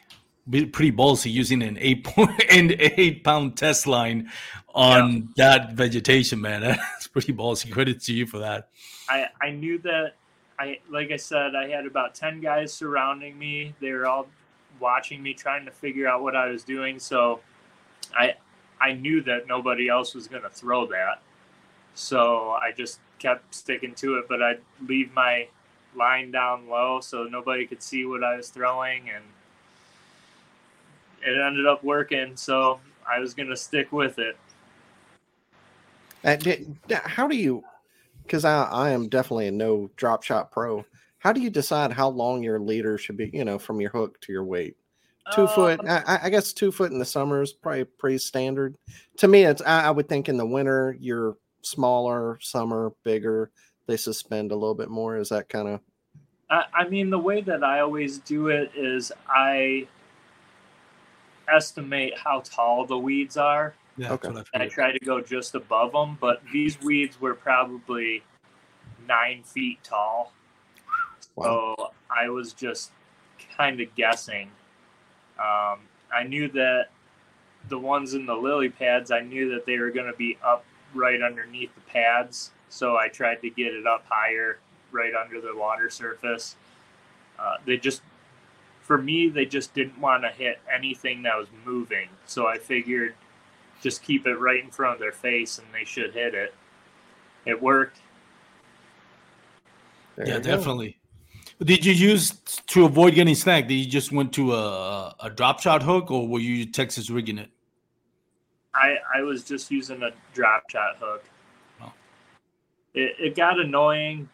pretty 0.49 0.91
ballsy 0.91 1.31
using 1.31 1.61
an 1.61 1.77
eight 1.79 2.03
point 2.03 2.41
an 2.51 2.73
eight 2.79 3.23
pound 3.23 3.57
test 3.57 3.87
line 3.87 4.29
on 4.73 5.29
that 5.37 5.73
vegetation, 5.73 6.41
man. 6.41 6.61
That's 6.61 7.07
pretty 7.07 7.33
ballsy. 7.33 7.71
Credit 7.71 7.99
to 8.01 8.13
you 8.13 8.25
for 8.25 8.39
that. 8.39 8.69
I 9.09 9.27
I 9.41 9.51
knew 9.51 9.77
that 9.79 10.15
I 10.59 10.79
like 10.89 11.11
I 11.11 11.17
said 11.17 11.55
I 11.55 11.69
had 11.69 11.85
about 11.85 12.15
ten 12.15 12.41
guys 12.41 12.73
surrounding 12.73 13.37
me. 13.37 13.73
They 13.79 13.91
were 13.91 14.07
all 14.07 14.27
watching 14.79 15.21
me, 15.21 15.33
trying 15.33 15.65
to 15.65 15.71
figure 15.71 16.07
out 16.07 16.23
what 16.23 16.35
I 16.35 16.47
was 16.47 16.63
doing. 16.63 16.99
So 16.99 17.41
I 18.15 18.35
I 18.79 18.93
knew 18.93 19.21
that 19.23 19.47
nobody 19.47 19.89
else 19.89 20.15
was 20.15 20.27
going 20.27 20.41
to 20.43 20.49
throw 20.49 20.87
that. 20.87 21.21
So 21.93 22.51
I 22.51 22.71
just 22.71 22.99
kept 23.19 23.53
sticking 23.53 23.93
to 23.95 24.17
it, 24.17 24.25
but 24.27 24.41
I'd 24.41 24.61
leave 24.87 25.13
my 25.13 25.47
line 25.95 26.31
down 26.31 26.67
low 26.67 26.99
so 27.01 27.25
nobody 27.25 27.67
could 27.67 27.83
see 27.83 28.05
what 28.05 28.23
I 28.23 28.37
was 28.37 28.49
throwing 28.49 29.09
and 29.09 29.23
it 31.23 31.39
ended 31.39 31.65
up 31.65 31.83
working 31.83 32.35
so 32.35 32.79
I 33.09 33.19
was 33.19 33.33
going 33.33 33.49
to 33.49 33.57
stick 33.57 33.91
with 33.91 34.19
it. 34.19 34.37
Uh, 36.23 36.37
how 37.03 37.27
do 37.27 37.35
you? 37.35 37.63
Because 38.23 38.45
I 38.45 38.63
I 38.63 38.89
am 38.91 39.09
definitely 39.09 39.47
a 39.47 39.51
no 39.51 39.89
drop 39.95 40.23
shot 40.23 40.51
pro. 40.51 40.85
How 41.19 41.33
do 41.33 41.41
you 41.41 41.49
decide 41.49 41.91
how 41.91 42.09
long 42.09 42.43
your 42.43 42.59
leader 42.59 42.97
should 42.97 43.17
be? 43.17 43.29
You 43.33 43.43
know, 43.45 43.57
from 43.57 43.81
your 43.81 43.89
hook 43.91 44.19
to 44.21 44.31
your 44.31 44.43
weight. 44.43 44.75
Two 45.33 45.47
foot. 45.47 45.79
Um, 45.81 45.87
I, 45.87 46.03
I- 46.07 46.19
I 46.23 46.29
guess 46.29 46.51
two 46.53 46.71
foot 46.71 46.91
in 46.91 46.99
the 46.99 47.05
summer 47.05 47.41
is 47.41 47.53
probably 47.53 47.85
pretty 47.85 48.17
standard. 48.17 48.75
To 49.17 49.27
me, 49.27 49.43
it's. 49.43 49.61
I, 49.61 49.85
I 49.85 49.91
would 49.91 50.09
think 50.09 50.29
in 50.29 50.37
the 50.37 50.45
winter 50.45 50.95
you're 50.99 51.37
smaller, 51.61 52.37
summer 52.41 52.91
bigger. 53.03 53.51
They 53.87 53.97
suspend 53.97 54.51
a 54.51 54.55
little 54.55 54.75
bit 54.75 54.89
more. 54.89 55.17
Is 55.17 55.29
that 55.29 55.49
kind 55.49 55.67
of? 55.67 55.79
I, 56.49 56.65
I 56.73 56.87
mean, 56.87 57.09
the 57.09 57.19
way 57.19 57.41
that 57.41 57.63
I 57.63 57.79
always 57.79 58.19
do 58.19 58.47
it 58.47 58.71
is 58.75 59.11
I 59.27 59.87
estimate 61.51 62.13
how 62.17 62.41
tall 62.45 62.85
the 62.85 62.97
weeds 62.97 63.37
are. 63.37 63.73
Yeah, 63.97 64.13
Okay. 64.13 64.29
that's 64.29 64.35
what 64.35 64.37
I 64.37 64.49
And 64.53 64.63
I 64.63 64.65
figured. 64.67 64.71
try 64.71 64.91
to 64.93 64.99
go 65.05 65.21
just 65.21 65.55
above 65.55 65.91
them, 65.91 66.17
but 66.19 66.41
these 66.51 66.79
weeds 66.81 67.19
were 67.19 67.35
probably 67.35 68.23
nine 69.07 69.43
feet 69.43 69.83
tall. 69.83 70.33
Wow. 71.35 71.75
So 71.77 71.91
I 72.09 72.29
was 72.29 72.53
just 72.53 72.91
kind 73.57 73.79
of 73.81 73.93
guessing. 73.95 74.49
Um, 75.39 75.79
I 76.13 76.23
knew 76.27 76.47
that 76.49 76.87
the 77.69 77.77
ones 77.77 78.13
in 78.13 78.25
the 78.25 78.35
lily 78.35 78.69
pads, 78.69 79.11
I 79.11 79.21
knew 79.21 79.49
that 79.53 79.65
they 79.65 79.77
were 79.77 79.91
going 79.91 80.11
to 80.11 80.17
be 80.17 80.37
up 80.43 80.65
right 80.93 81.21
underneath 81.21 81.73
the 81.75 81.81
pads. 81.81 82.51
So 82.69 82.97
I 82.97 83.07
tried 83.07 83.41
to 83.41 83.49
get 83.49 83.73
it 83.73 83.85
up 83.85 84.05
higher, 84.07 84.59
right 84.91 85.13
under 85.13 85.41
the 85.41 85.55
water 85.55 85.89
surface. 85.89 86.55
Uh, 87.37 87.55
they 87.65 87.77
just, 87.77 88.01
for 88.91 88.97
me, 88.97 89.29
they 89.29 89.45
just 89.45 89.73
didn't 89.73 89.97
want 90.01 90.21
to 90.21 90.29
hit 90.29 90.59
anything 90.69 91.23
that 91.23 91.37
was 91.37 91.47
moving. 91.63 92.09
So 92.25 92.47
I 92.47 92.57
figured 92.57 93.15
just 93.81 94.03
keep 94.03 94.27
it 94.27 94.35
right 94.35 94.61
in 94.61 94.69
front 94.69 94.95
of 94.95 94.99
their 94.99 95.13
face 95.13 95.59
and 95.59 95.67
they 95.73 95.85
should 95.85 96.13
hit 96.13 96.35
it. 96.35 96.53
It 97.45 97.61
worked. 97.61 98.01
There 100.17 100.27
yeah, 100.27 100.33
you 100.35 100.39
go. 100.41 100.57
definitely. 100.57 100.97
Did 101.63 101.85
you 101.85 101.93
use 101.93 102.31
to 102.67 102.83
avoid 102.83 103.15
getting 103.15 103.33
snagged? 103.33 103.69
Did 103.69 103.75
you 103.75 103.89
just 103.89 104.11
went 104.11 104.33
to 104.33 104.55
a 104.55 105.15
a 105.21 105.29
drop 105.29 105.61
shot 105.61 105.81
hook, 105.81 106.11
or 106.11 106.27
were 106.27 106.39
you 106.39 106.65
Texas 106.65 107.09
rigging 107.09 107.37
it? 107.37 107.49
I, 108.75 108.97
I 109.15 109.21
was 109.21 109.45
just 109.45 109.71
using 109.71 110.03
a 110.03 110.11
drop 110.33 110.69
shot 110.69 110.97
hook. 110.99 111.23
Oh. 111.81 111.93
It, 112.93 113.15
it 113.17 113.35
got 113.37 113.57
annoying, 113.57 114.27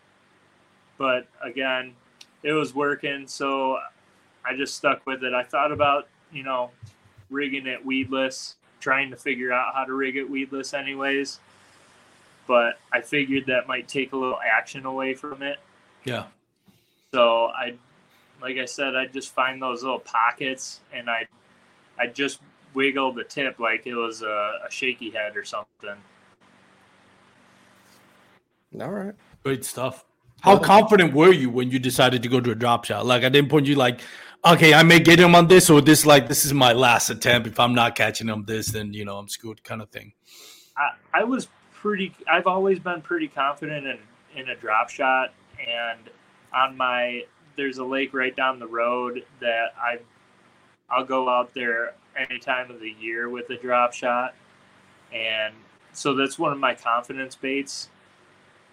but 0.97 1.27
again, 1.43 1.93
it 2.41 2.53
was 2.53 2.73
working, 2.73 3.27
so 3.27 3.77
I 4.47 4.55
just 4.55 4.75
stuck 4.75 5.05
with 5.05 5.23
it. 5.23 5.33
I 5.33 5.43
thought 5.43 5.71
about 5.71 6.07
you 6.31 6.43
know, 6.43 6.71
rigging 7.29 7.67
it 7.67 7.85
weedless, 7.85 8.55
trying 8.79 9.09
to 9.11 9.17
figure 9.17 9.51
out 9.51 9.73
how 9.73 9.85
to 9.85 9.93
rig 9.93 10.17
it 10.17 10.29
weedless, 10.29 10.73
anyways. 10.73 11.39
But 12.47 12.79
I 12.93 13.01
figured 13.01 13.45
that 13.47 13.67
might 13.67 13.87
take 13.87 14.13
a 14.13 14.17
little 14.17 14.39
action 14.39 14.85
away 14.85 15.13
from 15.13 15.41
it. 15.43 15.59
Yeah. 16.05 16.25
So 17.13 17.47
I, 17.47 17.75
like 18.41 18.57
I 18.57 18.65
said, 18.65 18.95
I 18.95 19.07
just 19.07 19.33
find 19.33 19.61
those 19.61 19.83
little 19.83 19.99
pockets 19.99 20.79
and 20.93 21.09
I, 21.09 21.27
I 21.99 22.07
just 22.07 22.39
wiggle 22.73 23.11
the 23.13 23.23
tip 23.23 23.59
like 23.59 23.85
it 23.85 23.95
was 23.95 24.21
a, 24.21 24.59
a 24.65 24.71
shaky 24.71 25.09
head 25.09 25.35
or 25.35 25.43
something. 25.43 25.95
All 28.79 28.91
right. 28.91 29.15
Great 29.43 29.65
stuff. 29.65 30.05
How 30.41 30.59
confident 30.59 31.13
were 31.13 31.33
you 31.33 31.49
when 31.49 31.71
you 31.71 31.79
decided 31.79 32.21
to 32.23 32.29
go 32.29 32.39
to 32.39 32.51
a 32.51 32.55
drop 32.55 32.85
shot? 32.85 33.05
Like 33.05 33.23
at 33.23 33.35
any 33.35 33.47
point 33.47 33.65
you 33.65 33.75
like, 33.75 34.01
okay, 34.53 34.73
I 34.73 34.83
may 34.83 34.99
get 34.99 35.19
him 35.19 35.35
on 35.35 35.47
this, 35.47 35.69
or 35.69 35.81
this 35.81 36.05
like 36.05 36.27
this 36.27 36.45
is 36.45 36.53
my 36.53 36.73
last 36.73 37.09
attempt. 37.09 37.47
If 37.47 37.59
I'm 37.59 37.73
not 37.73 37.95
catching 37.95 38.27
him 38.27 38.45
this, 38.45 38.67
then 38.67 38.93
you 38.93 39.05
know 39.05 39.17
I'm 39.17 39.27
screwed, 39.27 39.63
kind 39.63 39.81
of 39.81 39.89
thing. 39.89 40.13
I, 40.75 41.21
I 41.21 41.23
was 41.23 41.47
pretty. 41.73 42.15
I've 42.29 42.47
always 42.47 42.79
been 42.79 43.01
pretty 43.01 43.27
confident 43.27 43.85
in 43.87 43.97
in 44.35 44.49
a 44.49 44.55
drop 44.55 44.89
shot, 44.89 45.33
and 45.59 45.99
on 46.53 46.77
my 46.77 47.23
there's 47.55 47.79
a 47.79 47.83
lake 47.83 48.13
right 48.13 48.35
down 48.35 48.59
the 48.59 48.67
road 48.67 49.23
that 49.39 49.73
I 49.77 49.99
I'll 50.89 51.05
go 51.05 51.29
out 51.29 51.53
there 51.53 51.93
any 52.15 52.39
time 52.39 52.71
of 52.71 52.79
the 52.79 52.95
year 52.99 53.29
with 53.29 53.49
a 53.49 53.57
drop 53.57 53.93
shot, 53.93 54.35
and 55.13 55.53
so 55.93 56.15
that's 56.15 56.37
one 56.39 56.53
of 56.53 56.59
my 56.59 56.75
confidence 56.75 57.35
baits. 57.35 57.89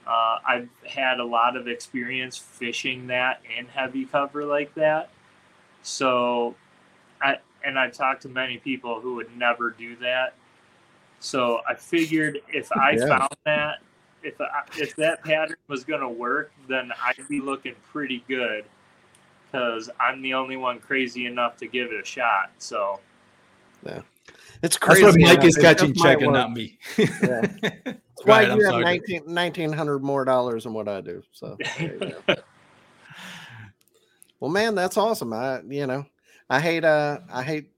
Uh, 0.06 0.38
I've 0.46 0.68
had 0.86 1.18
a 1.18 1.24
lot 1.24 1.56
of 1.56 1.66
experience 1.66 2.36
fishing 2.36 3.06
that 3.06 3.40
in 3.58 3.66
heavy 3.66 4.04
cover 4.04 4.44
like 4.44 4.74
that, 4.74 5.08
so 5.84 6.56
I 7.22 7.36
and 7.64 7.78
I've 7.78 7.92
talked 7.92 8.22
to 8.22 8.28
many 8.28 8.58
people 8.58 9.00
who 9.00 9.14
would 9.14 9.34
never 9.36 9.70
do 9.70 9.94
that. 9.96 10.34
So 11.20 11.60
I 11.68 11.74
figured 11.74 12.40
if 12.48 12.72
I 12.72 12.96
Yeah. 12.96 13.08
found 13.08 13.30
that, 13.44 13.78
if 14.22 14.40
I, 14.40 14.62
if 14.76 14.96
that 14.96 15.22
pattern 15.24 15.56
was 15.68 15.84
going 15.84 16.00
to 16.00 16.08
work, 16.08 16.52
then 16.68 16.92
I'd 17.02 17.28
be 17.28 17.40
looking 17.40 17.74
pretty 17.90 18.24
good 18.28 18.64
because 19.46 19.88
I'm 20.00 20.20
the 20.20 20.34
only 20.34 20.56
one 20.56 20.80
crazy 20.80 21.26
enough 21.26 21.56
to 21.58 21.66
give 21.66 21.92
it 21.92 22.00
a 22.02 22.04
shot. 22.04 22.50
So 22.58 23.00
yeah. 23.86 24.00
It's 24.62 24.76
That's 24.76 24.78
crazy. 24.78 25.04
what 25.04 25.20
Mike 25.20 25.38
man. 25.38 25.46
is 25.46 25.56
catching 25.56 25.92
just 25.92 26.04
might 26.04 26.14
check 26.14 26.22
and 26.22 26.32
not 26.32 26.52
me. 26.52 26.78
Yeah. 26.98 27.46
That's 28.16 28.26
Right, 28.26 28.46
why 28.48 28.52
I'm 28.52 28.58
you 28.58 28.64
have 28.66 28.80
19, 28.80 29.22
1900 29.24 29.98
more 30.02 30.24
dollars 30.24 30.64
than 30.64 30.72
what 30.72 30.88
I 30.88 31.00
do. 31.00 31.22
So, 31.32 31.58
there 31.78 31.96
you 31.96 32.22
go. 32.26 32.34
well, 34.44 34.52
man, 34.52 34.74
that's 34.74 34.98
awesome. 34.98 35.32
I, 35.32 35.62
you 35.66 35.86
know, 35.86 36.04
I 36.50 36.60
hate, 36.60 36.84
uh, 36.84 37.20
I 37.32 37.42
hate, 37.42 37.70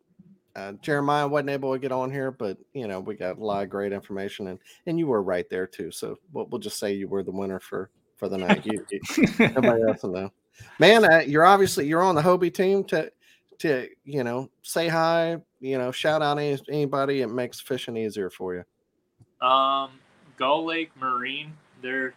uh, 0.57 0.73
Jeremiah 0.83 1.29
wasn't 1.29 1.51
able 1.51 1.73
to 1.73 1.79
get 1.79 1.93
on 1.93 2.11
here, 2.11 2.33
but 2.33 2.59
you 2.73 2.89
know, 2.89 2.99
we 2.99 3.15
got 3.15 3.39
a 3.39 3.45
lot 3.45 3.63
of 3.63 3.71
great 3.71 3.93
information 3.93 4.49
and, 4.49 4.59
and 4.87 4.99
you 4.99 5.07
were 5.07 5.23
right 5.23 5.49
there 5.49 5.69
too. 5.69 5.93
So 5.93 6.19
we'll, 6.33 6.47
we'll 6.47 6.59
just 6.61 6.81
say 6.81 6.93
you 6.93 7.07
were 7.07 7.23
the 7.23 7.31
winner 7.31 7.61
for, 7.61 7.89
for 8.17 8.29
the 8.29 8.37
night. 8.37 8.67
You, 8.67 8.85
you- 8.91 9.29
nobody 9.39 9.83
else 9.89 10.03
will 10.03 10.11
know. 10.11 10.33
Man, 10.81 11.05
uh, 11.05 11.19
you're 11.25 11.47
obviously, 11.47 11.87
you're 11.87 12.03
on 12.03 12.17
the 12.17 12.23
Hobie 12.23 12.53
team 12.53 12.83
to, 12.87 13.13
to, 13.61 13.89
you 14.05 14.25
know, 14.25 14.51
say 14.63 14.89
hi, 14.89 15.37
you 15.61 15.79
know, 15.79 15.93
shout 15.93 16.21
out 16.21 16.37
any, 16.37 16.59
anybody. 16.69 17.21
It 17.21 17.29
makes 17.29 17.61
fishing 17.61 17.97
easier 17.97 18.29
for 18.29 18.57
you. 18.57 19.47
Um, 19.47 19.91
Gull 20.37 20.65
Lake 20.65 20.91
Marine, 20.99 21.53
they're 21.81 22.15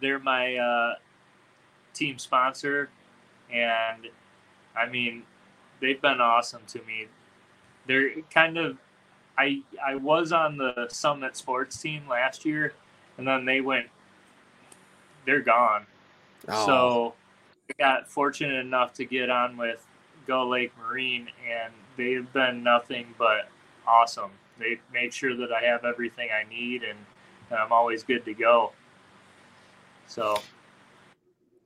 they're 0.00 0.18
my 0.18 0.56
uh, 0.56 0.94
team 1.92 2.18
sponsor, 2.18 2.88
and 3.52 4.08
I 4.76 4.86
mean, 4.86 5.22
they've 5.80 6.00
been 6.00 6.20
awesome 6.20 6.62
to 6.68 6.78
me. 6.82 7.06
They're 7.86 8.10
kind 8.32 8.58
of, 8.58 8.78
I 9.38 9.62
I 9.84 9.96
was 9.96 10.32
on 10.32 10.56
the 10.56 10.88
Summit 10.88 11.36
Sports 11.36 11.80
team 11.80 12.08
last 12.08 12.44
year, 12.44 12.72
and 13.18 13.26
then 13.26 13.44
they 13.44 13.60
went, 13.60 13.86
they're 15.24 15.40
gone. 15.40 15.86
Oh. 16.48 16.66
So 16.66 17.14
I 17.70 17.74
got 17.78 18.08
fortunate 18.08 18.64
enough 18.64 18.94
to 18.94 19.04
get 19.04 19.30
on 19.30 19.56
with 19.56 19.84
Gull 20.26 20.48
Lake 20.48 20.72
Marine, 20.78 21.28
and 21.48 21.72
they've 21.96 22.30
been 22.32 22.62
nothing 22.62 23.14
but 23.18 23.48
awesome. 23.86 24.30
They 24.58 24.80
made 24.92 25.12
sure 25.12 25.36
that 25.36 25.52
I 25.52 25.60
have 25.62 25.84
everything 25.84 26.30
I 26.32 26.48
need, 26.48 26.82
and, 26.82 26.98
and 27.50 27.58
I'm 27.58 27.72
always 27.72 28.02
good 28.02 28.24
to 28.24 28.34
go. 28.34 28.72
So 30.06 30.40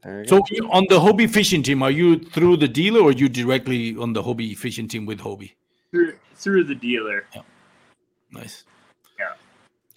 So 0.02 0.40
go. 0.40 0.70
on 0.70 0.86
the 0.88 0.98
Hobie 0.98 1.28
fishing 1.28 1.62
team, 1.62 1.82
are 1.82 1.90
you 1.90 2.18
through 2.18 2.56
the 2.56 2.68
dealer 2.68 3.00
or 3.00 3.12
you 3.12 3.28
directly 3.28 3.96
on 3.96 4.12
the 4.12 4.22
Hobie 4.22 4.56
fishing 4.56 4.88
team 4.88 5.04
with 5.06 5.20
Hobie? 5.20 5.52
through 5.90 6.14
through 6.36 6.64
the 6.64 6.74
dealer, 6.74 7.26
Nice. 8.32 8.64
Yeah. 9.18 9.32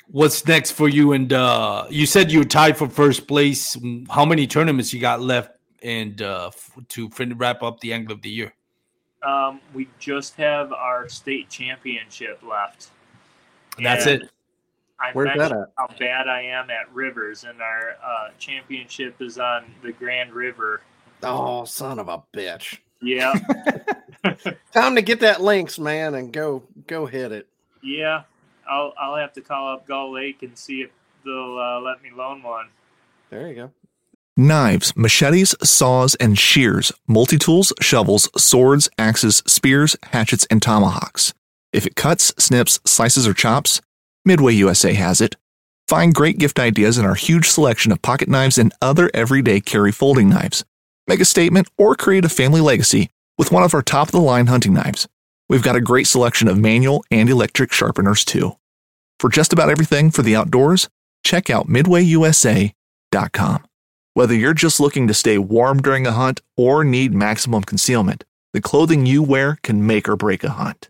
What's 0.10 0.45
next 0.45 0.72
for 0.72 0.89
you? 0.89 1.14
And 1.14 1.32
uh, 1.32 1.86
you 1.89 2.06
said 2.06 2.32
you 2.32 2.39
were 2.39 2.45
tied 2.45 2.76
for 2.76 2.89
first 2.89 3.28
place. 3.28 3.78
How 4.10 4.26
many 4.26 4.47
tournaments 4.47 4.91
you 4.93 4.99
got 4.99 5.22
left 5.22 5.51
and 5.84 6.22
uh, 6.22 6.47
f- 6.47 6.72
to 6.89 7.10
fin- 7.10 7.38
wrap 7.38 7.62
up 7.64 7.80
the 7.80 7.93
angle 7.93 8.14
of 8.14 8.22
the 8.22 8.30
year? 8.30 8.54
um, 9.24 9.62
we 9.74 9.88
just 9.99 10.36
have 10.36 10.74
our 10.74 11.08
state 11.10 11.49
championship 11.49 12.41
left. 12.43 12.89
That's 13.82 14.06
it. 14.06 14.30
I 15.04 15.12
Where's 15.14 15.28
that 15.30 15.38
mentioned 15.38 15.62
at? 15.64 15.70
how 15.78 15.88
bad 15.99 16.28
I 16.28 16.41
am 16.43 16.70
at 16.70 16.93
rivers, 16.93 17.43
and 17.43 17.62
our 17.62 17.91
uh, 18.04 18.30
championship 18.39 19.22
is 19.22 19.38
on 19.38 19.66
the 19.84 19.91
Grand 19.91 20.32
River. 20.34 20.82
Oh, 21.24 21.66
son 21.66 21.99
of 21.99 22.08
a 22.08 22.24
bitch. 22.34 22.80
Yeah, 23.01 23.34
Time 24.74 24.95
to 24.95 25.01
get 25.01 25.20
that 25.20 25.41
Lynx, 25.41 25.78
man, 25.78 26.16
and 26.16 26.32
go 26.32 26.64
go 26.88 27.06
hit 27.06 27.32
it. 27.32 27.47
yeah. 27.82 28.24
I'll 28.70 28.93
I'll 28.97 29.18
have 29.18 29.34
to 29.34 29.41
call 29.41 29.74
up 29.74 29.86
Gull 29.86 30.14
Lake 30.14 30.41
and 30.41 30.58
see 30.58 30.82
if 30.84 30.89
they'll 31.26 31.58
uh, 31.60 31.82
let 31.82 32.01
me 32.01 32.12
loan 32.16 32.41
one. 32.41 32.70
There 33.30 33.49
you 33.49 33.56
go. 33.56 33.72
Knives, 34.38 34.95
machetes, 34.95 35.54
saws, 35.62 36.16
and 36.16 36.39
shears, 36.39 36.93
multi 37.06 37.38
tools, 37.38 37.74
shovels, 37.82 38.30
swords, 38.41 38.89
axes, 38.97 39.43
spears, 39.45 39.97
hatchets, 40.04 40.47
and 40.49 40.62
tomahawks. 40.62 41.34
If 41.74 41.86
it 41.86 41.97
cuts, 41.97 42.34
snips, 42.38 42.80
slices, 42.86 43.28
or 43.28 43.34
chops, 43.34 43.82
Midway 44.26 44.54
USA 44.54 44.94
has 44.94 45.20
it. 45.20 45.36
Find 45.90 46.14
great 46.14 46.38
gift 46.38 46.58
ideas 46.60 46.98
in 46.98 47.06
our 47.06 47.16
huge 47.16 47.50
selection 47.50 47.92
of 47.92 48.02
pocket 48.02 48.30
knives 48.30 48.58
and 48.58 48.74
other 48.82 49.12
everyday 49.14 49.60
carry 49.60 49.92
folding 49.92 50.30
knives. 50.30 50.64
Make 51.08 51.20
a 51.20 51.26
statement 51.26 51.68
or 51.78 51.96
create 51.96 52.24
a 52.24 52.30
family 52.30 52.62
legacy 52.62 53.10
with 53.38 53.52
one 53.52 53.64
of 53.64 53.74
our 53.74 53.82
top 53.82 54.08
of 54.08 54.14
the 54.14 54.22
line 54.22 54.48
hunting 54.48 54.74
knives. 54.74 55.10
We've 55.50 55.62
got 55.62 55.76
a 55.76 55.82
great 55.82 56.08
selection 56.08 56.48
of 56.48 56.58
manual 56.58 57.04
and 57.12 57.30
electric 57.30 57.74
sharpeners 57.74 58.24
too. 58.24 58.58
For 59.20 59.30
just 59.30 59.52
about 59.52 59.70
everything 59.70 60.10
for 60.10 60.22
the 60.22 60.38
outdoors, 60.38 60.90
check 61.26 61.50
out 61.50 61.68
midwayusa.com. 61.68 63.66
Whether 64.14 64.36
you're 64.36 64.54
just 64.54 64.80
looking 64.80 65.08
to 65.08 65.14
stay 65.14 65.38
warm 65.38 65.82
during 65.82 66.08
a 66.08 66.14
hunt 66.14 66.40
or 66.56 66.86
need 66.86 67.14
maximum 67.14 67.64
concealment, 67.64 68.24
the 68.54 68.62
clothing 68.62 69.06
you 69.06 69.22
wear 69.22 69.58
can 69.64 69.86
make 69.86 70.08
or 70.08 70.16
break 70.16 70.44
a 70.44 70.52
hunt. 70.52 70.90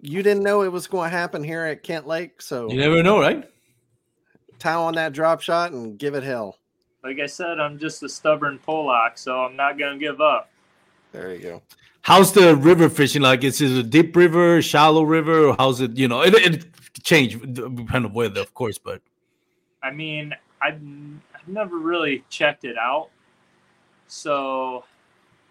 you 0.00 0.22
didn't 0.22 0.42
know 0.42 0.62
it 0.62 0.72
was 0.72 0.86
going 0.86 1.10
to 1.10 1.16
happen 1.16 1.42
here 1.44 1.64
at 1.64 1.82
Kent 1.82 2.06
Lake, 2.06 2.40
so 2.42 2.70
You 2.70 2.78
never 2.78 3.02
know, 3.02 3.20
right? 3.20 3.48
tie 4.58 4.74
on 4.74 4.94
that 4.94 5.12
drop 5.12 5.40
shot 5.40 5.70
and 5.72 5.98
give 5.98 6.14
it 6.14 6.22
hell. 6.24 6.58
Like 7.04 7.20
I 7.20 7.26
said, 7.26 7.60
I'm 7.60 7.78
just 7.78 8.02
a 8.02 8.08
stubborn 8.08 8.58
Pollock, 8.58 9.16
so 9.16 9.44
I'm 9.44 9.54
not 9.54 9.78
gonna 9.78 9.98
give 9.98 10.20
up. 10.20 10.50
There 11.12 11.32
you 11.32 11.40
go. 11.40 11.62
How's 12.02 12.32
the 12.32 12.56
river 12.56 12.88
fishing? 12.88 13.22
Like, 13.22 13.44
is 13.44 13.60
it 13.60 13.70
a 13.70 13.82
deep 13.84 14.16
river, 14.16 14.60
shallow 14.60 15.02
river, 15.04 15.46
or 15.46 15.56
how's 15.56 15.80
it? 15.80 15.96
You 15.96 16.08
know, 16.08 16.22
it, 16.22 16.34
it 16.34 16.66
change 17.04 17.40
depending 17.52 18.06
on 18.06 18.12
weather, 18.12 18.40
of 18.40 18.52
course, 18.54 18.78
but 18.78 19.00
I 19.82 19.92
mean, 19.92 20.34
I've, 20.60 20.80
I've 21.34 21.46
never 21.46 21.78
really 21.78 22.24
checked 22.28 22.64
it 22.64 22.76
out, 22.76 23.10
so 24.08 24.84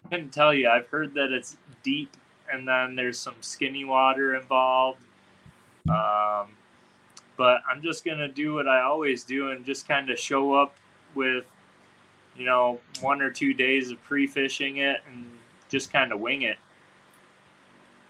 I 0.06 0.10
couldn't 0.10 0.32
tell 0.32 0.54
you. 0.54 0.68
I've 0.70 0.88
heard 0.89 1.14
that 1.14 1.32
it's 1.32 1.56
deep, 1.82 2.16
and 2.52 2.68
then 2.68 2.95
there's 2.95 3.20
some 3.20 3.36
skinny 3.41 3.86
water 3.86 4.36
involved. 4.36 5.00
Um, 5.89 6.48
but 7.38 7.62
I'm 7.70 7.82
just 7.82 8.04
gonna 8.04 8.28
do 8.28 8.54
what 8.56 8.68
I 8.68 8.82
always 8.82 9.24
do 9.24 9.52
and 9.52 9.66
just 9.66 9.88
kind 9.88 10.10
of 10.10 10.20
show 10.20 10.54
up 10.54 10.76
with, 11.16 11.45
you 12.36 12.45
know, 12.45 12.80
one 13.02 13.22
or 13.22 13.30
two 13.30 13.54
days 13.54 13.91
of 13.91 14.04
pre-fishing 14.04 14.78
it 14.78 15.02
and 15.12 15.26
just 15.70 15.91
kind 15.91 16.12
of 16.12 16.20
wing 16.20 16.41
it. 16.43 16.58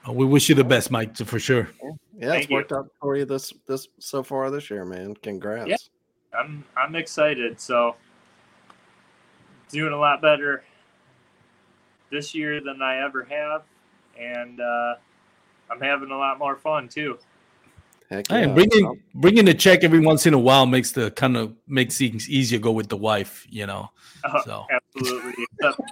Uh, 0.08 0.14
We 0.14 0.26
wish 0.26 0.50
you 0.50 0.56
the 0.56 0.64
best, 0.64 0.92
Mike, 0.92 1.16
for 1.18 1.40
sure. 1.40 1.70
Yeah, 2.18 2.30
Thank 2.30 2.44
it's 2.44 2.50
you. 2.50 2.56
worked 2.56 2.72
out 2.72 2.90
for 3.02 3.16
you 3.16 3.26
this 3.26 3.54
this 3.68 3.88
so 4.00 4.24
far 4.24 4.50
this 4.50 4.70
year, 4.70 4.86
man. 4.86 5.16
Congrats. 5.16 5.70
Yeah. 5.70 5.78
I'm 6.40 6.64
I'm 6.76 6.96
excited. 6.96 7.60
So 7.60 7.96
doing 9.70 9.94
a 9.94 9.98
lot 9.98 10.22
better 10.22 10.64
this 12.10 12.34
year 12.34 12.62
than 12.62 12.82
I 12.82 13.04
ever 13.04 13.24
have, 13.26 13.64
and 14.20 14.60
uh, 14.60 14.96
I'm 15.70 15.82
having 15.82 16.12
a 16.12 16.18
lot 16.18 16.40
more 16.40 16.56
fun 16.56 16.88
too. 16.88 17.18
Heck 18.10 18.30
Hey, 18.30 18.46
bringing 18.46 19.02
bringing 19.16 19.46
the 19.46 19.54
check 19.54 19.84
every 19.84 20.00
once 20.00 20.26
in 20.26 20.34
a 20.34 20.40
while 20.40 20.66
makes 20.66 20.92
the 20.92 21.12
kind 21.12 21.36
of 21.36 21.54
makes 21.68 21.98
things 21.98 22.30
easier 22.30 22.58
go 22.58 22.72
with 22.72 22.88
the 22.88 22.96
wife, 22.96 23.46
you 23.50 23.66
know. 23.66 23.92
Uh, 24.24 24.42
So. 24.44 24.66
Absolutely. 24.72 25.46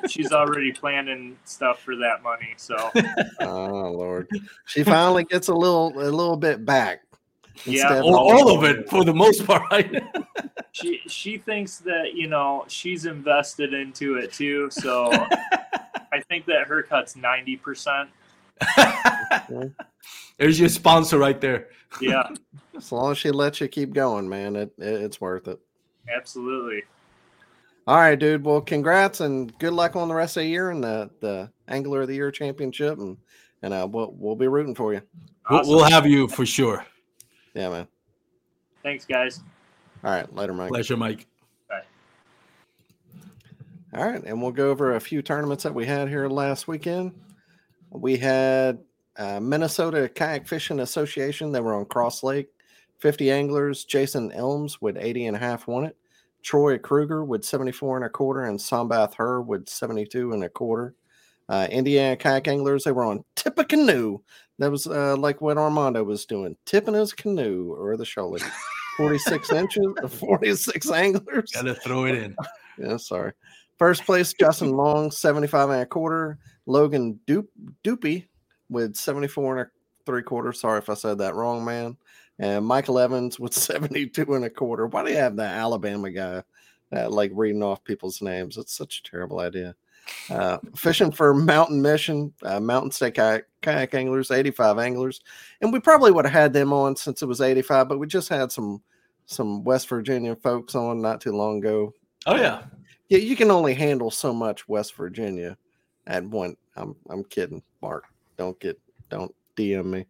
She's 0.08 0.32
already 0.32 0.72
planning 0.72 1.38
stuff 1.44 1.82
for 1.82 1.96
that 1.98 2.24
money. 2.24 2.54
So 2.56 2.92
Oh 3.42 3.92
Lord, 3.92 4.30
she 4.66 4.84
finally 4.84 5.26
gets 5.26 5.50
a 5.50 5.54
little 5.54 5.88
a 6.00 6.10
little 6.10 6.38
bit 6.38 6.66
back. 6.66 7.02
Yeah. 7.64 7.84
instead 7.84 8.02
All, 8.04 8.16
all 8.16 8.48
all 8.50 8.58
of 8.58 8.64
it 8.64 8.90
for 8.90 9.06
the 9.06 9.14
most 9.14 9.46
part, 9.46 9.64
she 10.72 11.02
she 11.08 11.38
thinks 11.38 11.78
that 11.80 12.14
you 12.14 12.28
know 12.28 12.66
she's 12.68 13.06
invested 13.06 13.74
into 13.74 14.18
it 14.18 14.34
too. 14.34 14.70
So 14.72 15.12
I 16.12 16.22
think 16.28 16.46
that 16.48 16.68
her 16.68 16.84
cut's 16.84 17.16
ninety 17.16 17.56
percent. 17.56 18.10
There's 20.38 20.60
your 20.60 20.70
sponsor 20.70 21.18
right 21.18 21.40
there. 21.40 21.70
Yeah, 22.02 22.28
As 22.76 22.92
long 22.92 23.12
as 23.12 23.18
she 23.18 23.32
lets 23.32 23.62
you 23.62 23.68
keep 23.70 23.94
going, 23.94 24.28
man, 24.28 24.56
it, 24.58 24.74
it 24.78 25.02
it's 25.04 25.22
worth 25.22 25.48
it. 25.48 25.60
absolutely. 26.14 26.84
All 27.88 27.98
right, 27.98 28.18
dude. 28.18 28.44
Well, 28.44 28.62
congrats 28.62 29.22
and 29.22 29.58
good 29.60 29.72
luck 29.74 29.96
on 29.96 30.08
the 30.08 30.16
rest 30.16 30.38
of 30.38 30.44
the 30.44 30.50
year 30.50 30.72
and 30.72 30.84
the 30.84 31.10
the 31.22 31.52
Angler 31.68 32.02
of 32.02 32.08
the 32.10 32.16
Year 32.16 32.32
championship, 32.32 32.98
and 32.98 33.16
and 33.62 33.74
uh, 33.74 33.88
we'll 33.90 34.14
we'll 34.18 34.36
be 34.36 34.48
rooting 34.48 34.76
for 34.76 34.94
you. 34.94 35.02
Awesome. 35.48 35.70
we'll 35.74 35.84
have 35.90 36.06
you 36.06 36.28
for 36.28 36.46
sure. 36.46 36.86
Yeah, 37.56 37.70
man. 37.70 37.88
Thanks, 38.84 39.06
guys. 39.06 39.42
All 40.04 40.12
right, 40.12 40.32
later, 40.36 40.54
Mike. 40.54 40.70
Pleasure, 40.70 40.98
Mike. 40.98 41.26
Bye. 41.68 41.82
All 43.96 44.06
right, 44.06 44.24
and 44.24 44.42
we'll 44.42 44.52
go 44.52 44.70
over 44.70 44.96
a 44.96 45.00
few 45.00 45.22
tournaments 45.22 45.64
that 45.64 45.74
we 45.74 45.86
had 45.86 46.10
here 46.10 46.28
last 46.28 46.68
weekend. 46.68 47.14
We 47.90 48.18
had 48.18 48.80
uh, 49.18 49.40
Minnesota 49.40 50.10
Kayak 50.14 50.48
Fishing 50.48 50.82
Association. 50.82 51.52
They 51.52 51.62
were 51.62 51.74
on 51.74 51.86
Cross 51.86 52.22
Lake. 52.24 52.50
50 53.00 53.32
anglers. 53.32 53.86
Jason 53.86 54.32
Elms 54.34 54.82
with 54.82 54.98
80 54.98 55.28
and 55.28 55.36
a 55.38 55.40
half 55.40 55.68
won 55.68 55.86
it. 55.86 55.98
Troy 56.44 56.78
Kruger 56.78 57.24
with 57.24 57.44
74 57.44 57.98
and 57.98 58.06
a 58.06 58.10
quarter, 58.10 58.44
and 58.44 58.60
Sambath 58.60 59.16
Her 59.16 59.42
with 59.42 59.68
72 59.68 60.34
and 60.34 60.44
a 60.44 60.50
quarter. 60.50 60.94
Uh, 61.48 61.68
Indiana 61.70 62.16
Kayak 62.16 62.48
Anglers, 62.48 62.84
they 62.84 62.92
were 62.92 63.06
on 63.06 63.24
Tippecanoe. 63.36 64.22
That 64.60 64.72
was 64.72 64.88
uh, 64.88 65.16
like 65.18 65.42
what 65.42 65.58
Armando 65.58 66.04
was 66.04 66.26
doing, 66.26 66.56
tipping 66.66 66.94
his 66.94 67.14
canoe 67.14 67.74
or 67.78 67.98
the 67.98 68.04
Shoalie. 68.04 68.44
46 68.98 69.52
inches, 69.52 69.86
46 70.20 70.92
anglers. 70.92 71.52
Gotta 71.52 71.76
throw 71.76 72.06
it 72.06 72.16
in. 72.16 72.36
Yeah, 72.78 72.98
sorry. 72.98 73.32
First 73.78 74.06
place, 74.06 74.34
Justin 74.34 74.72
Long, 74.72 75.10
75 75.10 75.70
and 75.70 75.82
a 75.84 75.86
quarter. 75.86 76.38
Logan 76.66 77.18
Dupe, 77.26 77.50
Dupey 77.86 78.26
with 78.70 78.98
74 78.98 79.58
and 79.58 79.68
a 79.68 79.72
three 80.06 80.24
quarter. 80.24 80.52
Sorry 80.52 80.80
if 80.80 80.90
I 80.90 80.94
said 80.94 81.20
that 81.20 81.36
wrong, 81.36 81.64
man. 81.64 81.96
And 82.38 82.66
Michael 82.66 83.00
Evans 83.00 83.40
with 83.40 83.54
72 83.54 84.34
and 84.34 84.44
a 84.44 84.50
quarter. 84.50 84.88
Why 84.88 85.06
do 85.06 85.12
you 85.12 85.18
have 85.18 85.38
that 85.38 85.56
Alabama 85.56 86.12
guy 86.12 86.44
uh, 86.94 87.10
like 87.10 87.32
reading 87.34 87.64
off 87.64 87.82
people's 87.86 88.22
names? 88.22 88.58
It's 88.58 88.76
such 88.76 89.00
a 89.00 89.10
terrible 89.10 89.40
idea. 89.40 89.74
Uh, 90.30 90.58
fishing 90.76 91.12
for 91.12 91.34
Mountain 91.34 91.82
Mission, 91.82 92.34
uh, 92.44 92.60
Mountain 92.60 92.92
State 92.92 93.16
kayak, 93.16 93.46
kayak 93.62 93.94
Anglers, 93.94 94.32
85 94.32 94.80
anglers. 94.80 95.22
And 95.62 95.74
we 95.74 95.80
probably 95.80 96.12
would 96.12 96.26
have 96.26 96.34
had 96.34 96.54
them 96.54 96.74
on 96.74 96.96
since 96.96 97.22
it 97.22 97.28
was 97.28 97.42
85, 97.42 97.88
but 97.90 98.00
we 98.00 98.08
just 98.08 98.30
had 98.30 98.52
some 98.52 98.82
some 99.28 99.64
West 99.64 99.90
Virginia 99.90 100.36
folks 100.36 100.76
on 100.76 101.02
not 101.02 101.22
too 101.22 101.32
long 101.32 101.58
ago. 101.58 101.94
Oh 102.26 102.36
yeah. 102.36 102.64
Yeah, 103.10 103.20
you 103.20 103.36
can 103.36 103.52
only 103.52 103.74
handle 103.74 104.10
so 104.10 104.34
much 104.34 104.68
West 104.68 104.96
Virginia 104.96 105.58
at 106.08 106.24
one. 106.24 106.56
I'm 106.76 106.96
I'm 107.10 107.24
kidding, 107.24 107.62
Mark. 107.82 108.06
Don't 108.38 108.60
get 108.60 108.80
don't 109.10 109.34
DM 109.56 109.86
me. 109.86 110.06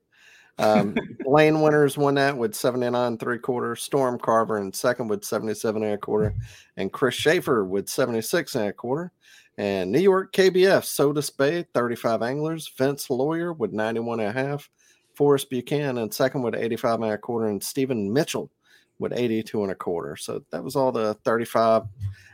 Um, 0.58 0.96
Lane 1.26 1.62
Winters 1.62 1.98
won 1.98 2.16
that 2.16 2.38
with 2.38 2.56
79 2.56 3.18
three 3.18 3.40
quarter. 3.40 3.76
Storm 3.76 4.18
Carver 4.18 4.60
in 4.60 4.72
second 4.72 5.10
with 5.10 5.24
77 5.26 5.84
and 5.84 5.94
a 5.94 5.98
quarter, 5.98 6.34
and 6.78 6.92
Chris 6.92 7.16
Schaefer 7.16 7.66
with 7.66 7.90
76 7.90 8.56
and 8.56 8.70
a 8.70 8.74
quarter. 8.74 9.12
And 9.58 9.92
New 9.92 10.00
York 10.00 10.34
KBF 10.34 10.84
Sodus 10.84 11.30
Bay 11.30 11.66
35 11.74 12.22
anglers. 12.22 12.72
Vince 12.78 13.10
Lawyer 13.10 13.54
with 13.54 13.72
91 13.72 14.20
and 14.20 14.30
a 14.30 14.32
half. 14.32 14.70
Forrest 15.14 15.50
Buchanan 15.50 16.12
second 16.12 16.42
with 16.42 16.56
85 16.56 17.02
and 17.02 17.12
a 17.14 17.18
quarter, 17.18 17.48
and 17.48 17.64
Stephen 17.64 18.12
Mitchell 18.12 18.52
with 19.00 19.14
82 19.14 19.64
and 19.64 19.72
a 19.72 19.76
quarter. 19.76 20.16
So 20.16 20.44
that 20.52 20.64
was 20.64 20.76
all 20.76 20.92
the 20.92 21.14
35 21.24 21.84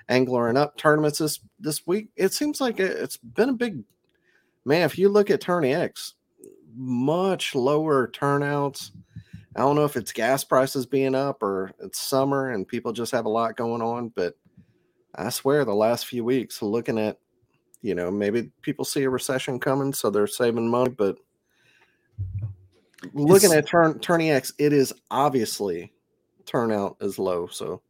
angler 0.10 0.50
and 0.50 0.58
up 0.58 0.78
tournaments 0.78 1.20
this 1.20 1.40
this 1.60 1.86
week. 1.86 2.10
It 2.16 2.34
seems 2.34 2.60
like 2.60 2.80
it- 2.80 2.98
it's 2.98 3.18
been 3.18 3.50
a 3.50 3.54
big 3.54 3.84
man. 4.66 4.84
If 4.84 4.98
you 4.98 5.10
look 5.10 5.30
at 5.30 5.42
TourneyX, 5.42 6.14
much 6.76 7.56
lower 7.56 8.08
turnouts. 8.08 8.92
I 9.56 9.60
don't 9.60 9.76
know 9.76 9.86
if 9.86 9.98
it's 9.98 10.14
gas 10.14 10.44
prices 10.44 10.86
being 10.86 11.14
up 11.14 11.44
or 11.44 11.72
it's 11.80 12.00
summer 12.00 12.52
and 12.52 12.68
people 12.68 12.94
just 12.94 13.12
have 13.12 13.26
a 13.26 13.30
lot 13.30 13.58
going 13.58 13.82
on, 13.82 14.10
but 14.10 14.36
I 15.16 15.30
swear 15.30 15.66
the 15.66 15.74
last 15.76 16.06
few 16.06 16.24
weeks, 16.24 16.62
looking 16.62 16.98
at, 16.98 17.18
you 17.82 17.96
know, 17.96 18.10
maybe 18.12 18.52
people 18.62 18.86
see 18.86 19.04
a 19.04 19.10
recession 19.10 19.60
coming, 19.60 19.94
so 19.94 20.10
they're 20.10 20.28
saving 20.28 20.70
money, 20.70 20.92
but 20.92 21.18
looking 23.14 23.52
It's- 23.52 23.64
at 23.64 23.68
turn 23.68 23.96
TourneyX, 23.96 24.54
it 24.58 24.74
is 24.74 24.94
obviously 25.10 25.92
turnout 26.46 26.98
is 27.02 27.18
low. 27.20 27.48
So 27.48 27.82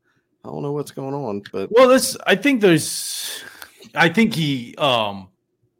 I 0.43 0.49
don't 0.49 0.61
know 0.61 0.71
what's 0.71 0.91
going 0.91 1.13
on, 1.13 1.43
but 1.51 1.69
Well, 1.71 1.87
this 1.87 2.17
I 2.25 2.35
think 2.35 2.61
there's 2.61 3.43
I 3.93 4.09
think 4.09 4.33
he 4.33 4.75
um 4.77 5.27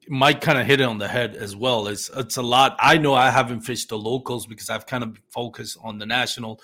Mike 0.08 0.42
kind 0.42 0.58
of 0.60 0.66
hit 0.66 0.82
it 0.82 0.84
on 0.84 0.98
the 0.98 1.08
head 1.08 1.36
as 1.36 1.56
well. 1.56 1.88
It's 1.88 2.10
it's 2.16 2.38
a 2.38 2.42
lot. 2.42 2.76
I 2.80 2.98
know 2.98 3.14
I 3.14 3.30
haven't 3.30 3.62
fished 3.62 3.90
the 3.90 3.98
locals 3.98 4.46
because 4.46 4.70
I've 4.70 4.86
kind 4.86 5.04
of 5.04 5.18
focused 5.30 5.78
on 5.82 5.98
the 5.98 6.06
national. 6.06 6.60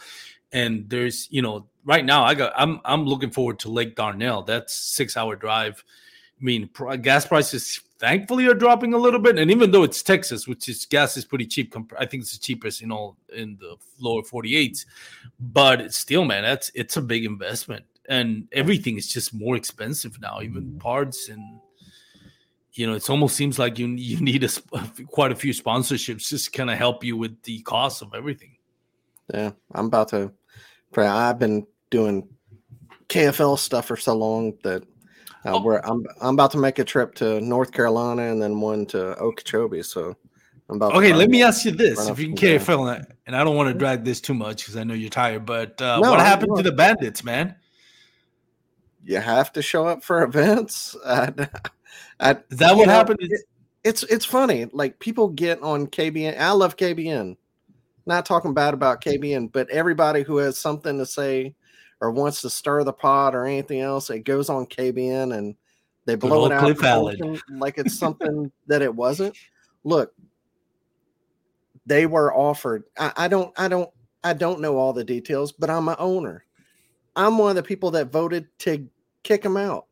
And 0.52 0.90
there's, 0.90 1.28
you 1.30 1.42
know, 1.42 1.68
right 1.86 2.06
now 2.06 2.24
I 2.24 2.36
got 2.36 2.54
I'm 2.56 2.80
I'm 2.86 3.06
looking 3.06 3.32
forward 3.32 3.60
to 3.60 3.70
Lake 3.70 3.96
Darnell. 3.96 4.44
That's 4.44 4.74
six 4.74 5.18
hour 5.18 5.36
drive. 5.36 5.84
I 6.40 6.44
mean, 6.44 6.70
gas 7.02 7.26
prices 7.26 7.82
thankfully 8.00 8.46
are 8.48 8.54
dropping 8.54 8.94
a 8.94 8.98
little 8.98 9.20
bit, 9.20 9.40
and 9.40 9.50
even 9.50 9.72
though 9.72 9.84
it's 9.84 10.04
Texas, 10.04 10.48
which 10.48 10.70
is 10.70 10.86
gas 10.86 11.18
is 11.18 11.26
pretty 11.26 11.48
cheap, 11.48 11.72
comp- 11.72 11.94
I 11.98 12.06
think 12.06 12.22
it's 12.22 12.34
the 12.34 12.40
cheapest 12.40 12.82
in 12.84 12.92
all 12.92 13.18
in 13.34 13.58
the 13.60 13.76
lower 14.00 14.22
48s. 14.22 14.86
But 15.40 15.94
still, 15.94 16.24
man, 16.24 16.44
that's 16.44 16.72
it's 16.76 16.96
a 16.98 17.02
big 17.02 17.26
investment, 17.26 17.86
and 18.08 18.48
everything 18.52 18.98
is 18.98 19.08
just 19.08 19.34
more 19.34 19.56
expensive 19.56 20.22
now, 20.22 20.42
even 20.42 20.64
mm-hmm. 20.64 20.78
parts 20.78 21.30
and 21.30 21.60
you 22.78 22.86
know, 22.86 22.94
it 22.94 23.10
almost 23.10 23.36
seems 23.36 23.58
like 23.58 23.80
you 23.80 23.88
you 23.88 24.22
need 24.22 24.44
a, 24.44 24.50
quite 25.08 25.32
a 25.32 25.36
few 25.36 25.52
sponsorships 25.52 26.30
just 26.30 26.54
kind 26.54 26.70
of 26.70 26.78
help 26.78 27.04
you 27.04 27.18
with 27.18 27.42
the 27.44 27.62
cost 27.62 28.04
of 28.04 28.14
everything. 28.14 28.57
Yeah, 29.34 29.52
I'm 29.74 29.86
about 29.88 30.10
to. 30.10 30.32
pray- 30.94 31.08
I've 31.08 31.40
been 31.40 31.66
doing 31.90 32.28
KFL 33.10 33.58
stuff 33.58 33.86
for 33.88 33.98
so 33.98 34.16
long 34.16 34.54
that 34.64 34.84
uh, 35.46 35.54
Oh. 35.54 35.62
where 35.62 35.86
I'm 35.88 36.06
I'm 36.22 36.34
about 36.34 36.52
to 36.52 36.58
make 36.58 36.80
a 36.80 36.84
trip 36.84 37.16
to 37.16 37.40
North 37.42 37.72
Carolina 37.72 38.24
and 38.24 38.42
then 38.42 38.60
one 38.60 38.86
to 38.88 39.18
Okeechobee. 39.18 39.84
So 39.84 40.16
I'm 40.70 40.76
about. 40.78 40.96
Okay, 40.96 41.14
let 41.14 41.30
me 41.30 41.44
ask 41.44 41.66
you 41.66 41.72
this: 41.72 42.08
if 42.10 42.20
you 42.20 42.34
can. 42.34 42.60
KFL, 42.60 42.94
and 42.96 43.04
I- 43.04 43.14
and 43.28 43.36
I 43.36 43.44
don't 43.44 43.58
want 43.58 43.68
to 43.68 43.74
drag 43.78 44.06
this 44.06 44.22
too 44.22 44.34
much 44.34 44.62
because 44.64 44.78
I 44.78 44.86
know 44.86 44.94
you're 44.94 45.10
tired, 45.10 45.46
but 45.46 45.82
uh, 45.82 46.00
No, 46.00 46.12
what 46.12 46.20
happened 46.22 46.56
to 46.56 46.64
the 46.64 46.72
Bandits, 46.72 47.26
man? 47.26 47.56
You 49.04 49.18
have 49.18 49.52
to 49.54 49.62
show 49.62 49.86
up 49.86 50.02
for 50.04 50.24
events. 50.24 50.96
I, 51.06 51.34
I, 52.20 52.32
Is 52.50 52.58
that 52.60 52.76
what 52.78 52.88
know, 52.88 52.94
happened? 52.94 53.20
it- 53.22 53.42
it's 53.84 54.04
it's 54.04 54.26
funny. 54.26 54.66
Like 54.74 55.00
people 55.00 55.30
get 55.30 55.62
on 55.62 55.88
KBN. 55.88 56.38
I 56.40 56.52
love 56.52 56.76
KBN. 56.78 57.38
Not 58.08 58.26
talking 58.26 58.54
bad 58.54 58.74
about 58.74 59.02
KBN, 59.02 59.52
but 59.52 59.70
everybody 59.70 60.24
who 60.24 60.38
has 60.38 60.58
something 60.58 60.98
to 60.98 61.06
say 61.06 61.54
or 62.00 62.12
wants 62.12 62.42
to 62.42 62.50
stir 62.50 62.84
the 62.84 62.94
pot 62.94 63.36
or 63.36 63.46
anything 63.46 63.82
else, 63.82 64.10
it 64.10 64.24
goes 64.24 64.50
on 64.50 64.66
KBN 64.66 65.36
and 65.36 65.56
they 66.06 66.16
blow 66.16 66.46
it 66.46 66.54
out 66.54 66.62
Cliff 66.62 66.80
of 66.80 66.86
Allen. 66.86 67.18
proportion 67.18 67.60
like 67.60 67.78
it's 67.78 68.00
something 68.00 68.50
that 68.68 68.82
it 68.82 68.96
wasn't. 68.96 69.36
Look, 69.84 70.14
they 71.86 72.06
were 72.06 72.34
offered. 72.34 72.86
I, 72.98 73.12
I 73.18 73.28
don't. 73.28 73.54
I 73.58 73.68
don't. 73.68 73.90
I 74.24 74.34
don't 74.34 74.62
know 74.62 74.78
all 74.78 74.94
the 74.94 75.04
details, 75.04 75.52
but 75.52 75.70
I'm 75.70 75.90
an 75.90 75.96
owner. 76.00 76.46
I'm 77.16 77.38
one 77.38 77.52
of 77.52 77.56
the 77.58 77.64
people 77.64 77.92
that 77.92 78.12
voted 78.12 78.48
to 78.60 78.88
kick 79.24 79.42
them 79.44 79.58
out 79.58 79.88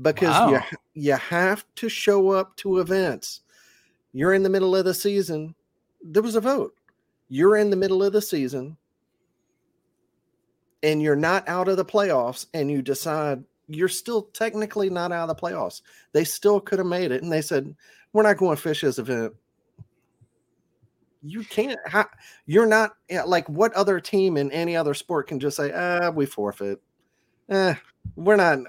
because 0.00 0.50
you 0.50 0.78
you 0.94 1.14
have 1.14 1.64
to 1.76 1.88
show 1.88 2.30
up 2.30 2.56
to 2.58 2.78
events. 2.78 3.40
You're 4.12 4.34
in 4.34 4.42
the 4.42 4.48
middle 4.48 4.76
of 4.76 4.84
the 4.84 4.94
season. 4.94 5.54
There 6.02 6.22
was 6.22 6.36
a 6.36 6.40
vote. 6.40 6.77
You're 7.28 7.56
in 7.56 7.70
the 7.70 7.76
middle 7.76 8.02
of 8.02 8.12
the 8.12 8.22
season 8.22 8.76
and 10.82 11.02
you're 11.02 11.16
not 11.16 11.48
out 11.48 11.68
of 11.68 11.76
the 11.76 11.84
playoffs 11.84 12.46
and 12.54 12.70
you 12.70 12.82
decide 12.82 13.44
you're 13.66 13.88
still 13.88 14.22
technically 14.32 14.88
not 14.88 15.12
out 15.12 15.28
of 15.28 15.36
the 15.36 15.42
playoffs. 15.42 15.82
They 16.12 16.24
still 16.24 16.60
could 16.60 16.78
have 16.78 16.86
made 16.86 17.12
it 17.12 17.22
and 17.22 17.30
they 17.30 17.42
said, 17.42 17.74
"We're 18.12 18.22
not 18.22 18.38
going 18.38 18.56
to 18.56 18.62
fish 18.62 18.80
this 18.80 18.98
event." 18.98 19.34
you 21.22 21.44
can't. 21.44 21.78
You're 22.46 22.66
not 22.66 22.92
like 23.26 23.48
what 23.48 23.72
other 23.74 24.00
team 24.00 24.36
in 24.36 24.50
any 24.52 24.76
other 24.76 24.94
sport 24.94 25.28
can 25.28 25.40
just 25.40 25.56
say, 25.56 25.72
"Ah, 25.74 26.10
we 26.10 26.26
forfeit." 26.26 26.80
Eh, 27.48 27.74
we're 28.16 28.36
not. 28.36 28.60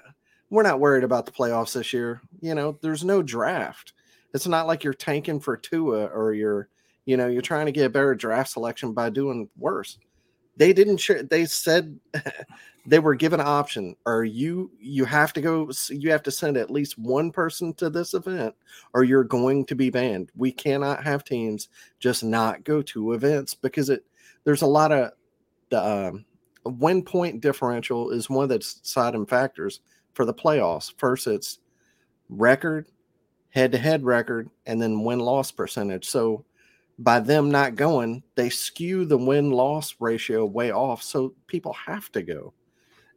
We're 0.50 0.64
not 0.64 0.80
worried 0.80 1.04
about 1.04 1.26
the 1.26 1.32
playoffs 1.32 1.74
this 1.74 1.94
year. 1.94 2.22
You 2.42 2.56
know, 2.56 2.78
there's 2.82 3.04
no 3.04 3.22
draft. 3.22 3.94
It's 4.34 4.48
not 4.48 4.68
like 4.68 4.84
you're 4.84 4.94
tanking 4.94 5.40
for 5.40 5.58
Tua 5.58 6.06
or 6.08 6.34
you're, 6.34 6.70
you 7.10 7.18
know, 7.18 7.26
you're 7.26 7.42
trying 7.42 7.66
to 7.66 7.72
get 7.72 7.88
a 7.88 7.90
better 7.90 8.14
draft 8.14 8.52
selection 8.52 8.94
by 8.94 9.10
doing 9.10 9.50
worse. 9.58 9.98
They 10.58 10.74
didn't 10.74 10.98
share. 10.98 11.24
They 11.24 11.46
said 11.46 12.00
they 12.86 13.00
were 13.00 13.16
given 13.16 13.40
an 13.40 13.48
option 13.48 13.96
or 14.06 14.24
you 14.24 14.70
you 14.80 15.06
have 15.06 15.34
to 15.34 15.42
go 15.42 15.72
you 15.90 16.12
have 16.12 16.22
to 16.22 16.30
send 16.30 16.56
at 16.56 16.70
least 16.70 17.00
one 17.00 17.32
person 17.32 17.74
to 17.74 17.90
this 17.90 18.14
event 18.14 18.54
or 18.94 19.04
you're 19.04 19.24
going 19.24 19.66
to 19.66 19.76
be 19.76 19.90
banned 19.90 20.32
we 20.36 20.52
cannot 20.52 21.04
have 21.04 21.24
teams 21.24 21.70
just 22.00 22.24
not 22.24 22.64
go 22.64 22.82
to 22.82 23.14
events 23.14 23.54
because 23.54 23.90
it 23.90 24.06
there's 24.44 24.62
a 24.62 24.68
lot 24.68 24.92
of 24.92 25.12
the 25.70 25.84
um, 25.84 26.26
win 26.64 27.04
point 27.04 27.42
differential 27.42 28.12
is 28.12 28.30
one 28.30 28.44
of 28.44 28.50
the 28.50 28.60
deciding 28.60 29.26
factors 29.26 29.82
for 30.14 30.26
the 30.26 30.34
playoffs 30.34 30.94
first 30.98 31.28
it's 31.28 31.60
record 32.30 32.88
head 33.50 33.72
to 33.72 33.78
head 33.78 34.04
record 34.04 34.50
and 34.66 34.82
then 34.82 35.04
win 35.04 35.20
loss 35.20 35.52
percentage 35.52 36.08
so 36.08 36.46
by 37.00 37.20
them 37.20 37.50
not 37.50 37.76
going 37.76 38.22
they 38.36 38.50
skew 38.50 39.06
the 39.06 39.18
win 39.18 39.52
loss 39.52 39.96
ratio 40.00 40.46
way 40.46 40.72
off 40.72 41.02
so 41.02 41.34
people 41.48 41.74
have 41.74 42.12
to 42.12 42.22
go 42.22 42.54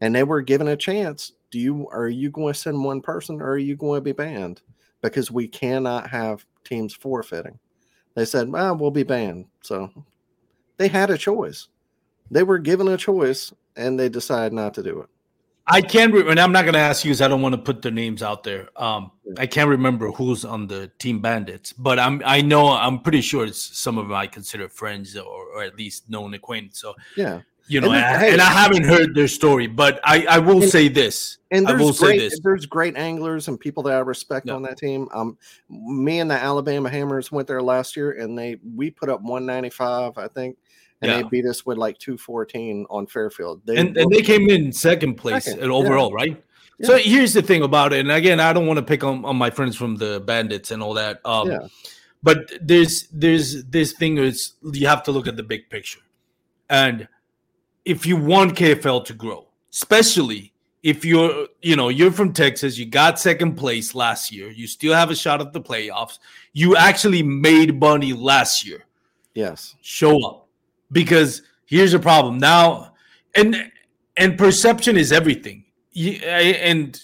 and 0.02 0.12
they 0.12 0.24
were 0.24 0.42
given 0.42 0.66
a 0.66 0.76
chance. 0.76 1.32
Do 1.52 1.60
you 1.60 1.88
are 1.92 2.08
you 2.08 2.28
going 2.28 2.52
to 2.52 2.58
send 2.58 2.82
one 2.82 3.00
person 3.00 3.40
or 3.40 3.50
are 3.50 3.58
you 3.58 3.76
going 3.76 3.98
to 3.98 4.04
be 4.04 4.12
banned? 4.12 4.60
Because 5.00 5.30
we 5.30 5.46
cannot 5.46 6.10
have 6.10 6.44
teams 6.64 6.92
forfeiting. 6.92 7.58
They 8.14 8.24
said, 8.24 8.50
well, 8.50 8.76
we'll 8.76 8.90
be 8.90 9.04
banned. 9.04 9.46
So 9.62 9.90
they 10.76 10.88
had 10.88 11.10
a 11.10 11.16
choice. 11.16 11.68
They 12.32 12.42
were 12.42 12.58
given 12.58 12.88
a 12.88 12.96
choice 12.96 13.52
and 13.76 13.98
they 13.98 14.08
decided 14.08 14.52
not 14.52 14.74
to 14.74 14.82
do 14.82 15.00
it. 15.02 15.08
I 15.66 15.80
can't, 15.80 16.12
re- 16.12 16.28
and 16.28 16.40
I'm 16.40 16.52
not 16.52 16.62
going 16.62 16.74
to 16.74 16.80
ask 16.80 17.04
you 17.04 17.10
because 17.10 17.22
I 17.22 17.28
don't 17.28 17.42
want 17.42 17.54
to 17.54 17.60
put 17.60 17.82
their 17.82 17.92
names 17.92 18.22
out 18.22 18.42
there. 18.42 18.68
Um, 18.76 19.12
I 19.38 19.46
can't 19.46 19.68
remember 19.68 20.10
who's 20.10 20.44
on 20.44 20.66
the 20.66 20.90
team 20.98 21.20
bandits, 21.20 21.72
but 21.72 21.98
I'm 21.98 22.20
I 22.24 22.42
know 22.42 22.70
I'm 22.70 23.00
pretty 23.00 23.20
sure 23.20 23.46
it's 23.46 23.60
some 23.78 23.96
of 23.96 24.08
them 24.08 24.14
I 24.14 24.26
consider 24.26 24.68
friends 24.68 25.16
or, 25.16 25.24
or 25.24 25.62
at 25.62 25.76
least 25.76 26.10
known 26.10 26.34
acquaintance. 26.34 26.80
So 26.80 26.94
yeah, 27.16 27.42
you 27.68 27.80
know, 27.80 27.92
and, 27.92 28.04
I, 28.04 28.18
hey, 28.18 28.32
and 28.32 28.40
I 28.40 28.50
haven't 28.50 28.84
heard 28.84 29.14
their 29.14 29.28
story, 29.28 29.66
but 29.66 30.00
I, 30.04 30.26
I 30.26 30.38
will 30.38 30.62
and, 30.62 30.70
say 30.70 30.88
this. 30.88 31.38
And 31.50 31.66
I 31.68 31.72
will 31.72 31.92
great, 31.92 31.96
say 31.96 32.18
this. 32.18 32.40
There's 32.42 32.66
great 32.66 32.96
anglers 32.96 33.48
and 33.48 33.58
people 33.58 33.82
that 33.84 33.94
I 33.94 34.00
respect 34.00 34.50
on 34.50 34.62
that 34.62 34.78
team. 34.78 35.08
Um, 35.12 35.38
me 35.70 36.20
and 36.20 36.30
the 36.30 36.34
Alabama 36.34 36.90
Hammers 36.90 37.30
went 37.30 37.46
there 37.46 37.62
last 37.62 37.96
year, 37.96 38.12
and 38.12 38.36
they 38.36 38.58
we 38.74 38.90
put 38.90 39.08
up 39.08 39.22
195, 39.22 40.18
I 40.18 40.28
think, 40.28 40.58
and 41.02 41.10
yeah. 41.10 41.16
they 41.18 41.28
beat 41.28 41.46
us 41.46 41.66
with 41.66 41.78
like 41.78 41.98
214 41.98 42.86
on 42.88 43.06
Fairfield. 43.06 43.60
They 43.64 43.76
and, 43.76 43.96
and 43.96 44.10
they 44.10 44.22
came 44.22 44.48
in 44.48 44.72
second 44.72 45.16
place 45.16 45.44
second. 45.44 45.70
overall, 45.70 46.10
yeah. 46.10 46.16
right? 46.16 46.44
Yeah. 46.78 46.86
So 46.86 46.96
here's 46.96 47.34
the 47.34 47.42
thing 47.42 47.62
about 47.62 47.92
it, 47.92 48.00
and 48.00 48.10
again, 48.10 48.40
I 48.40 48.52
don't 48.52 48.66
want 48.66 48.78
to 48.78 48.84
pick 48.84 49.04
on, 49.04 49.24
on 49.24 49.36
my 49.36 49.50
friends 49.50 49.76
from 49.76 49.96
the 49.96 50.20
Bandits 50.20 50.70
and 50.70 50.82
all 50.82 50.94
that. 50.94 51.20
Um. 51.24 51.68
But 52.24 52.52
there's 52.60 53.08
there's 53.12 53.64
this 53.64 53.94
thing 53.94 54.16
is 54.18 54.52
you 54.62 54.86
have 54.86 55.02
to 55.04 55.10
look 55.12 55.26
at 55.26 55.36
the 55.36 55.42
big 55.42 55.68
picture, 55.70 55.98
and 56.70 57.08
if 57.84 58.06
you 58.06 58.16
want 58.16 58.56
KFL 58.56 59.04
to 59.06 59.12
grow, 59.12 59.48
especially 59.72 60.52
if 60.82 61.04
you're, 61.04 61.46
you 61.60 61.76
know, 61.76 61.88
you're 61.88 62.10
from 62.10 62.32
Texas, 62.32 62.76
you 62.76 62.86
got 62.86 63.18
second 63.18 63.54
place 63.54 63.94
last 63.94 64.32
year, 64.32 64.50
you 64.50 64.66
still 64.66 64.94
have 64.94 65.10
a 65.10 65.14
shot 65.14 65.40
at 65.40 65.52
the 65.52 65.60
playoffs. 65.60 66.18
You 66.52 66.76
actually 66.76 67.22
made 67.22 67.78
money 67.78 68.12
last 68.12 68.66
year. 68.66 68.84
Yes. 69.34 69.76
Show 69.80 70.24
up. 70.26 70.41
Because 70.92 71.42
here's 71.66 71.92
the 71.92 71.98
problem. 71.98 72.38
Now, 72.38 72.94
and 73.34 73.70
and 74.16 74.38
perception 74.38 74.96
is 74.96 75.10
everything. 75.10 75.64
And 75.96 77.00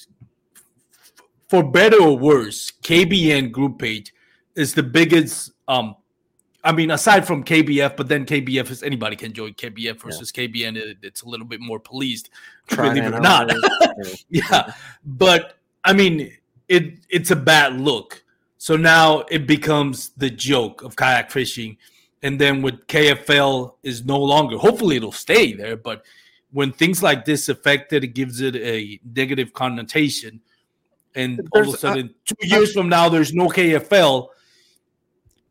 for 1.48 1.62
better 1.62 2.02
or 2.02 2.16
worse, 2.16 2.70
KBN 2.70 3.50
group 3.50 3.78
page 3.78 4.14
is 4.54 4.74
the 4.74 4.82
biggest 4.82 5.52
um 5.66 5.96
I 6.64 6.72
mean, 6.72 6.90
aside 6.90 7.26
from 7.26 7.44
KBF, 7.44 7.96
but 7.96 8.08
then 8.08 8.26
KBF 8.26 8.70
is 8.70 8.82
anybody 8.82 9.16
can 9.16 9.32
join 9.32 9.54
KBF 9.54 10.02
versus 10.02 10.32
yeah. 10.34 10.44
KBN. 10.44 10.76
It, 10.76 10.98
it's 11.02 11.22
a 11.22 11.28
little 11.28 11.46
bit 11.46 11.60
more 11.60 11.78
policed, 11.78 12.30
Trying 12.66 12.94
believe 12.94 13.12
it 13.12 13.16
or 13.16 13.20
not. 13.20 13.50
yeah, 14.28 14.72
but 15.04 15.58
I 15.84 15.92
mean, 15.92 16.32
it 16.68 16.98
it's 17.08 17.30
a 17.30 17.36
bad 17.36 17.80
look. 17.80 18.24
So 18.58 18.76
now 18.76 19.20
it 19.30 19.46
becomes 19.46 20.10
the 20.10 20.28
joke 20.28 20.82
of 20.82 20.96
kayak 20.96 21.30
fishing, 21.30 21.78
and 22.22 22.40
then 22.40 22.62
with 22.62 22.86
KFL 22.86 23.74
is 23.82 24.04
no 24.04 24.18
longer. 24.18 24.56
Hopefully, 24.56 24.96
it'll 24.96 25.12
stay 25.12 25.52
there. 25.52 25.76
But 25.76 26.04
when 26.52 26.72
things 26.72 27.02
like 27.02 27.24
this 27.24 27.48
affect 27.48 27.92
it, 27.92 28.04
it 28.04 28.08
gives 28.08 28.40
it 28.40 28.56
a 28.56 29.00
negative 29.14 29.52
connotation, 29.52 30.40
and 31.14 31.38
there's, 31.38 31.48
all 31.66 31.68
of 31.68 31.74
a 31.74 31.78
sudden, 31.78 32.06
uh, 32.08 32.34
two 32.34 32.48
years 32.48 32.72
from 32.72 32.88
now, 32.88 33.08
there's 33.08 33.32
no 33.32 33.48
KFL 33.48 34.28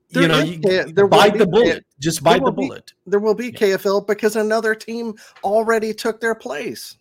you 0.09 0.27
know, 0.27 0.39
you, 0.39 0.57
there 0.93 1.07
bite 1.07 1.37
the 1.37 1.45
bullet. 1.45 1.85
Just 1.99 2.23
bite 2.23 2.43
the 2.43 2.51
bullet. 2.51 2.93
Be, 3.05 3.11
there 3.11 3.19
will 3.19 3.33
be 3.33 3.51
KFL 3.51 4.07
because 4.07 4.35
another 4.35 4.73
team 4.73 5.15
already 5.43 5.93
took 5.93 6.21
their 6.21 6.35
place. 6.35 6.97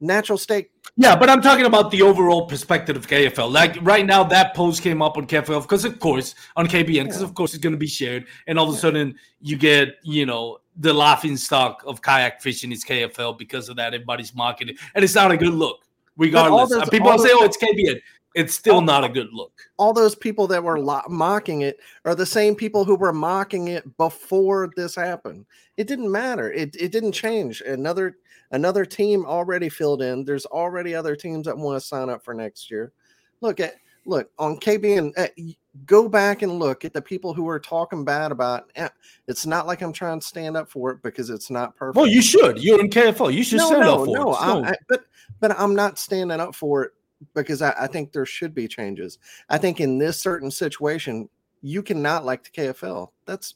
Natural 0.00 0.38
State. 0.38 0.70
Yeah, 0.96 1.16
but 1.16 1.28
I'm 1.28 1.42
talking 1.42 1.66
about 1.66 1.90
the 1.90 2.02
overall 2.02 2.46
perspective 2.46 2.96
of 2.96 3.06
KFL. 3.06 3.50
Like 3.50 3.76
right 3.82 4.06
now, 4.06 4.24
that 4.24 4.54
post 4.54 4.82
came 4.82 5.02
up 5.02 5.16
on 5.16 5.26
KFL 5.26 5.62
because, 5.62 5.84
of 5.84 5.98
course, 5.98 6.34
on 6.56 6.66
KBN, 6.66 7.04
because 7.04 7.20
yeah. 7.20 7.26
of 7.26 7.34
course 7.34 7.54
it's 7.54 7.62
going 7.62 7.74
to 7.74 7.78
be 7.78 7.86
shared, 7.86 8.26
and 8.46 8.58
all 8.58 8.68
of 8.68 8.74
a 8.74 8.78
sudden 8.78 9.14
you 9.40 9.56
get, 9.56 9.96
you 10.02 10.26
know, 10.26 10.58
the 10.78 10.92
laughing 10.92 11.36
stock 11.36 11.82
of 11.86 12.02
kayak 12.02 12.40
fishing 12.40 12.72
is 12.72 12.84
KFL 12.84 13.38
because 13.38 13.68
of 13.68 13.76
that. 13.76 13.94
Everybody's 13.94 14.34
mocking 14.34 14.68
it, 14.68 14.76
and 14.94 15.04
it's 15.04 15.14
not 15.14 15.30
a 15.30 15.36
good 15.36 15.54
look. 15.54 15.80
Regardless, 16.16 16.70
those, 16.70 16.88
people 16.88 17.18
say, 17.18 17.30
"Oh, 17.32 17.44
it's 17.44 17.58
KBN." 17.58 18.00
it's 18.36 18.54
still 18.54 18.82
not 18.82 19.02
a 19.02 19.08
good 19.08 19.32
look. 19.32 19.62
All 19.78 19.94
those 19.94 20.14
people 20.14 20.46
that 20.48 20.62
were 20.62 20.78
lo- 20.78 21.00
mocking 21.08 21.62
it 21.62 21.80
are 22.04 22.14
the 22.14 22.26
same 22.26 22.54
people 22.54 22.84
who 22.84 22.94
were 22.94 23.12
mocking 23.12 23.68
it 23.68 23.96
before 23.96 24.70
this 24.76 24.94
happened. 24.94 25.46
It 25.78 25.86
didn't 25.86 26.12
matter. 26.12 26.52
It 26.52 26.76
it 26.76 26.92
didn't 26.92 27.12
change. 27.12 27.62
Another 27.62 28.18
another 28.50 28.84
team 28.84 29.24
already 29.24 29.68
filled 29.68 30.02
in. 30.02 30.24
There's 30.24 30.46
already 30.46 30.94
other 30.94 31.16
teams 31.16 31.46
that 31.46 31.56
want 31.56 31.80
to 31.80 31.86
sign 31.86 32.08
up 32.08 32.24
for 32.24 32.34
next 32.34 32.70
year. 32.70 32.92
Look 33.40 33.60
at 33.60 33.74
look 34.06 34.30
on 34.38 34.58
KBN. 34.58 35.12
Uh, 35.16 35.52
go 35.84 36.08
back 36.08 36.42
and 36.42 36.58
look 36.58 36.84
at 36.84 36.92
the 36.92 37.02
people 37.02 37.34
who 37.34 37.48
are 37.48 37.60
talking 37.60 38.04
bad 38.04 38.32
about. 38.32 38.70
Eh, 38.76 38.88
it's 39.26 39.46
not 39.46 39.66
like 39.66 39.82
I'm 39.82 39.92
trying 39.92 40.20
to 40.20 40.26
stand 40.26 40.56
up 40.56 40.70
for 40.70 40.90
it 40.92 41.02
because 41.02 41.28
it's 41.28 41.50
not 41.50 41.76
perfect. 41.76 41.96
Well, 41.96 42.06
you 42.06 42.22
should. 42.22 42.62
You're 42.62 42.80
in 42.80 42.88
KFL. 42.88 43.34
You 43.34 43.44
should 43.44 43.58
no, 43.58 43.66
stand 43.66 43.80
no, 43.82 43.94
up 43.94 44.06
for 44.06 44.06
no, 44.06 44.12
it. 44.12 44.24
No, 44.24 44.32
I, 44.32 44.70
I, 44.70 44.74
but 44.88 45.04
but 45.40 45.58
I'm 45.58 45.74
not 45.74 45.98
standing 45.98 46.40
up 46.40 46.54
for 46.54 46.84
it 46.84 46.92
because 47.34 47.62
I, 47.62 47.74
I, 47.78 47.86
think 47.86 48.12
there 48.12 48.26
should 48.26 48.54
be 48.54 48.68
changes. 48.68 49.18
I 49.48 49.58
think 49.58 49.80
in 49.80 49.98
this 49.98 50.20
certain 50.20 50.50
situation, 50.50 51.28
you 51.62 51.82
cannot 51.82 52.24
like 52.24 52.44
the 52.44 52.50
KFL. 52.50 53.10
That's 53.24 53.54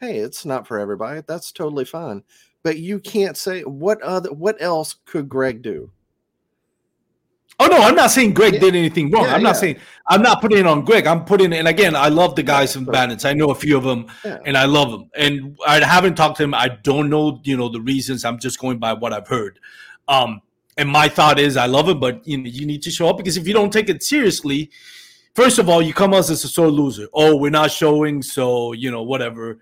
hey, 0.00 0.18
it's 0.18 0.44
not 0.44 0.66
for 0.66 0.78
everybody. 0.78 1.22
That's 1.26 1.52
totally 1.52 1.84
fine. 1.84 2.22
But 2.64 2.78
you 2.78 2.98
can't 2.98 3.36
say 3.36 3.62
what 3.62 4.02
other 4.02 4.32
what 4.32 4.60
else 4.60 4.96
could 5.04 5.28
Greg 5.28 5.62
do? 5.62 5.90
Oh 7.60 7.66
no, 7.66 7.78
I'm 7.78 7.94
not 7.94 8.10
saying 8.10 8.34
Greg 8.34 8.54
yeah. 8.54 8.60
did 8.60 8.74
anything 8.74 9.10
wrong. 9.12 9.26
Yeah, 9.26 9.34
I'm 9.34 9.42
not 9.42 9.56
saying 9.56 9.76
I'm 10.08 10.22
not 10.22 10.40
putting 10.40 10.58
it 10.58 10.66
on 10.66 10.84
Greg. 10.84 11.06
I'm 11.06 11.24
putting 11.24 11.52
it, 11.52 11.58
and 11.58 11.68
again, 11.68 11.94
I 11.94 12.08
love 12.08 12.34
the 12.34 12.42
guys 12.42 12.72
from 12.72 12.84
Bandits. 12.84 13.24
I 13.24 13.32
know 13.32 13.50
a 13.50 13.54
few 13.54 13.76
of 13.76 13.84
them 13.84 14.06
and 14.24 14.56
I 14.56 14.64
love 14.64 14.90
them. 14.90 15.10
And 15.16 15.56
I 15.64 15.84
haven't 15.84 16.16
talked 16.16 16.38
to 16.38 16.42
them. 16.42 16.54
I 16.54 16.68
don't 16.82 17.08
know, 17.08 17.40
you 17.44 17.56
know, 17.56 17.68
the 17.68 17.80
reasons. 17.80 18.24
I'm 18.24 18.40
just 18.40 18.58
going 18.58 18.78
by 18.78 18.92
what 18.92 19.12
I've 19.12 19.28
heard. 19.28 19.60
Um, 20.08 20.40
and 20.76 20.88
my 20.88 21.08
thought 21.08 21.38
is, 21.38 21.56
I 21.56 21.66
love 21.66 21.88
it, 21.88 22.00
but 22.00 22.26
you 22.26 22.38
know, 22.38 22.48
you 22.48 22.66
need 22.66 22.82
to 22.82 22.90
show 22.90 23.08
up 23.08 23.18
because 23.18 23.36
if 23.36 23.46
you 23.46 23.54
don't 23.54 23.72
take 23.72 23.88
it 23.88 24.02
seriously, 24.02 24.70
first 25.34 25.58
of 25.58 25.68
all, 25.68 25.80
you 25.80 25.94
come 25.94 26.12
as 26.12 26.30
a 26.30 26.36
sore 26.36 26.68
loser. 26.68 27.08
Oh, 27.14 27.36
we're 27.36 27.50
not 27.50 27.70
showing, 27.70 28.22
so 28.22 28.72
you 28.72 28.90
know 28.90 29.02
whatever. 29.02 29.60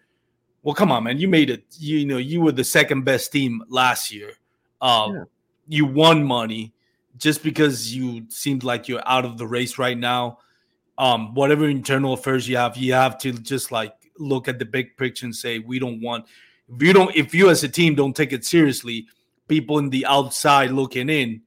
Well, 0.62 0.74
come 0.74 0.92
on, 0.92 1.04
man. 1.04 1.18
You 1.18 1.28
made 1.28 1.50
it. 1.50 1.64
You 1.78 2.06
know, 2.06 2.18
you 2.18 2.40
were 2.40 2.52
the 2.52 2.64
second 2.64 3.04
best 3.04 3.32
team 3.32 3.62
last 3.68 4.12
year. 4.12 4.32
Um, 4.80 5.14
yeah. 5.14 5.24
You 5.68 5.86
won 5.86 6.24
money 6.24 6.72
just 7.16 7.42
because 7.42 7.94
you 7.94 8.26
seemed 8.28 8.64
like 8.64 8.88
you're 8.88 9.06
out 9.06 9.24
of 9.24 9.38
the 9.38 9.46
race 9.46 9.78
right 9.78 9.98
now. 9.98 10.38
Um, 10.98 11.34
whatever 11.34 11.68
internal 11.68 12.12
affairs 12.12 12.48
you 12.48 12.56
have, 12.56 12.76
you 12.76 12.92
have 12.92 13.18
to 13.18 13.32
just 13.32 13.72
like 13.72 13.94
look 14.18 14.48
at 14.48 14.58
the 14.58 14.64
big 14.64 14.96
picture 14.96 15.26
and 15.26 15.34
say, 15.34 15.58
we 15.58 15.78
don't 15.78 16.00
want. 16.00 16.26
If 16.68 16.82
you 16.82 16.92
don't, 16.92 17.14
if 17.16 17.34
you 17.34 17.50
as 17.50 17.64
a 17.64 17.68
team 17.68 17.94
don't 17.94 18.14
take 18.14 18.32
it 18.32 18.44
seriously, 18.44 19.06
people 19.48 19.78
in 19.78 19.90
the 19.90 20.06
outside 20.06 20.70
looking 20.70 21.08
in, 21.08 21.42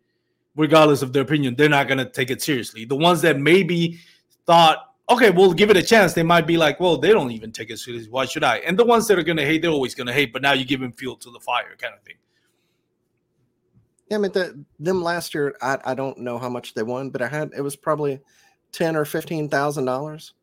regardless 0.55 1.01
of 1.01 1.13
their 1.13 1.23
opinion, 1.23 1.55
they're 1.55 1.69
not 1.69 1.87
going 1.87 1.97
to 1.97 2.05
take 2.09 2.31
it 2.31 2.41
seriously. 2.41 2.85
The 2.85 2.95
ones 2.95 3.21
that 3.21 3.39
maybe 3.39 3.99
thought, 4.45 4.94
okay, 5.09 5.29
we'll 5.29 5.53
give 5.53 5.69
it 5.69 5.77
a 5.77 5.83
chance, 5.83 6.13
they 6.13 6.23
might 6.23 6.47
be 6.47 6.57
like, 6.57 6.79
well, 6.79 6.97
they 6.97 7.11
don't 7.11 7.31
even 7.31 7.51
take 7.51 7.69
it 7.69 7.77
seriously. 7.77 8.09
Why 8.09 8.25
should 8.25 8.43
I? 8.43 8.57
And 8.57 8.77
the 8.77 8.85
ones 8.85 9.07
that 9.07 9.19
are 9.19 9.23
going 9.23 9.37
to 9.37 9.45
hate, 9.45 9.61
they're 9.61 9.71
always 9.71 9.95
going 9.95 10.07
to 10.07 10.13
hate, 10.13 10.33
but 10.33 10.41
now 10.41 10.53
you 10.53 10.65
give 10.65 10.79
them 10.79 10.91
fuel 10.91 11.15
to 11.17 11.31
the 11.31 11.39
fire 11.39 11.75
kind 11.77 11.93
of 11.93 12.01
thing. 12.01 12.15
Yeah, 14.09 14.17
I 14.17 14.19
mean, 14.19 14.31
the, 14.31 14.63
them 14.79 15.03
last 15.03 15.33
year, 15.33 15.55
I, 15.61 15.77
I 15.83 15.93
don't 15.95 16.19
know 16.19 16.37
how 16.37 16.49
much 16.49 16.73
they 16.73 16.83
won, 16.83 17.09
but 17.09 17.21
I 17.21 17.27
had 17.27 17.51
it 17.57 17.61
was 17.61 17.75
probably 17.75 18.19
ten 18.71 18.95
or 18.95 19.03
fifteen 19.03 19.49
thousand 19.49 19.85
dollars, 19.85 20.33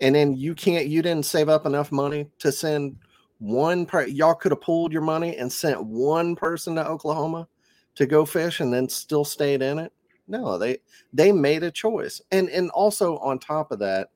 and 0.00 0.14
then 0.14 0.34
you 0.34 0.54
can't 0.54 0.86
you 0.86 1.02
didn't 1.02 1.26
save 1.26 1.50
up 1.50 1.66
enough 1.66 1.92
money 1.92 2.30
to 2.38 2.50
send 2.50 2.96
one 3.38 3.84
per 3.84 4.06
y'all 4.06 4.34
could 4.34 4.52
have 4.52 4.62
pulled 4.62 4.92
your 4.92 5.02
money 5.02 5.36
and 5.36 5.52
sent 5.52 5.84
one 5.84 6.36
person 6.36 6.74
to 6.76 6.86
Oklahoma 6.86 7.48
to 7.96 8.06
go 8.06 8.24
fish 8.24 8.60
and 8.60 8.72
then 8.72 8.88
still 8.88 9.24
stayed 9.26 9.60
in 9.60 9.78
it. 9.78 9.92
No, 10.30 10.58
they 10.58 10.78
they 11.12 11.32
made 11.32 11.62
a 11.62 11.70
choice. 11.70 12.20
And 12.30 12.48
and 12.48 12.70
also 12.70 13.18
on 13.18 13.38
top 13.38 13.72
of 13.72 13.80
that, 13.80 14.10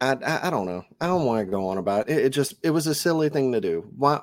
I 0.00 0.12
I, 0.14 0.46
I 0.48 0.50
don't 0.50 0.66
know. 0.66 0.84
I 1.00 1.06
don't 1.08 1.26
want 1.26 1.44
to 1.44 1.50
go 1.50 1.68
on 1.68 1.78
about 1.78 2.08
it. 2.08 2.18
it. 2.18 2.26
It 2.26 2.30
just 2.30 2.54
it 2.62 2.70
was 2.70 2.86
a 2.86 2.94
silly 2.94 3.28
thing 3.28 3.52
to 3.52 3.60
do. 3.60 3.90
Why 3.96 4.20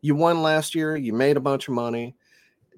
you 0.00 0.14
won 0.14 0.42
last 0.42 0.74
year, 0.74 0.96
you 0.96 1.12
made 1.12 1.36
a 1.36 1.40
bunch 1.40 1.68
of 1.68 1.74
money 1.74 2.16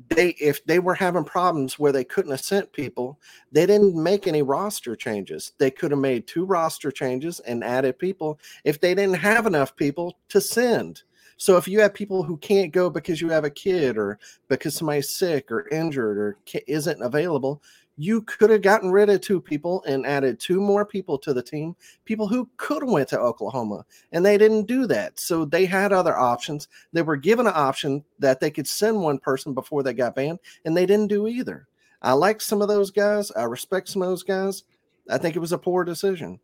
they 0.08 0.30
if 0.40 0.64
they 0.64 0.78
were 0.78 0.94
having 0.94 1.24
problems 1.24 1.78
where 1.78 1.92
they 1.92 2.04
couldn't 2.04 2.30
have 2.30 2.40
sent 2.40 2.72
people, 2.72 3.20
they 3.50 3.66
didn't 3.66 4.00
make 4.00 4.26
any 4.26 4.42
roster 4.42 4.96
changes. 4.96 5.52
They 5.58 5.70
could 5.70 5.90
have 5.90 6.00
made 6.00 6.26
two 6.26 6.44
roster 6.44 6.90
changes 6.90 7.40
and 7.40 7.64
added 7.64 7.98
people 7.98 8.38
if 8.64 8.80
they 8.80 8.94
didn't 8.94 9.16
have 9.16 9.46
enough 9.46 9.76
people 9.76 10.18
to 10.30 10.40
send. 10.40 11.02
So 11.36 11.56
if 11.56 11.66
you 11.66 11.80
have 11.80 11.94
people 11.94 12.22
who 12.22 12.36
can't 12.38 12.72
go 12.72 12.90
because 12.90 13.20
you 13.20 13.28
have 13.30 13.44
a 13.44 13.50
kid 13.50 13.96
or 13.96 14.18
because 14.48 14.74
somebody's 14.74 15.10
sick 15.10 15.50
or 15.50 15.68
injured 15.68 16.18
or 16.18 16.36
isn't 16.66 17.02
available, 17.02 17.62
you 17.96 18.22
could 18.22 18.50
have 18.50 18.62
gotten 18.62 18.90
rid 18.90 19.10
of 19.10 19.20
two 19.20 19.40
people 19.40 19.82
and 19.86 20.06
added 20.06 20.40
two 20.40 20.60
more 20.60 20.84
people 20.84 21.18
to 21.18 21.34
the 21.34 21.42
team 21.42 21.76
people 22.04 22.26
who 22.26 22.48
could 22.56 22.82
have 22.82 22.90
went 22.90 23.08
to 23.08 23.20
oklahoma 23.20 23.84
and 24.12 24.24
they 24.24 24.38
didn't 24.38 24.66
do 24.66 24.86
that. 24.86 25.18
So 25.20 25.44
they 25.44 25.66
had 25.66 25.92
other 25.92 26.16
options. 26.16 26.68
They 26.92 27.02
were 27.02 27.16
given 27.16 27.46
an 27.46 27.52
option 27.54 28.02
that 28.18 28.40
they 28.40 28.50
could 28.50 28.66
send 28.66 29.00
one 29.00 29.18
person 29.18 29.52
before 29.52 29.82
they 29.82 29.92
got 29.92 30.14
banned 30.14 30.38
and 30.64 30.76
they 30.76 30.86
didn't 30.86 31.08
do 31.08 31.28
either. 31.28 31.68
I 32.00 32.12
like 32.12 32.40
some 32.40 32.62
of 32.62 32.68
those 32.68 32.90
guys. 32.90 33.30
I 33.32 33.44
respect 33.44 33.88
some 33.88 34.02
of 34.02 34.08
those 34.08 34.24
guys. 34.24 34.64
I 35.10 35.18
think 35.18 35.36
it 35.36 35.40
was 35.40 35.52
a 35.52 35.58
poor 35.58 35.84
decision 35.84 36.40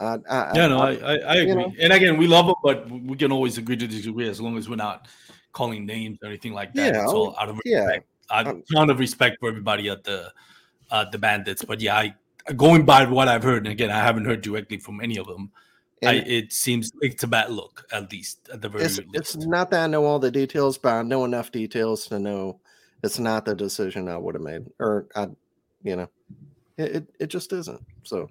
I, 0.00 0.18
I, 0.28 0.52
yeah, 0.54 0.66
no, 0.66 0.78
I, 0.78 0.92
I, 0.94 1.14
I 1.16 1.34
agree. 1.36 1.54
Know? 1.54 1.72
And 1.78 1.92
again, 1.92 2.16
we 2.16 2.26
love 2.26 2.46
them, 2.46 2.54
but 2.62 2.90
we 2.90 3.16
can 3.16 3.30
always 3.30 3.58
agree 3.58 3.76
to 3.76 3.86
disagree 3.86 4.28
as 4.28 4.40
long 4.40 4.56
as 4.56 4.68
we're 4.68 4.76
not 4.76 5.08
calling 5.52 5.84
names 5.84 6.18
or 6.22 6.28
anything 6.28 6.54
like 6.54 6.72
that. 6.74 6.94
Yeah, 6.94 7.02
it's 7.02 7.12
all 7.12 7.36
out 7.38 7.50
of 7.50 7.60
yeah. 7.64 7.84
respect. 7.84 8.06
A 8.30 8.56
ton 8.72 8.90
of 8.90 8.98
respect 8.98 9.36
for 9.40 9.48
everybody 9.48 9.88
at 9.88 10.04
the 10.04 10.32
uh, 10.90 11.04
the 11.10 11.18
Bandits. 11.18 11.64
But 11.64 11.80
yeah, 11.80 11.96
I 11.96 12.14
going 12.54 12.84
by 12.84 13.04
what 13.06 13.28
I've 13.28 13.42
heard, 13.42 13.66
and 13.66 13.72
again, 13.72 13.90
I 13.90 13.98
haven't 13.98 14.24
heard 14.24 14.40
directly 14.40 14.78
from 14.78 15.00
any 15.00 15.18
of 15.18 15.26
them. 15.26 15.50
I, 16.02 16.14
it 16.14 16.52
seems 16.52 16.92
it's 17.02 17.24
a 17.24 17.26
bad 17.26 17.50
look, 17.50 17.84
at 17.92 18.10
least 18.10 18.48
at 18.50 18.62
the 18.62 18.70
very 18.70 18.84
it's, 18.84 18.98
least. 18.98 19.10
It's 19.12 19.36
not 19.36 19.70
that 19.70 19.84
I 19.84 19.86
know 19.86 20.06
all 20.06 20.18
the 20.18 20.30
details, 20.30 20.78
but 20.78 20.94
I 20.94 21.02
know 21.02 21.26
enough 21.26 21.52
details 21.52 22.06
to 22.06 22.18
know 22.18 22.58
it's 23.02 23.18
not 23.18 23.44
the 23.44 23.54
decision 23.54 24.08
I 24.08 24.16
would 24.16 24.34
have 24.34 24.42
made, 24.42 24.64
or 24.78 25.08
I, 25.14 25.28
you 25.82 25.96
know, 25.96 26.08
it, 26.78 26.96
it, 26.96 27.14
it 27.20 27.26
just 27.26 27.52
isn't. 27.52 27.84
So, 28.04 28.30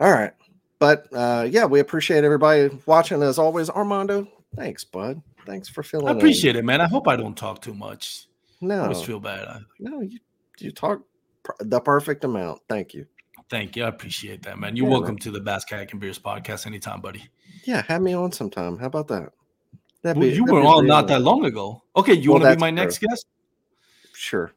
All 0.00 0.10
right. 0.10 0.32
But 0.78 1.06
uh, 1.12 1.46
yeah, 1.48 1.66
we 1.66 1.80
appreciate 1.80 2.24
everybody 2.24 2.70
watching 2.86 3.22
as 3.22 3.38
always. 3.38 3.68
Armando, 3.68 4.26
thanks, 4.56 4.82
bud. 4.82 5.20
Thanks 5.46 5.68
for 5.68 5.82
filling. 5.82 6.08
I 6.08 6.12
appreciate 6.12 6.56
in. 6.56 6.60
it, 6.60 6.64
man. 6.64 6.80
I 6.80 6.88
hope 6.88 7.06
I 7.06 7.16
don't 7.16 7.36
talk 7.36 7.60
too 7.60 7.74
much. 7.74 8.26
No, 8.62 8.76
I 8.76 8.82
always 8.84 9.02
feel 9.02 9.20
bad. 9.20 9.62
No, 9.78 10.00
you 10.00 10.18
you 10.58 10.72
talk 10.72 11.02
the 11.60 11.80
perfect 11.80 12.24
amount. 12.24 12.60
Thank 12.68 12.94
you. 12.94 13.06
Thank 13.50 13.76
you. 13.76 13.84
I 13.84 13.88
appreciate 13.88 14.42
that, 14.44 14.58
man. 14.58 14.74
You're 14.76 14.86
yeah, 14.86 14.92
welcome 14.92 15.18
to 15.18 15.30
the 15.30 15.40
Bass 15.40 15.64
Kayak 15.64 15.92
and 15.92 16.00
Beers 16.00 16.18
podcast 16.18 16.66
anytime, 16.66 17.00
buddy. 17.00 17.28
Yeah, 17.64 17.82
have 17.82 18.00
me 18.00 18.14
on 18.14 18.32
sometime. 18.32 18.78
How 18.78 18.86
about 18.86 19.08
that? 19.08 19.32
That'd 20.02 20.18
well, 20.18 20.30
you 20.30 20.44
were 20.44 20.62
on 20.62 20.86
not 20.86 21.08
that 21.08 21.20
long 21.20 21.44
ago. 21.44 21.82
Okay, 21.94 22.14
you 22.14 22.30
well, 22.30 22.40
want 22.40 22.52
to 22.52 22.56
be 22.56 22.60
my 22.60 22.70
next 22.70 22.98
guest? 22.98 23.26
Sure. 24.14 24.52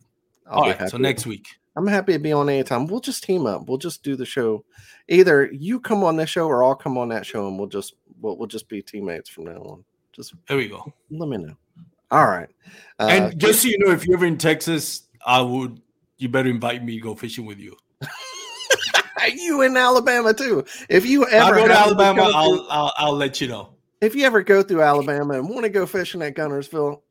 I'll 0.48 0.64
All 0.64 0.70
right, 0.70 0.90
so 0.90 0.98
next 0.98 1.26
week. 1.26 1.48
I'm 1.76 1.88
happy 1.88 2.14
to 2.14 2.20
be 2.20 2.32
on 2.32 2.50
anytime. 2.50 2.88
We'll 2.88 3.00
just 3.00 3.24
team 3.24 3.46
up. 3.46 3.68
We'll 3.68 3.78
just 3.78 4.04
do 4.04 4.16
the 4.16 4.26
show. 4.26 4.64
Either 5.08 5.50
you 5.52 5.80
come 5.80 6.04
on 6.04 6.16
this 6.16 6.30
show 6.30 6.48
or 6.48 6.64
I'll 6.64 6.76
come 6.76 6.98
on 6.98 7.10
that 7.10 7.26
show, 7.26 7.48
and 7.48 7.58
we'll 7.58 7.68
just 7.68 7.96
we'll, 8.22 8.38
we'll 8.38 8.48
just 8.48 8.70
be 8.70 8.82
teammates 8.82 9.30
from 9.30 9.46
now 9.46 9.58
on. 9.58 9.84
Just 10.12 10.36
there 10.48 10.58
we 10.58 10.68
go. 10.68 10.94
Let 11.10 11.30
me 11.30 11.38
know. 11.38 11.56
All 12.12 12.28
right. 12.28 12.50
Uh, 13.00 13.08
and 13.10 13.40
just 13.40 13.64
so 13.64 13.70
you 13.70 13.80
know, 13.80 13.92
if 13.92 14.06
you're 14.06 14.18
ever 14.18 14.26
in 14.28 14.38
Texas, 14.38 15.08
I 15.26 15.42
would 15.42 15.82
you 16.18 16.30
better 16.30 16.50
invite 16.50 16.84
me 16.84 16.96
to 16.96 17.02
go 17.02 17.16
fishing 17.16 17.46
with 17.46 17.60
you. 17.60 17.76
you 19.36 19.62
in 19.64 19.76
Alabama 19.76 20.34
too. 20.34 20.64
If 20.90 21.06
you 21.06 21.26
ever 21.28 21.56
I 21.56 21.62
go 21.62 21.68
to 21.68 21.74
Alabama, 21.74 22.22
go 22.22 22.32
I'll, 22.34 22.56
through, 22.56 22.68
I'll, 22.70 22.94
I'll 22.98 23.16
let 23.16 23.42
you 23.42 23.48
know. 23.48 23.70
If 24.02 24.16
you 24.16 24.26
ever 24.26 24.44
go 24.44 24.62
through 24.62 24.84
Alabama 24.84 25.36
and 25.36 25.50
want 25.50 25.64
to 25.64 25.70
go 25.70 25.86
fishing 25.86 26.22
at 26.22 26.36
Guntersville, 26.36 27.02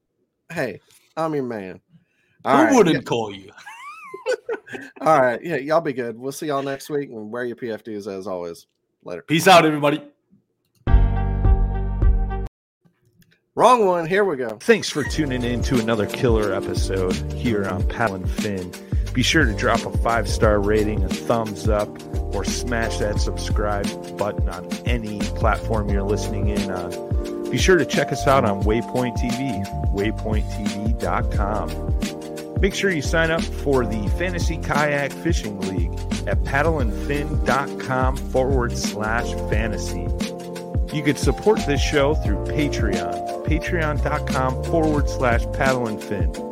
hey, 0.53 0.81
I'm 1.17 1.35
your 1.35 1.45
man. 1.45 1.81
All 2.45 2.57
Who 2.57 2.65
right. 2.65 2.75
wouldn't 2.75 2.97
yeah. 2.97 3.03
call 3.03 3.35
you? 3.35 3.51
All 5.01 5.21
right, 5.21 5.43
yeah, 5.43 5.57
y'all 5.57 5.81
be 5.81 5.93
good. 5.93 6.19
We'll 6.19 6.33
see 6.33 6.47
y'all 6.47 6.63
next 6.63 6.91
week 6.91 7.11
and 7.11 7.31
wear 7.31 7.45
your 7.45 7.57
PFDs 7.57 8.07
as 8.07 8.27
always. 8.27 8.67
Later. 9.05 9.23
Peace 9.23 9.49
out, 9.49 9.67
everybody. 9.67 10.01
Wrong 13.55 13.85
one. 13.85 14.07
Here 14.07 14.25
we 14.25 14.37
go. 14.37 14.57
Thanks 14.61 14.89
for 14.89 15.05
tuning 15.05 15.43
in 15.43 15.63
to 15.65 15.79
another 15.79 16.07
killer 16.07 16.55
episode 16.55 17.13
here 17.33 17.67
on 17.67 17.87
Paddle 17.87 18.17
and 18.17 18.31
Fin. 18.31 18.73
Be 19.13 19.23
sure 19.23 19.45
to 19.45 19.55
drop 19.55 19.85
a 19.85 19.95
five 19.99 20.27
star 20.27 20.59
rating, 20.59 21.05
a 21.05 21.09
thumbs 21.09 21.69
up, 21.69 21.87
or 22.35 22.45
smash 22.45 22.97
that 22.99 23.21
subscribe 23.21 23.87
button 24.17 24.49
on 24.49 24.73
any 24.87 25.19
platform 25.37 25.91
you're 25.91 26.03
listening 26.03 26.49
in 26.49 26.71
on. 26.71 27.51
Be 27.51 27.59
sure 27.59 27.77
to 27.77 27.85
check 27.85 28.11
us 28.11 28.27
out 28.27 28.47
on 28.47 28.63
Waypoint 28.63 29.19
TV, 29.19 29.63
waypointtv.com. 29.95 32.22
Make 32.63 32.77
sure 32.77 32.93
you 32.93 33.03
sign 33.03 33.33
up 33.33 33.43
for 33.43 33.85
the 33.85 34.07
Fantasy 34.11 34.57
Kayak 34.57 35.11
Fishing 35.11 35.61
League 35.63 35.93
at 36.29 36.39
paddleandfin.com 36.45 38.17
forward 38.17 38.79
slash 38.79 39.33
fantasy. 39.51 40.07
You 40.97 41.03
can 41.03 41.17
support 41.17 41.59
this 41.67 41.81
show 41.81 42.15
through 42.15 42.45
Patreon, 42.45 43.45
patreon.com 43.47 44.63
forward 44.63 45.09
slash 45.09 45.45
paddle 45.53 45.89
and 45.89 46.01
fin. 46.01 46.52